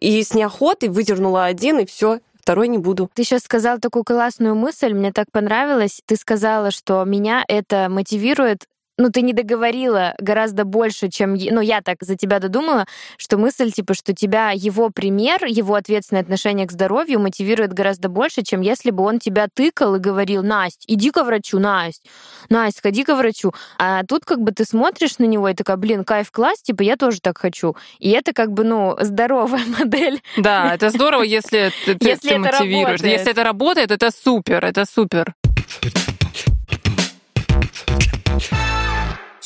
И 0.00 0.22
с 0.22 0.34
неохотой 0.34 0.88
выдернула 0.88 1.44
один, 1.44 1.78
и 1.78 1.86
все, 1.86 2.20
второй 2.34 2.68
не 2.68 2.78
буду. 2.78 3.10
Ты 3.14 3.24
сейчас 3.24 3.42
сказал 3.42 3.78
такую 3.78 4.04
классную 4.04 4.54
мысль, 4.54 4.92
мне 4.92 5.12
так 5.12 5.30
понравилось. 5.32 6.02
Ты 6.06 6.16
сказала, 6.16 6.70
что 6.70 7.04
меня 7.04 7.44
это 7.46 7.88
мотивирует 7.88 8.66
ну, 8.98 9.10
ты 9.10 9.22
не 9.22 9.32
договорила 9.32 10.14
гораздо 10.18 10.64
больше, 10.64 11.08
чем... 11.08 11.34
Ну, 11.34 11.60
я 11.60 11.80
так 11.80 11.98
за 12.02 12.16
тебя 12.16 12.40
додумала, 12.40 12.86
что 13.16 13.38
мысль, 13.38 13.70
типа, 13.70 13.94
что 13.94 14.12
тебя 14.12 14.50
его 14.50 14.90
пример, 14.90 15.44
его 15.46 15.76
ответственное 15.76 16.22
отношение 16.22 16.66
к 16.66 16.72
здоровью 16.72 17.20
мотивирует 17.20 17.72
гораздо 17.72 18.08
больше, 18.08 18.42
чем 18.42 18.60
если 18.60 18.90
бы 18.90 19.04
он 19.04 19.20
тебя 19.20 19.46
тыкал 19.52 19.94
и 19.94 20.00
говорил, 20.00 20.42
Настя, 20.42 20.84
иди 20.88 21.12
ко 21.12 21.22
врачу, 21.22 21.60
Настя, 21.60 22.08
Настя, 22.50 22.82
ходи 22.82 23.04
ко 23.04 23.14
врачу. 23.14 23.52
А 23.78 24.02
тут 24.02 24.24
как 24.24 24.40
бы 24.40 24.50
ты 24.50 24.64
смотришь 24.64 25.18
на 25.18 25.24
него 25.24 25.48
и 25.48 25.54
такая, 25.54 25.76
блин, 25.76 26.04
кайф 26.04 26.32
класс, 26.32 26.60
типа, 26.60 26.82
я 26.82 26.96
тоже 26.96 27.20
так 27.20 27.38
хочу. 27.38 27.76
И 28.00 28.10
это 28.10 28.32
как 28.32 28.52
бы, 28.52 28.64
ну, 28.64 28.96
здоровая 29.00 29.64
модель. 29.78 30.20
Да, 30.36 30.74
это 30.74 30.90
здорово, 30.90 31.22
если 31.22 31.70
ты, 31.86 31.96
если 32.00 32.30
ты 32.30 32.38
мотивируешь. 32.38 33.00
Работает. 33.00 33.18
Если 33.18 33.30
это 33.30 33.44
работает, 33.44 33.90
это 33.92 34.10
супер, 34.10 34.64
это 34.64 34.84
супер. 34.84 35.34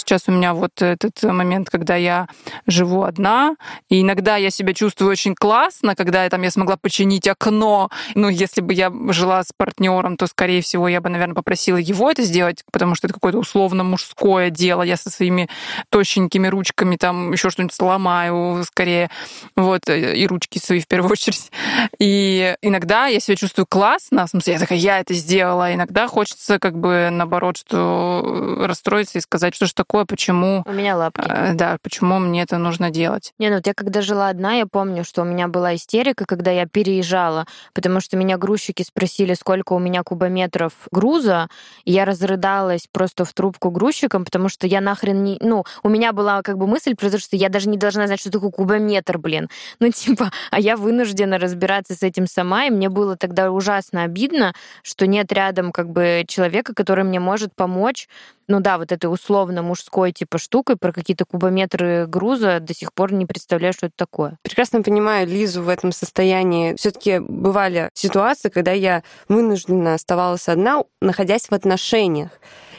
Сейчас 0.04 0.24
у 0.26 0.32
меня 0.32 0.52
вот 0.52 0.82
этот 0.82 1.22
момент, 1.22 1.70
когда 1.70 1.94
я 1.94 2.26
живу 2.66 3.04
одна, 3.04 3.54
и 3.88 4.00
иногда 4.00 4.34
я 4.36 4.50
себя 4.50 4.74
чувствую 4.74 5.12
очень 5.12 5.36
классно, 5.36 5.94
когда 5.94 6.24
я, 6.24 6.30
там, 6.30 6.42
я 6.42 6.50
смогла 6.50 6.76
починить 6.76 7.28
окно. 7.28 7.88
Ну, 8.16 8.28
если 8.28 8.62
бы 8.62 8.74
я 8.74 8.92
жила 9.10 9.44
с 9.44 9.52
партнером, 9.56 10.16
то, 10.16 10.26
скорее 10.26 10.60
всего, 10.60 10.88
я 10.88 11.00
бы, 11.00 11.08
наверное, 11.08 11.36
попросила 11.36 11.76
его 11.76 12.10
это 12.10 12.22
сделать, 12.22 12.64
потому 12.72 12.96
что 12.96 13.06
это 13.06 13.14
какое-то 13.14 13.38
условно 13.38 13.84
мужское 13.84 14.50
дело. 14.50 14.82
Я 14.82 14.96
со 14.96 15.08
своими 15.08 15.48
тощенькими 15.88 16.48
ручками 16.48 16.96
там 16.96 17.30
еще 17.30 17.50
что-нибудь 17.50 17.74
сломаю 17.74 18.64
скорее. 18.64 19.08
Вот, 19.54 19.88
и 19.88 20.26
ручки 20.26 20.58
свои 20.58 20.80
в 20.80 20.88
первую 20.88 21.12
очередь. 21.12 21.52
И 22.00 22.56
иногда 22.60 23.06
я 23.06 23.20
себя 23.20 23.36
чувствую 23.36 23.66
классно, 23.68 24.26
в 24.26 24.30
смысле, 24.30 24.54
я 24.54 24.58
такая, 24.58 24.78
я 24.78 24.98
это 24.98 25.14
сделала. 25.14 25.72
Иногда 25.72 26.08
хочется 26.08 26.58
как 26.58 26.76
бы 26.76 27.08
наоборот, 27.12 27.56
что 27.56 28.64
расстроиться 28.66 29.18
и 29.18 29.20
сказать, 29.20 29.54
что 29.54 29.66
ж 29.66 29.72
такое 29.72 29.91
такое, 29.92 30.06
почему... 30.06 30.62
У 30.66 30.72
меня 30.72 30.96
лапки. 30.96 31.22
Э, 31.28 31.52
да, 31.52 31.76
почему 31.82 32.18
мне 32.18 32.42
это 32.42 32.56
нужно 32.56 32.90
делать. 32.90 33.34
Не, 33.38 33.50
ну 33.50 33.56
вот 33.56 33.66
я 33.66 33.74
когда 33.74 34.00
жила 34.00 34.28
одна, 34.28 34.54
я 34.54 34.64
помню, 34.66 35.04
что 35.04 35.20
у 35.20 35.24
меня 35.26 35.48
была 35.48 35.74
истерика, 35.74 36.24
когда 36.24 36.50
я 36.50 36.66
переезжала, 36.66 37.46
потому 37.74 38.00
что 38.00 38.16
меня 38.16 38.38
грузчики 38.38 38.82
спросили, 38.82 39.34
сколько 39.34 39.74
у 39.74 39.78
меня 39.78 40.02
кубометров 40.02 40.72
груза, 40.90 41.48
и 41.84 41.92
я 41.92 42.06
разрыдалась 42.06 42.86
просто 42.90 43.26
в 43.26 43.34
трубку 43.34 43.70
грузчикам, 43.70 44.24
потому 44.24 44.48
что 44.48 44.66
я 44.66 44.80
нахрен 44.80 45.22
не... 45.22 45.36
Ну, 45.40 45.64
у 45.82 45.90
меня 45.90 46.14
была 46.14 46.40
как 46.40 46.56
бы 46.56 46.66
мысль, 46.66 46.94
потому 46.94 47.18
что 47.18 47.36
я 47.36 47.50
даже 47.50 47.68
не 47.68 47.76
должна 47.76 48.06
знать, 48.06 48.20
что 48.20 48.30
такое 48.30 48.50
кубометр, 48.50 49.18
блин. 49.18 49.48
Ну, 49.82 49.90
типа, 49.90 50.30
а 50.50 50.60
я 50.60 50.76
вынуждена 50.76 51.38
разбираться 51.38 51.94
с 51.94 52.02
этим 52.02 52.28
сама, 52.28 52.66
и 52.66 52.70
мне 52.70 52.88
было 52.88 53.16
тогда 53.16 53.50
ужасно 53.50 54.04
обидно, 54.04 54.54
что 54.82 55.06
нет 55.06 55.32
рядом 55.32 55.72
как 55.72 55.90
бы 55.90 56.24
человека, 56.28 56.72
который 56.72 57.04
мне 57.04 57.18
может 57.18 57.54
помочь 57.54 58.08
ну 58.48 58.60
да, 58.60 58.78
вот 58.78 58.92
этой 58.92 59.06
условно 59.06 59.62
мужской 59.62 59.81
мужской 59.82 60.12
типа 60.12 60.38
штукой, 60.38 60.76
про 60.76 60.92
какие-то 60.92 61.24
кубометры 61.24 62.06
груза 62.06 62.60
до 62.60 62.74
сих 62.74 62.92
пор 62.92 63.12
не 63.12 63.26
представляю, 63.26 63.72
что 63.72 63.86
это 63.86 63.94
такое. 63.96 64.38
Прекрасно 64.42 64.82
понимаю 64.82 65.26
Лизу 65.26 65.62
в 65.62 65.68
этом 65.68 65.92
состоянии. 65.92 66.74
все 66.76 66.90
таки 66.92 67.18
бывали 67.18 67.90
ситуации, 67.94 68.48
когда 68.48 68.72
я 68.72 69.02
вынуждена 69.28 69.94
оставалась 69.94 70.48
одна, 70.48 70.84
находясь 71.00 71.48
в 71.48 71.52
отношениях. 71.52 72.30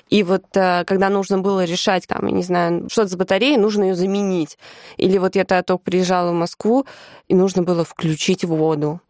И 0.09 0.23
вот 0.23 0.45
э, 0.55 0.83
когда 0.85 1.09
нужно 1.09 1.39
было 1.39 1.65
решать, 1.65 2.07
там, 2.07 2.25
я 2.27 2.31
не 2.31 2.43
знаю, 2.43 2.87
что-то 2.89 3.09
с 3.09 3.15
батареей, 3.15 3.57
нужно 3.57 3.83
ее 3.83 3.95
заменить. 3.95 4.57
Или 4.97 5.17
вот 5.17 5.35
я 5.35 5.43
тогда 5.43 5.63
только 5.63 5.83
приезжала 5.83 6.31
в 6.31 6.35
Москву, 6.35 6.85
и 7.27 7.35
нужно 7.35 7.63
было 7.63 7.83
включить 7.83 8.43
воду. 8.43 9.01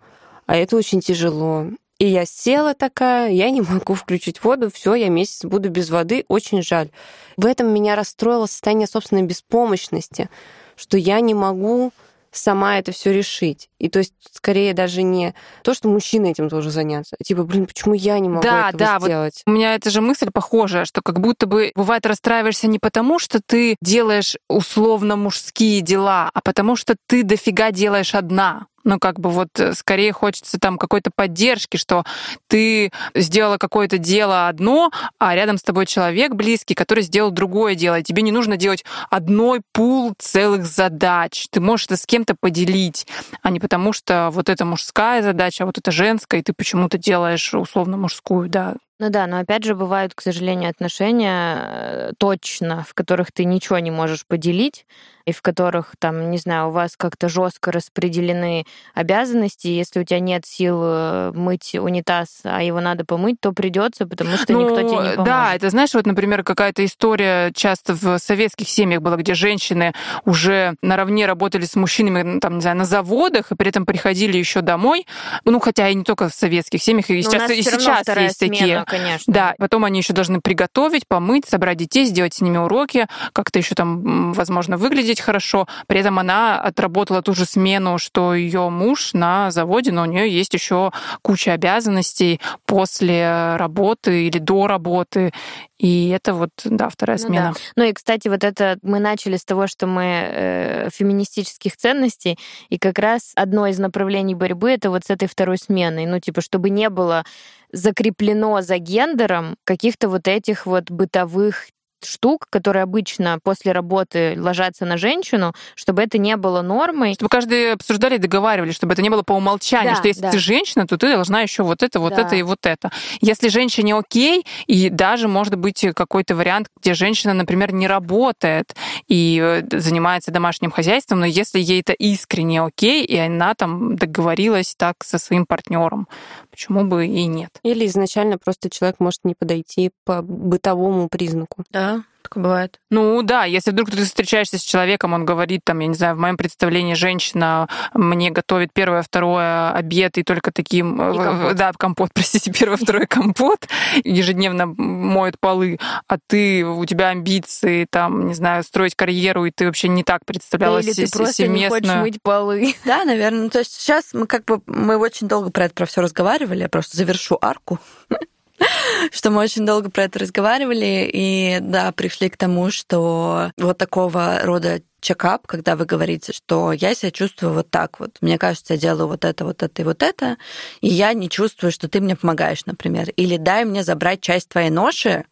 А 0.46 0.56
это 0.56 0.76
очень 0.78 1.02
тяжело. 1.02 1.68
И 2.00 2.08
я 2.08 2.26
села 2.26 2.74
такая, 2.74 3.32
я 3.32 3.50
не 3.50 3.62
могу 3.62 3.94
включить 3.94 4.44
воду, 4.44 4.72
все, 4.74 4.96
я 4.96 5.10
месяц 5.10 5.46
буду 5.46 5.70
без 5.70 5.90
воды, 5.90 6.26
очень 6.28 6.62
жаль. 6.62 6.90
В 7.38 7.46
этом 7.46 7.74
меня 7.74 7.96
расстроило 7.96 8.46
состояние 8.46 8.88
собственной 8.88 9.24
беспомощности, 9.24 10.30
что 10.76 10.98
я 10.98 11.20
не 11.20 11.34
могу 11.34 11.92
сама 12.36 12.80
это 12.80 12.92
все 12.92 13.14
решить. 13.14 13.70
И 13.80 13.90
то 13.90 14.00
есть 14.00 14.14
скорее 14.32 14.74
даже 14.74 15.04
не 15.04 15.34
то, 15.64 15.74
что 15.74 15.88
мужчина 15.88 16.28
этим 16.28 16.50
тоже 16.50 16.72
заняться. 16.72 17.16
Типа, 17.24 17.44
блин, 17.44 17.66
почему 17.66 17.94
я 17.94 18.20
не 18.20 18.30
могу 18.30 18.44
да, 18.44 18.70
этого 18.70 18.80
да, 18.80 19.00
сделать? 19.00 19.44
Вот 19.46 19.54
у 19.54 19.56
меня 19.56 19.76
эта 19.76 19.90
же 19.90 20.02
мысль 20.02 20.30
похожая, 20.34 20.86
что 20.86 21.02
как 21.02 21.20
будто 21.20 21.46
бы 21.46 21.72
бывает 21.76 22.06
расстраиваешься 22.06 22.68
не 22.68 22.80
потому, 22.80 23.20
что 23.20 23.40
ты 23.46 23.76
делаешь 23.82 24.36
условно 24.50 25.16
мужские 25.16 25.82
дела, 25.82 26.30
а 26.34 26.42
потому 26.42 26.76
что 26.76 26.96
ты 27.08 27.24
дофига 27.24 27.72
делаешь 27.72 28.16
одна. 28.16 28.68
Ну, 28.84 29.00
как 29.00 29.20
бы 29.20 29.30
вот 29.30 29.60
э, 29.60 29.74
скорее 29.74 30.12
хочется 30.12 30.60
там 30.60 30.78
какой-то 30.78 31.12
поддержки, 31.16 31.78
что 31.78 32.04
ты 32.48 32.92
сделала 33.16 33.58
какое-то 33.58 33.98
дело 33.98 34.48
одно, 34.48 34.92
а 35.20 35.36
рядом 35.36 35.58
с 35.58 35.64
тобой 35.64 35.86
человек 35.86 36.34
близкий, 36.34 36.74
который 36.74 37.04
сделал 37.04 37.32
другое 37.32 37.76
дело. 37.76 38.00
И 38.00 38.04
тебе 38.04 38.22
не 38.22 38.32
нужно 38.32 38.58
делать 38.58 38.84
одной 39.10 39.62
пул 39.72 40.14
целых 40.18 40.66
задач. 40.66 41.48
Ты 41.50 41.62
можешь 41.62 41.88
это 41.88 41.98
с 41.98 42.06
кем-то 42.06 42.36
поделить, 42.40 43.08
а 43.42 43.50
не 43.50 43.60
потому 43.60 43.94
что 43.94 44.30
вот 44.32 44.50
это 44.50 44.66
мужская 44.66 45.22
задача, 45.22 45.64
а 45.64 45.68
вот 45.68 45.78
это 45.78 45.92
женская, 45.92 46.42
и 46.42 46.44
ты 46.44 46.54
почему-то 46.54 46.98
делаешь 46.98 47.54
условно 47.54 47.98
мужскую, 47.98 48.50
да. 48.50 48.76
Ну 49.00 49.10
да, 49.10 49.28
но 49.28 49.40
опять 49.40 49.64
же 49.64 49.76
бывают, 49.76 50.14
к 50.14 50.22
сожалению, 50.22 50.70
отношения 50.70 51.58
э, 51.58 52.12
точно, 52.18 52.86
в 52.88 52.94
которых 52.94 53.32
ты 53.32 53.44
ничего 53.44 53.80
не 53.80 53.92
можешь 53.92 54.26
поделить, 54.26 54.86
и 55.26 55.32
в 55.32 55.42
которых, 55.42 55.94
там, 56.00 56.32
не 56.32 56.38
знаю, 56.38 56.68
у 56.68 56.72
вас 56.72 56.96
как-то 56.98 57.30
жестко 57.30 57.72
распределены 57.72 58.66
обязанности, 58.94 59.68
если 59.68 60.02
у 60.02 60.04
тебя 60.04 60.20
нет 60.20 60.46
сил 60.46 60.82
э, 60.84 61.32
мыть 61.34 61.76
унитаз, 61.76 62.42
а 62.44 62.62
его 62.62 62.82
надо 62.82 63.06
помыть, 63.06 63.38
то 63.40 63.54
придется, 63.54 64.06
потому 64.06 64.36
что 64.36 64.54
ну, 64.54 64.62
никто 64.62 64.82
тебе 64.82 64.90
не 64.90 64.96
поможет. 64.96 65.24
Да, 65.24 65.56
это 65.56 65.70
знаешь, 65.70 65.94
вот, 65.94 66.06
например, 66.06 66.44
какая-то 66.44 66.84
история 66.84 67.52
часто 67.54 67.94
в 67.94 68.18
советских 68.18 68.68
семьях 68.68 69.02
была, 69.02 69.16
где 69.16 69.34
женщины 69.34 69.94
уже 70.26 70.76
наравне 70.82 71.26
работали 71.26 71.66
с 71.66 71.76
мужчинами, 71.76 72.40
там, 72.40 72.56
не 72.56 72.62
знаю, 72.62 72.78
на 72.78 72.86
заводах, 72.86 73.52
и 73.52 73.56
при 73.56 73.70
этом 73.70 73.86
приходили 73.86 74.38
еще 74.38 74.62
домой. 74.62 75.08
Ну, 75.46 75.60
хотя 75.60 75.88
и 75.88 75.96
не 75.96 76.04
только 76.04 76.28
в 76.28 76.34
советских 76.34 76.84
семьях, 76.84 77.10
и 77.10 77.22
сейчас, 77.22 77.50
и 77.50 77.62
сейчас 77.62 78.08
есть 78.08 78.38
смена, 78.40 78.54
такие. 78.54 78.86
Конечно. 78.88 79.34
Да, 79.34 79.56
потом 79.58 79.86
они 79.86 80.00
еще 80.00 80.14
должны 80.14 80.42
приготовить, 80.42 81.08
помыть, 81.08 81.46
собрать 81.48 81.78
детей, 81.78 82.06
сделать 82.06 82.34
с 82.34 82.42
ними 82.42 82.58
уроки, 82.58 83.08
как-то 83.32 83.60
еще 83.60 83.76
там, 83.76 84.34
возможно, 84.34 84.78
выглядеть 84.78 85.13
выглядеть 85.14 85.22
хорошо. 85.22 85.68
При 85.88 86.00
этом 86.00 86.20
она 86.20 86.60
отработала 86.60 87.22
ту 87.22 87.34
же 87.34 87.46
смену, 87.46 87.98
что 87.98 88.34
ее 88.34 88.70
муж 88.70 89.14
на 89.14 89.52
заводе, 89.52 89.92
но 89.92 90.04
у 90.04 90.06
нее 90.06 90.30
есть 90.30 90.54
еще 90.54 90.92
куча 91.22 91.54
обязанностей 91.54 92.40
после 92.66 93.56
работы 93.58 94.28
или 94.28 94.40
до 94.40 94.68
работы. 94.68 95.32
И 95.80 96.10
это 96.10 96.34
вот, 96.34 96.52
да, 96.64 96.90
вторая 96.90 97.18
ну 97.18 97.28
смена. 97.28 97.52
Да. 97.54 97.60
Ну 97.76 97.84
и, 97.84 97.94
кстати, 97.94 98.30
вот 98.30 98.44
это 98.44 98.78
мы 98.84 99.00
начали 99.00 99.36
с 99.36 99.44
того, 99.44 99.68
что 99.68 99.88
мы 99.88 100.04
э, 100.04 100.90
феминистических 100.94 101.76
ценностей, 101.76 102.38
и 102.70 102.78
как 102.78 103.00
раз 103.00 103.34
одно 103.36 103.68
из 103.68 103.80
направлений 103.80 104.36
борьбы 104.36 104.72
это 104.72 104.90
вот 104.90 105.06
с 105.06 105.10
этой 105.10 105.28
второй 105.28 105.58
сменой. 105.58 106.06
Ну, 106.06 106.20
типа, 106.20 106.42
чтобы 106.42 106.70
не 106.70 106.90
было 106.90 107.24
закреплено 107.72 108.62
за 108.62 108.78
гендером 108.78 109.56
каких-то 109.66 110.08
вот 110.08 110.28
этих 110.28 110.66
вот 110.66 110.92
бытовых 110.92 111.68
штук, 112.06 112.48
которые 112.50 112.84
обычно 112.84 113.40
после 113.44 113.72
работы 113.72 114.36
ложатся 114.38 114.86
на 114.86 114.98
женщину, 114.98 115.54
чтобы 115.76 116.02
это 116.02 116.18
не 116.18 116.38
было 116.38 116.62
нормой. 116.62 117.14
Чтобы 117.14 117.30
каждый 117.30 117.74
обсуждали 117.74 118.16
и 118.16 118.20
договаривались, 118.20 118.76
чтобы 118.76 118.94
это 118.94 119.02
не 119.02 119.10
было 119.10 119.24
по 119.24 119.34
умолчанию, 119.34 119.94
да, 119.94 119.96
что 119.98 120.08
если 120.08 120.22
да. 120.22 120.32
ты 120.32 120.40
женщина, 120.40 120.88
то 120.88 120.98
ты 120.98 121.12
должна 121.12 121.42
еще 121.42 121.64
вот 121.64 121.84
это, 121.84 122.00
вот 122.00 122.16
да. 122.16 122.24
это 122.24 122.36
и 122.36 122.44
вот 122.44 122.66
это. 122.66 122.92
Если 123.22 123.48
женщине 123.48 123.96
окей, 123.96 124.46
и 124.68 124.90
даже 124.90 125.28
может 125.28 125.56
быть 125.56 125.86
какой-то 125.96 126.36
вариант, 126.36 126.68
где 126.80 126.94
женщина, 126.94 127.34
например, 127.34 127.74
не 127.74 127.88
работает 127.88 128.76
и 129.08 129.40
э, 129.42 129.80
занимается 129.80 130.32
домашним 130.32 130.72
хозяйством, 130.72 131.20
но 131.20 131.26
если 131.26 131.60
ей 131.60 131.82
это 131.82 131.94
искренне 131.94 132.62
окей, 132.62 133.06
и 133.06 133.18
она 133.18 133.54
там 133.54 133.96
договорилась 133.96 134.76
так 134.78 135.04
со 135.04 135.18
своим 135.18 135.46
партнером, 135.46 136.08
почему 136.52 136.86
бы 136.86 137.06
и 137.06 137.26
нет? 137.26 137.52
Или 137.64 137.86
изначально 137.86 138.38
просто 138.38 138.70
человек 138.70 139.00
может 139.00 139.22
не 139.24 139.36
подойти 139.36 139.92
по 140.06 140.22
бытовому 140.22 141.10
признаку. 141.10 141.64
Да, 141.72 141.93
такое 142.24 142.44
бывает. 142.44 142.80
Ну 142.90 143.22
да, 143.22 143.46
если 143.46 143.72
вдруг 143.72 143.92
ты 143.92 144.04
встречаешься 144.04 144.58
с 144.58 144.62
человеком, 144.62 145.14
он 145.14 145.26
говорит, 145.26 145.62
там, 145.64 145.80
я 145.80 145.88
не 145.88 145.94
знаю, 145.94 146.16
в 146.16 146.20
моем 146.20 146.38
представлении 146.38 146.94
женщина 146.94 147.68
мне 147.94 148.32
готовит 148.32 148.74
первое, 148.74 149.02
второе 149.02 149.72
обед 149.72 150.18
и 150.18 150.24
только 150.24 150.52
таким... 150.52 151.02
И 151.12 151.18
э, 151.18 151.24
компот. 151.24 151.56
Да, 151.56 151.72
компот, 151.78 152.12
простите, 152.14 152.52
первое, 152.52 152.78
второе 152.78 153.06
компот, 153.06 153.68
ежедневно 154.04 154.66
моет 154.66 155.40
полы, 155.40 155.78
а 156.08 156.18
ты, 156.28 156.66
у 156.66 156.86
тебя 156.86 157.10
амбиции, 157.10 157.86
там, 157.90 158.28
не 158.28 158.34
знаю, 158.34 158.64
строить 158.64 158.96
карьеру, 158.96 159.46
и 159.46 159.52
ты 159.52 159.66
вообще 159.66 159.88
не 159.88 160.04
так 160.04 160.26
представляла 160.26 160.80
Или 160.80 160.94
ты 160.94 161.10
просто 161.10 161.48
не 161.48 161.70
хочешь 161.70 161.94
мыть 161.96 162.22
полы. 162.22 162.76
Да, 162.86 163.06
наверное. 163.06 163.44
Ну, 163.44 163.50
то 163.50 163.60
есть 163.60 163.74
сейчас 163.74 164.14
мы 164.14 164.28
как 164.28 164.46
бы, 164.46 164.62
мы 164.66 164.98
очень 164.98 165.28
долго 165.28 165.52
про 165.52 165.66
это 165.66 165.74
про 165.74 165.86
все 165.86 166.02
разговаривали, 166.02 166.62
я 166.62 166.70
просто 166.70 166.98
завершу 166.98 167.38
арку. 167.42 167.80
что 169.12 169.32
мы 169.32 169.42
очень 169.42 169.66
долго 169.66 169.90
про 169.90 170.04
это 170.04 170.20
разговаривали, 170.20 171.10
и 171.12 171.58
да, 171.62 171.92
пришли 171.92 172.30
к 172.30 172.38
тому, 172.38 172.72
что 172.72 173.52
вот 173.58 173.78
такого 173.78 174.40
рода 174.44 174.82
чекап, 175.02 175.46
когда 175.48 175.76
вы 175.76 175.86
говорите, 175.86 176.32
что 176.34 176.72
я 176.72 176.96
себя 176.96 177.12
чувствую 177.12 177.54
вот 177.54 177.70
так 177.70 178.00
вот. 178.00 178.18
Мне 178.22 178.38
кажется, 178.38 178.74
я 178.74 178.80
делаю 178.80 179.08
вот 179.08 179.26
это, 179.26 179.44
вот 179.44 179.62
это 179.62 179.82
и 179.82 179.86
вот 179.86 180.02
это, 180.02 180.38
и 180.82 180.88
я 180.88 181.14
не 181.14 181.30
чувствую, 181.30 181.72
что 181.72 181.90
ты 181.90 182.00
мне 182.00 182.16
помогаешь, 182.16 182.66
например. 182.66 183.10
Или 183.18 183.38
дай 183.38 183.66
мне 183.66 183.84
забрать 183.84 184.22
часть 184.22 184.50
твоей 184.50 184.70
ноши, 184.70 185.26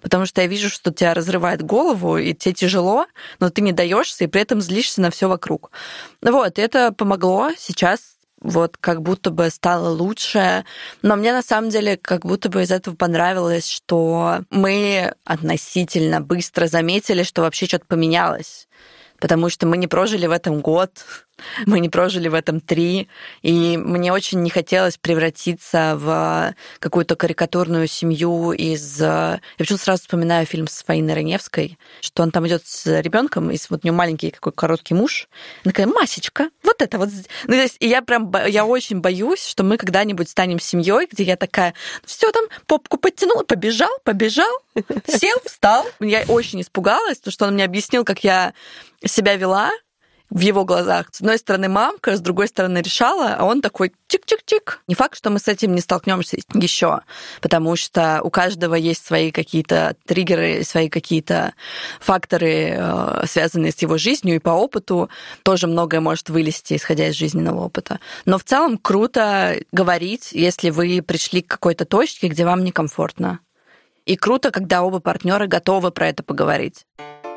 потому 0.00 0.26
что 0.26 0.40
я 0.42 0.46
вижу, 0.46 0.70
что 0.70 0.92
тебя 0.92 1.14
разрывает 1.14 1.62
голову, 1.62 2.16
и 2.16 2.32
тебе 2.34 2.54
тяжело, 2.54 3.06
но 3.40 3.50
ты 3.50 3.60
не 3.60 3.72
даешься, 3.72 4.24
и 4.24 4.28
при 4.28 4.42
этом 4.42 4.60
злишься 4.60 5.00
на 5.00 5.10
все 5.10 5.28
вокруг. 5.28 5.72
Вот, 6.22 6.58
это 6.58 6.92
помогло. 6.92 7.50
Сейчас 7.58 8.15
вот 8.40 8.76
как 8.76 9.02
будто 9.02 9.30
бы 9.30 9.50
стало 9.50 9.88
лучше. 9.88 10.64
Но 11.02 11.16
мне 11.16 11.32
на 11.32 11.42
самом 11.42 11.70
деле 11.70 11.96
как 11.96 12.24
будто 12.24 12.48
бы 12.48 12.62
из 12.62 12.70
этого 12.70 12.94
понравилось, 12.94 13.68
что 13.68 14.40
мы 14.50 15.14
относительно 15.24 16.20
быстро 16.20 16.66
заметили, 16.66 17.22
что 17.22 17.42
вообще 17.42 17.66
что-то 17.66 17.86
поменялось 17.86 18.68
потому 19.18 19.48
что 19.48 19.66
мы 19.66 19.76
не 19.76 19.86
прожили 19.86 20.26
в 20.26 20.30
этом 20.30 20.60
год, 20.60 20.90
мы 21.66 21.80
не 21.80 21.88
прожили 21.88 22.28
в 22.28 22.34
этом 22.34 22.60
три, 22.60 23.08
и 23.42 23.76
мне 23.76 24.12
очень 24.12 24.42
не 24.42 24.50
хотелось 24.50 24.96
превратиться 24.96 25.96
в 25.96 26.54
какую-то 26.78 27.16
карикатурную 27.16 27.86
семью 27.86 28.52
из... 28.52 29.00
Я 29.00 29.40
почему-то 29.58 29.84
сразу 29.84 30.02
вспоминаю 30.02 30.46
фильм 30.46 30.68
с 30.68 30.82
Фаиной 30.84 31.14
Раневской, 31.14 31.78
что 32.00 32.22
он 32.22 32.30
там 32.30 32.46
идет 32.46 32.66
с 32.66 32.86
ребенком, 33.00 33.50
и 33.50 33.58
вот 33.68 33.80
у 33.82 33.86
него 33.86 33.96
маленький 33.96 34.30
какой 34.30 34.52
короткий 34.52 34.94
муж. 34.94 35.28
Она 35.64 35.72
такая, 35.72 35.86
Масечка, 35.86 36.50
вот 36.62 36.82
это 36.82 36.98
вот. 36.98 37.08
Ну, 37.44 37.54
то 37.54 37.66
и 37.78 37.88
я 37.88 38.02
прям, 38.02 38.32
я 38.46 38.64
очень 38.64 39.00
боюсь, 39.00 39.44
что 39.44 39.62
мы 39.62 39.76
когда-нибудь 39.76 40.28
станем 40.28 40.60
семьей, 40.60 41.06
где 41.10 41.22
я 41.22 41.36
такая, 41.36 41.74
все 42.04 42.30
там, 42.32 42.44
попку 42.66 42.98
подтянула, 42.98 43.44
побежал, 43.44 43.90
побежал, 44.04 44.60
сел, 45.06 45.38
встал. 45.44 45.86
Я 46.00 46.24
очень 46.28 46.60
испугалась, 46.60 47.18
потому 47.18 47.32
что 47.32 47.46
он 47.46 47.54
мне 47.54 47.64
объяснил, 47.64 48.04
как 48.04 48.24
я 48.24 48.52
себя 49.04 49.36
вела, 49.36 49.70
в 50.30 50.40
его 50.40 50.64
глазах. 50.64 51.08
С 51.12 51.20
одной 51.20 51.38
стороны 51.38 51.68
мамка, 51.68 52.16
с 52.16 52.20
другой 52.20 52.48
стороны 52.48 52.78
решала, 52.78 53.34
а 53.34 53.44
он 53.44 53.62
такой 53.62 53.92
чик-чик-чик. 54.08 54.78
Не 54.88 54.94
факт, 54.94 55.16
что 55.16 55.30
мы 55.30 55.38
с 55.38 55.48
этим 55.48 55.74
не 55.74 55.80
столкнемся 55.80 56.38
еще, 56.54 57.00
потому 57.40 57.76
что 57.76 58.20
у 58.22 58.30
каждого 58.30 58.74
есть 58.74 59.06
свои 59.06 59.30
какие-то 59.30 59.96
триггеры, 60.06 60.64
свои 60.64 60.88
какие-то 60.88 61.54
факторы, 62.00 62.74
э, 62.76 63.24
связанные 63.26 63.72
с 63.72 63.80
его 63.82 63.98
жизнью, 63.98 64.36
и 64.36 64.40
по 64.40 64.50
опыту 64.50 65.10
тоже 65.42 65.66
многое 65.66 66.00
может 66.00 66.28
вылезти, 66.28 66.76
исходя 66.76 67.08
из 67.08 67.14
жизненного 67.14 67.60
опыта. 67.64 68.00
Но 68.24 68.38
в 68.38 68.44
целом 68.44 68.78
круто 68.78 69.56
говорить, 69.72 70.30
если 70.32 70.70
вы 70.70 71.02
пришли 71.02 71.42
к 71.42 71.48
какой-то 71.48 71.84
точке, 71.84 72.28
где 72.28 72.44
вам 72.44 72.64
некомфортно. 72.64 73.40
И 74.06 74.16
круто, 74.16 74.52
когда 74.52 74.82
оба 74.82 75.00
партнера 75.00 75.46
готовы 75.46 75.90
про 75.90 76.08
это 76.08 76.22
поговорить. 76.22 76.86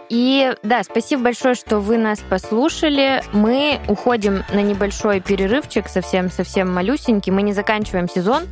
И 0.10 0.53
да, 0.64 0.84
спасибо 0.84 1.24
большое, 1.24 1.55
что 1.55 1.80
вы 1.80 1.97
нас 1.97 2.20
послушали. 2.20 3.24
Мы 3.32 3.80
уходим 3.88 4.43
на 4.51 4.62
небольшой 4.62 5.20
перерывчик, 5.20 5.88
совсем-совсем 5.88 6.72
малюсенький. 6.74 7.32
Мы 7.32 7.43
не 7.43 7.53
заканчиваем 7.53 8.10
сезон, 8.10 8.43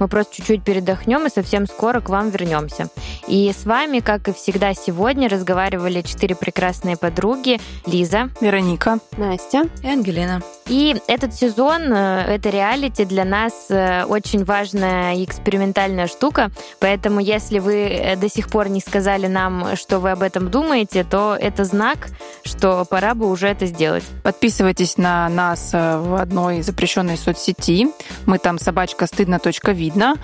мы 0.00 0.08
просто 0.08 0.36
чуть-чуть 0.36 0.64
передохнем 0.64 1.26
и 1.26 1.30
совсем 1.30 1.66
скоро 1.66 2.00
к 2.00 2.08
вам 2.08 2.30
вернемся. 2.30 2.88
И 3.28 3.52
с 3.52 3.64
вами, 3.64 4.00
как 4.00 4.28
и 4.28 4.32
всегда 4.32 4.74
сегодня, 4.74 5.28
разговаривали 5.28 6.02
четыре 6.02 6.34
прекрасные 6.34 6.96
подруги. 6.96 7.60
Лиза. 7.86 8.30
Вероника. 8.40 8.98
Настя. 9.16 9.68
И 9.82 9.86
Ангелина. 9.86 10.42
И 10.66 10.96
этот 11.08 11.34
сезон, 11.34 11.92
э, 11.92 12.24
это 12.36 12.48
реалити 12.48 13.04
для 13.04 13.24
нас 13.24 13.66
э, 13.68 14.04
очень 14.04 14.44
важная 14.44 15.14
и 15.14 15.24
экспериментальная 15.24 16.06
штука. 16.06 16.50
Поэтому, 16.80 17.20
если 17.20 17.58
вы 17.58 17.82
э, 17.82 18.16
до 18.16 18.30
сих 18.30 18.48
пор 18.48 18.70
не 18.70 18.80
сказали 18.80 19.26
нам, 19.26 19.76
что 19.76 19.98
вы 19.98 20.10
об 20.10 20.22
этом 20.22 20.50
думаете, 20.50 21.03
то 21.04 21.36
это 21.40 21.64
знак, 21.64 22.08
что 22.44 22.84
пора 22.84 23.14
бы 23.14 23.30
уже 23.30 23.48
это 23.48 23.66
сделать. 23.66 24.04
Подписывайтесь 24.22 24.96
на 24.96 25.28
нас 25.28 25.70
в 25.72 26.20
одной 26.20 26.62
запрещенной 26.62 27.16
соцсети. 27.16 27.88
Мы 28.26 28.38
там 28.38 28.58
собачка 28.58 29.06
стыдно. 29.06 29.40
видно. 29.72 30.16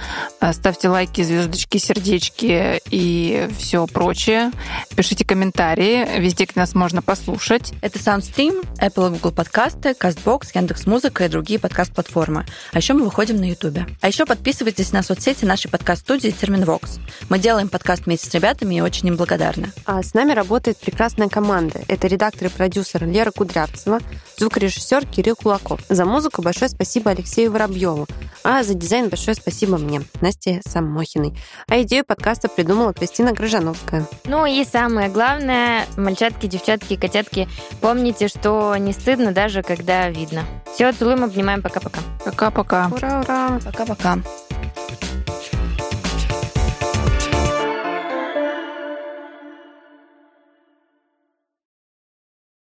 Ставьте 0.52 0.88
лайки, 0.88 1.22
звездочки, 1.22 1.78
сердечки 1.78 2.80
и 2.90 3.48
все 3.58 3.86
прочее. 3.86 4.52
Пишите 4.96 5.24
комментарии 5.24 6.18
везде, 6.18 6.44
где 6.44 6.60
нас 6.60 6.74
можно 6.74 7.02
послушать. 7.02 7.72
Это 7.82 7.98
SoundStream, 7.98 8.66
Apple 8.78 9.08
и 9.08 9.10
Google 9.14 9.32
подкасты, 9.32 9.90
CastBox, 9.90 10.48
Яндекс.Музыка 10.54 11.24
и 11.24 11.28
другие 11.28 11.58
подкаст-платформы. 11.60 12.46
А 12.72 12.78
еще 12.78 12.94
мы 12.94 13.04
выходим 13.04 13.36
на 13.36 13.44
YouTube. 13.44 13.78
А 14.00 14.08
еще 14.08 14.26
подписывайтесь 14.26 14.92
на 14.92 15.02
соцсети 15.02 15.44
нашей 15.44 15.70
подкаст-студии 15.70 16.30
Терминвокс. 16.30 16.98
Мы 17.28 17.38
делаем 17.38 17.68
подкаст 17.68 18.06
вместе 18.06 18.30
с 18.30 18.34
ребятами 18.34 18.76
и 18.76 18.80
очень 18.80 19.08
им 19.08 19.16
благодарны. 19.16 19.72
А 19.84 20.02
с 20.02 20.14
нами 20.14 20.32
работает 20.32 20.69
прекрасная 20.78 21.28
команда. 21.28 21.80
Это 21.88 22.06
редактор 22.06 22.48
и 22.48 22.50
продюсер 22.50 23.06
Лера 23.06 23.30
Кудрявцева, 23.30 24.00
звукорежиссер 24.36 25.06
Кирилл 25.06 25.36
Кулаков. 25.36 25.80
За 25.88 26.04
музыку 26.04 26.42
большое 26.42 26.68
спасибо 26.68 27.10
Алексею 27.10 27.52
Воробьеву, 27.52 28.06
а 28.44 28.62
за 28.62 28.74
дизайн 28.74 29.08
большое 29.08 29.34
спасибо 29.34 29.78
мне, 29.78 30.02
Насте 30.20 30.60
Самохиной. 30.66 31.36
А 31.68 31.80
идею 31.82 32.04
подкаста 32.04 32.48
придумала 32.48 32.92
Кристина 32.92 33.32
Грыжановская. 33.32 34.06
Ну 34.24 34.46
и 34.46 34.64
самое 34.64 35.08
главное, 35.08 35.86
мальчатки, 35.96 36.46
девчатки, 36.46 36.96
котятки, 36.96 37.48
помните, 37.80 38.28
что 38.28 38.76
не 38.76 38.92
стыдно 38.92 39.32
даже, 39.32 39.62
когда 39.62 40.08
видно. 40.08 40.44
Все, 40.74 40.92
целуем, 40.92 41.24
обнимаем, 41.24 41.62
пока-пока. 41.62 42.00
Пока-пока. 42.24 42.90
Ура-ура. 42.92 43.60
Пока-пока. 43.64 44.18